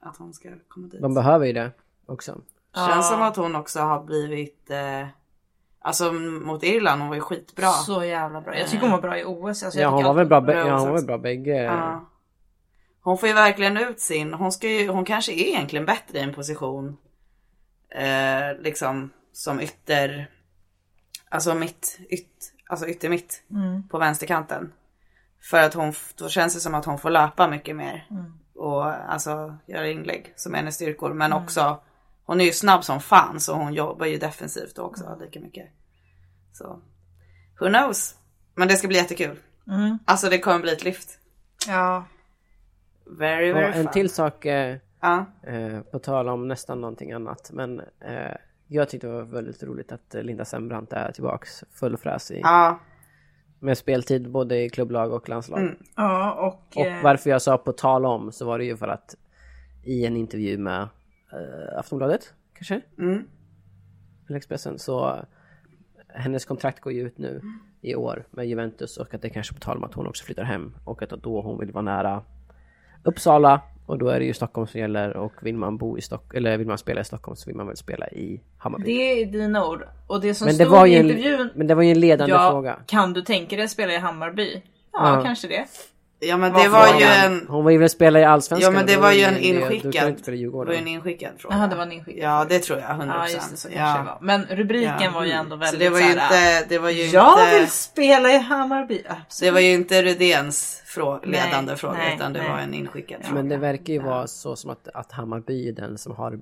Att 0.00 0.16
hon 0.16 0.34
ska 0.34 0.48
komma 0.68 0.88
dit. 0.88 1.02
De 1.02 1.14
behöver 1.14 1.46
ju 1.46 1.52
det 1.52 1.70
också. 2.06 2.40
Känns 2.74 3.08
som 3.08 3.22
att 3.22 3.36
hon 3.36 3.56
också 3.56 3.80
har 3.80 4.04
blivit, 4.04 4.70
eh, 4.70 5.06
alltså 5.82 6.12
mot 6.12 6.62
Irland, 6.62 7.00
hon 7.00 7.08
var 7.08 7.16
ju 7.16 7.22
skitbra. 7.22 7.68
Så 7.68 8.04
jävla 8.04 8.40
bra. 8.40 8.58
Jag 8.58 8.68
tycker 8.68 8.82
hon 8.82 8.90
var 8.90 9.00
bra 9.00 9.18
i 9.18 9.24
OS. 9.24 9.62
Alltså, 9.62 9.80
jag 9.80 9.92
Ja, 9.92 9.94
hon 9.94 10.04
var 10.04 10.14
väl 10.14 10.26
bra, 10.26 10.40
bra 10.40 10.54
ja, 10.54 10.78
hon 10.78 10.90
var 10.90 11.02
bra 11.02 11.18
bägge. 11.18 11.62
Ja. 11.62 12.08
Hon 13.02 13.18
får 13.18 13.28
ju 13.28 13.34
verkligen 13.34 13.76
ut 13.76 14.00
sin, 14.00 14.34
hon, 14.34 14.52
ska 14.52 14.68
ju, 14.68 14.88
hon 14.88 15.04
kanske 15.04 15.32
är 15.32 15.48
egentligen 15.48 15.86
bättre 15.86 16.18
i 16.18 16.22
en 16.22 16.34
position 16.34 16.96
eh, 17.90 18.62
liksom 18.62 19.10
som 19.32 19.60
ytter, 19.60 20.30
alltså 21.28 21.54
mitt, 21.54 22.00
ytt, 22.08 22.52
alltså 22.68 22.86
yttermitt 22.86 23.42
på 23.90 23.98
vänsterkanten. 23.98 24.72
För 25.50 25.62
att 25.62 25.74
hon, 25.74 25.92
då 26.16 26.28
känns 26.28 26.54
det 26.54 26.60
som 26.60 26.74
att 26.74 26.84
hon 26.84 26.98
får 26.98 27.10
löpa 27.10 27.48
mycket 27.48 27.76
mer 27.76 28.06
och 28.54 28.84
alltså 28.84 29.56
göra 29.66 29.88
inlägg 29.88 30.32
som 30.36 30.52
är 30.52 30.58
hennes 30.58 30.74
styrkor. 30.74 31.12
Men 31.12 31.32
också, 31.32 31.80
hon 32.24 32.40
är 32.40 32.44
ju 32.44 32.52
snabb 32.52 32.84
som 32.84 33.00
fan 33.00 33.40
så 33.40 33.54
hon 33.54 33.74
jobbar 33.74 34.06
ju 34.06 34.18
defensivt 34.18 34.78
också 34.78 35.18
lika 35.20 35.40
mycket. 35.40 35.68
Så, 36.52 36.80
who 37.60 37.68
knows? 37.68 38.14
Men 38.54 38.68
det 38.68 38.74
ska 38.76 38.88
bli 38.88 38.96
jättekul. 38.96 39.36
Alltså 40.04 40.28
det 40.30 40.38
kommer 40.38 40.58
bli 40.60 40.72
ett 40.72 40.84
lyft. 40.84 41.18
Ja. 41.68 42.04
Very, 43.18 43.52
Och 43.52 43.56
very 43.56 43.66
en 43.66 43.84
fun. 43.84 43.92
till 43.92 44.10
sak, 44.10 44.44
eh, 44.46 44.76
Ja. 45.00 45.24
eh, 45.42 45.80
på 45.80 45.98
tal 45.98 46.28
om 46.28 46.48
nästan 46.48 46.80
någonting 46.80 47.12
annat. 47.12 47.50
Men 47.52 47.80
eh, 47.80 48.36
jag 48.66 48.88
tyckte 48.88 49.06
det 49.06 49.12
var 49.12 49.22
väldigt 49.22 49.62
roligt 49.62 49.92
att 49.92 50.14
Linda 50.14 50.44
Sembrant 50.44 50.92
är 50.92 51.12
tillbaks 51.12 51.64
full 51.72 51.96
fräs 51.96 52.30
i, 52.30 52.40
Ja. 52.42 52.78
med 53.58 53.78
speltid 53.78 54.30
både 54.30 54.62
i 54.62 54.70
klubblag 54.70 55.12
och 55.12 55.28
landslag. 55.28 55.58
Mm. 55.60 55.76
Ja, 55.96 56.32
och... 56.32 56.76
Och 56.80 56.86
eh, 56.86 57.02
varför 57.02 57.30
jag 57.30 57.42
sa 57.42 57.58
på 57.58 57.72
tal 57.72 58.06
om 58.06 58.32
så 58.32 58.46
var 58.46 58.58
det 58.58 58.64
ju 58.64 58.76
för 58.76 58.88
att 58.88 59.14
i 59.84 60.06
en 60.06 60.16
intervju 60.16 60.58
med 60.58 60.88
eh, 61.32 61.78
Aftonbladet 61.78 62.34
kanske? 62.54 62.80
Mm. 62.98 63.28
Eller 64.28 64.36
Expressen 64.36 64.78
så 64.78 65.24
hennes 66.08 66.44
kontrakt 66.44 66.80
går 66.80 66.92
ju 66.92 67.06
ut 67.06 67.18
nu 67.18 67.40
i 67.80 67.94
år 67.94 68.24
med 68.30 68.46
Juventus 68.46 68.96
och 68.96 69.14
att 69.14 69.22
det 69.22 69.30
kanske 69.30 69.54
på 69.54 69.60
tal 69.60 69.76
om 69.76 69.84
att 69.84 69.94
hon 69.94 70.06
också 70.06 70.24
flyttar 70.24 70.42
hem 70.44 70.74
och 70.84 71.02
att 71.02 71.10
då 71.10 71.40
hon 71.40 71.58
vill 71.58 71.72
vara 71.72 71.82
nära 71.82 72.22
Uppsala 73.04 73.60
och 73.86 73.98
då 73.98 74.08
är 74.08 74.20
det 74.20 74.26
ju 74.26 74.34
Stockholm 74.34 74.66
som 74.66 74.80
gäller 74.80 75.16
och 75.16 75.32
vill 75.42 75.56
man 75.56 75.76
bo 75.76 75.98
i 75.98 76.00
Stockholm 76.00 76.36
eller 76.36 76.58
vill 76.58 76.66
man 76.66 76.78
spela 76.78 77.00
i 77.00 77.04
Stockholm 77.04 77.36
så 77.36 77.46
vill 77.46 77.56
man 77.56 77.66
väl 77.66 77.76
spela 77.76 78.08
i 78.08 78.42
Hammarby. 78.58 78.84
Det 78.84 79.22
är 79.22 79.26
dina 79.26 79.66
ord. 79.68 79.84
Och 80.06 80.20
det 80.20 80.34
som 80.34 80.44
men, 80.44 80.56
det 80.56 80.64
stod 80.64 80.72
var 80.78 80.86
i 80.86 80.90
ju 80.90 80.96
en, 80.96 81.10
intervjun... 81.10 81.50
men 81.54 81.66
det 81.66 81.74
var 81.74 81.82
ju 81.82 81.90
en 81.90 82.00
ledande 82.00 82.34
ja, 82.34 82.50
fråga. 82.50 82.78
kan 82.86 83.12
du 83.12 83.22
tänka 83.22 83.56
dig 83.56 83.64
att 83.64 83.70
spela 83.70 83.92
i 83.92 83.98
Hammarby? 83.98 84.62
Ja, 84.92 85.16
Ja. 85.16 85.22
kanske 85.24 85.48
det. 85.48 85.66
Ja 86.24 86.36
men 86.36 86.52
det 86.52 86.68
var 86.68 87.00
ju 87.00 87.04
en... 87.04 87.46
Hon 87.48 87.64
väl 87.78 87.88
spela 87.90 88.20
i 88.20 88.24
Allsvenskan? 88.24 88.72
Ja 88.72 88.78
men 88.78 88.86
det 88.86 88.96
var 88.96 89.12
ju 89.12 89.22
en 89.22 89.38
inskickad. 89.38 90.14
Det 90.24 90.50
var 90.50 90.72
ju 90.72 90.78
en 90.78 90.88
inskickad 90.88 91.30
fråga. 91.38 91.56
Jaha, 91.56 91.66
det 91.66 91.76
var 91.76 91.82
en 91.82 91.92
inskickad 91.92 92.22
Ja 92.24 92.46
det 92.48 92.58
tror 92.58 92.78
jag, 92.78 92.88
100%. 92.88 93.06
Ja 93.16 93.28
just 93.28 93.50
det, 93.50 93.56
så 93.56 93.68
kanske 93.68 93.80
ja. 93.88 93.98
det 93.98 94.04
var. 94.04 94.18
Men 94.20 94.44
rubriken 94.44 94.94
Ja. 95.00 95.10
var 95.10 95.24
ju 95.24 95.30
ändå 95.32 95.56
väldigt 95.56 95.70
Så 95.70 95.76
det 95.76 95.90
var 95.90 96.00
ju 96.00 96.08
inte, 96.12 96.64
det 96.68 96.78
var 96.78 96.90
ju 96.90 97.02
Jag 97.04 97.38
inte, 97.40 97.58
vill 97.58 97.68
spela 97.70 98.30
i 98.32 98.38
Hammarby. 98.38 99.02
så 99.28 99.44
det 99.44 99.50
var 99.50 99.60
ju 99.60 99.72
inte 99.72 100.02
Rydéns 100.02 100.82
frå, 100.86 101.20
ledande 101.24 101.72
Nej, 101.72 101.76
fråga 101.76 101.98
nej, 101.98 102.14
utan 102.16 102.32
det 102.32 102.40
nej. 102.40 102.50
var 102.50 102.58
en 102.58 102.74
inskickad 102.74 103.20
fråga. 103.22 103.34
Men 103.34 103.48
det 103.48 103.56
verkar 103.56 103.92
ju 103.92 103.98
vara 103.98 104.26
så 104.26 104.56
som 104.56 104.70
att, 104.70 104.88
att 104.94 105.12
Hammarby 105.12 105.68
är 105.68 105.72
den 105.72 105.98
som 105.98 106.16
har 106.16 106.38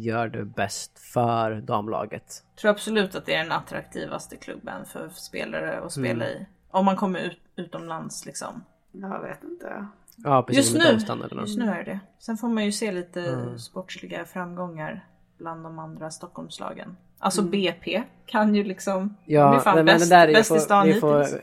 gör 0.00 0.28
det 0.28 0.44
bäst 0.44 0.98
för 0.98 1.54
damlaget. 1.54 2.42
Jag 2.54 2.60
tror 2.60 2.70
absolut 2.70 3.14
att 3.14 3.26
det 3.26 3.34
är 3.34 3.38
den 3.42 3.52
attraktivaste 3.52 4.36
klubben 4.36 4.84
för 4.92 5.08
spelare 5.08 5.80
att 5.80 5.92
spela 5.92 6.24
Mm. 6.24 6.42
i. 6.42 6.46
Om 6.72 6.84
man 6.84 6.96
kommer 6.96 7.18
ut, 7.20 7.38
utomlands 7.56 8.26
liksom. 8.26 8.64
Jag 8.92 9.20
vet 9.22 9.44
inte. 9.44 9.86
Ja, 10.16 10.42
precis. 10.42 10.64
Just 10.74 10.84
nu, 10.84 11.38
just 11.40 11.58
nu 11.58 11.70
är 11.70 11.84
det. 11.84 12.00
Sen 12.18 12.36
får 12.36 12.48
man 12.48 12.64
ju 12.64 12.72
se 12.72 12.92
lite 12.92 13.20
Mm. 13.20 13.58
sportsliga 13.58 14.24
framgångar 14.24 15.06
bland 15.38 15.64
de 15.64 15.78
andra 15.78 16.10
Stockholmslagen. 16.10 16.96
Alltså 17.18 17.40
Mm. 17.40 17.50
BP 17.50 18.02
kan 18.26 18.54
ju 18.54 18.64
liksom, 18.64 19.16
de 19.26 19.34
är 19.34 19.38
Ja, 19.38 19.60
fan 19.60 19.74
men, 19.76 19.84
men 19.84 19.94
bäst, 19.98 20.10
det 20.10 20.16
där 20.16 20.28
är 20.28 20.32
bäst 20.34 20.52
i 20.56 20.58
stan 20.60 20.86
vi 20.86 21.00
får, 21.00 21.20
hittills. 21.20 21.42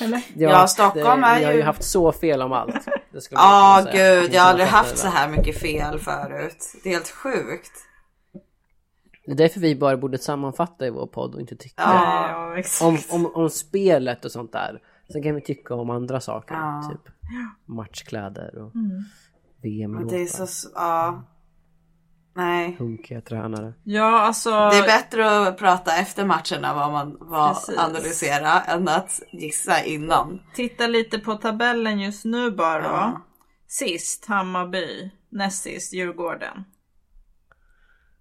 Eller? 0.00 0.22
Ja, 0.34 0.66
Stockholm 0.66 1.20
det, 1.20 1.26
är 1.26 1.38
Vi 1.38 1.44
har 1.44 1.52
ju 1.52 1.58
ju- 1.58 1.64
haft 1.64 1.82
så 1.84 2.12
fel 2.12 2.42
om 2.42 2.52
allt. 2.52 2.88
Ja 3.30 3.80
säga. 3.92 4.20
gud, 4.20 4.34
jag 4.34 4.42
har 4.42 4.50
aldrig 4.50 4.68
haft 4.68 4.98
så 4.98 5.08
här 5.08 5.28
mycket 5.28 5.58
fel 5.60 5.98
förut. 5.98 6.64
Det 6.82 6.88
är 6.88 6.92
helt 6.92 7.08
sjukt. 7.10 7.72
Det 9.26 9.32
är 9.32 9.36
därför 9.36 9.60
vi 9.60 9.76
bara 9.76 9.96
borde 9.96 10.18
sammanfatta 10.18 10.86
i 10.86 10.90
vår 10.90 11.06
podd 11.06 11.34
och 11.34 11.40
inte 11.40 11.56
tycka 11.56 11.82
Ja. 11.82 12.62
Om, 12.82 12.98
om, 13.10 13.26
om 13.34 13.50
spelet 13.50 14.24
och 14.24 14.32
sånt 14.32 14.52
där. 14.52 14.82
Sen 15.12 15.22
kan 15.22 15.34
vi 15.34 15.40
tycka 15.40 15.74
om 15.74 15.90
andra 15.90 16.20
saker. 16.20 16.54
Ja. 16.54 16.90
Typ 16.90 17.12
matchkläder 17.64 18.58
och 18.58 18.74
Mm. 18.74 19.04
VM 19.62 19.90
Men 19.90 20.08
det 20.08 20.22
är 20.22 20.26
så, 20.46 20.68
ja. 20.74 21.22
Nej. 22.34 22.76
Hunkiga 22.78 23.20
tränare. 23.20 23.74
Ja, 23.84 24.20
alltså. 24.20 24.50
Det 24.50 24.76
är 24.78 24.86
bättre 24.86 25.48
att 25.48 25.58
prata 25.58 25.96
efter 25.96 26.24
matcherna 26.24 26.74
vad 26.74 26.92
man 26.92 27.16
vad 27.20 27.54
Precis. 27.54 27.78
analysera 27.78 28.60
än 28.62 28.88
att 28.88 29.22
gissa 29.32 29.84
innan. 29.84 30.40
Titta 30.54 30.86
lite 30.86 31.18
på 31.18 31.34
tabellen 31.34 32.00
just 32.00 32.24
nu 32.24 32.50
bara. 32.50 32.82
Ja. 32.82 33.20
Sist 33.66 34.26
Hammarby, 34.26 35.10
näst 35.28 35.62
sist 35.62 35.92
Djurgården. 35.92 36.64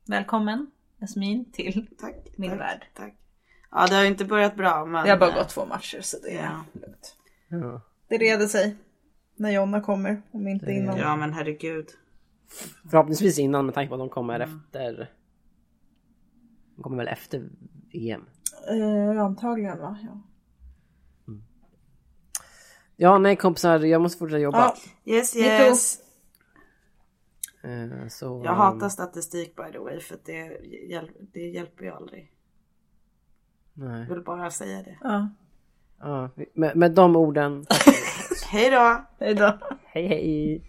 Välkommen 0.07 0.67
Jasmin 1.05 1.51
till 1.51 1.87
Tack. 1.99 2.15
min 2.37 2.49
tack, 2.49 2.59
värld. 2.59 2.85
Tack. 2.93 3.13
Ja 3.71 3.87
det 3.89 3.95
har 3.95 4.01
ju 4.01 4.07
inte 4.07 4.25
börjat 4.25 4.55
bra 4.55 4.85
men. 4.85 5.03
Det 5.03 5.09
har 5.09 5.17
bara 5.17 5.29
eh, 5.29 5.35
gått 5.35 5.49
två 5.49 5.65
matcher 5.65 6.01
så 6.01 6.17
det 6.19 6.37
är 6.37 6.43
Ja. 6.43 6.65
lugnt. 6.73 7.15
Ja. 7.49 7.81
Det 8.09 8.17
reder 8.17 8.47
sig. 8.47 8.75
När 9.35 9.51
Jonna 9.51 9.81
kommer, 9.81 10.21
om 10.31 10.47
inte 10.47 10.71
innan. 10.71 10.97
Ja 10.97 11.15
men 11.15 11.33
herregud. 11.33 11.87
Förhoppningsvis 12.91 13.39
innan 13.39 13.65
med 13.65 13.75
tanke 13.75 13.89
på 13.89 13.95
att 13.95 13.99
de 14.01 14.09
kommer 14.09 14.39
Mm. 14.39 14.59
efter... 14.65 15.11
De 16.75 16.83
kommer 16.83 16.97
väl 16.97 17.07
efter 17.07 17.49
VM. 17.93 18.25
Eh, 18.69 19.21
antagligen 19.23 19.79
va? 19.79 19.97
Ja. 20.03 20.21
Ja, 22.97 23.17
nej 23.17 23.35
kompisar, 23.35 23.79
jag 23.79 24.01
måste 24.01 24.17
fortsätta 24.19 24.39
jobba. 24.39 24.75
Ja. 25.03 25.13
Yes 25.15 25.35
yes. 25.35 25.99
Eh, 27.65 28.07
Så, 28.07 28.41
Jag 28.45 28.53
hatar 28.53 28.89
statistik 28.89 29.55
by 29.55 29.71
the 29.71 29.79
way 29.79 29.99
för 29.99 30.17
det, 30.25 30.61
hjäl- 30.89 31.11
det 31.33 31.39
hjälper 31.49 31.83
ju 31.85 31.91
aldrig. 31.91 32.31
Nej. 33.73 34.05
Jag 34.07 34.15
vill 34.15 34.23
bara 34.23 34.51
säga 34.51 34.83
det. 34.83 34.97
ja. 35.03 35.29
Ja, 35.99 36.29
med, 36.53 36.75
med 36.75 36.91
de 36.91 37.15
orden. 37.15 37.65
Hej 38.51 38.69
då! 38.71 39.05
Hej 39.19 39.35
då. 39.35 39.57
Hej 39.85 40.07
hej! 40.07 40.61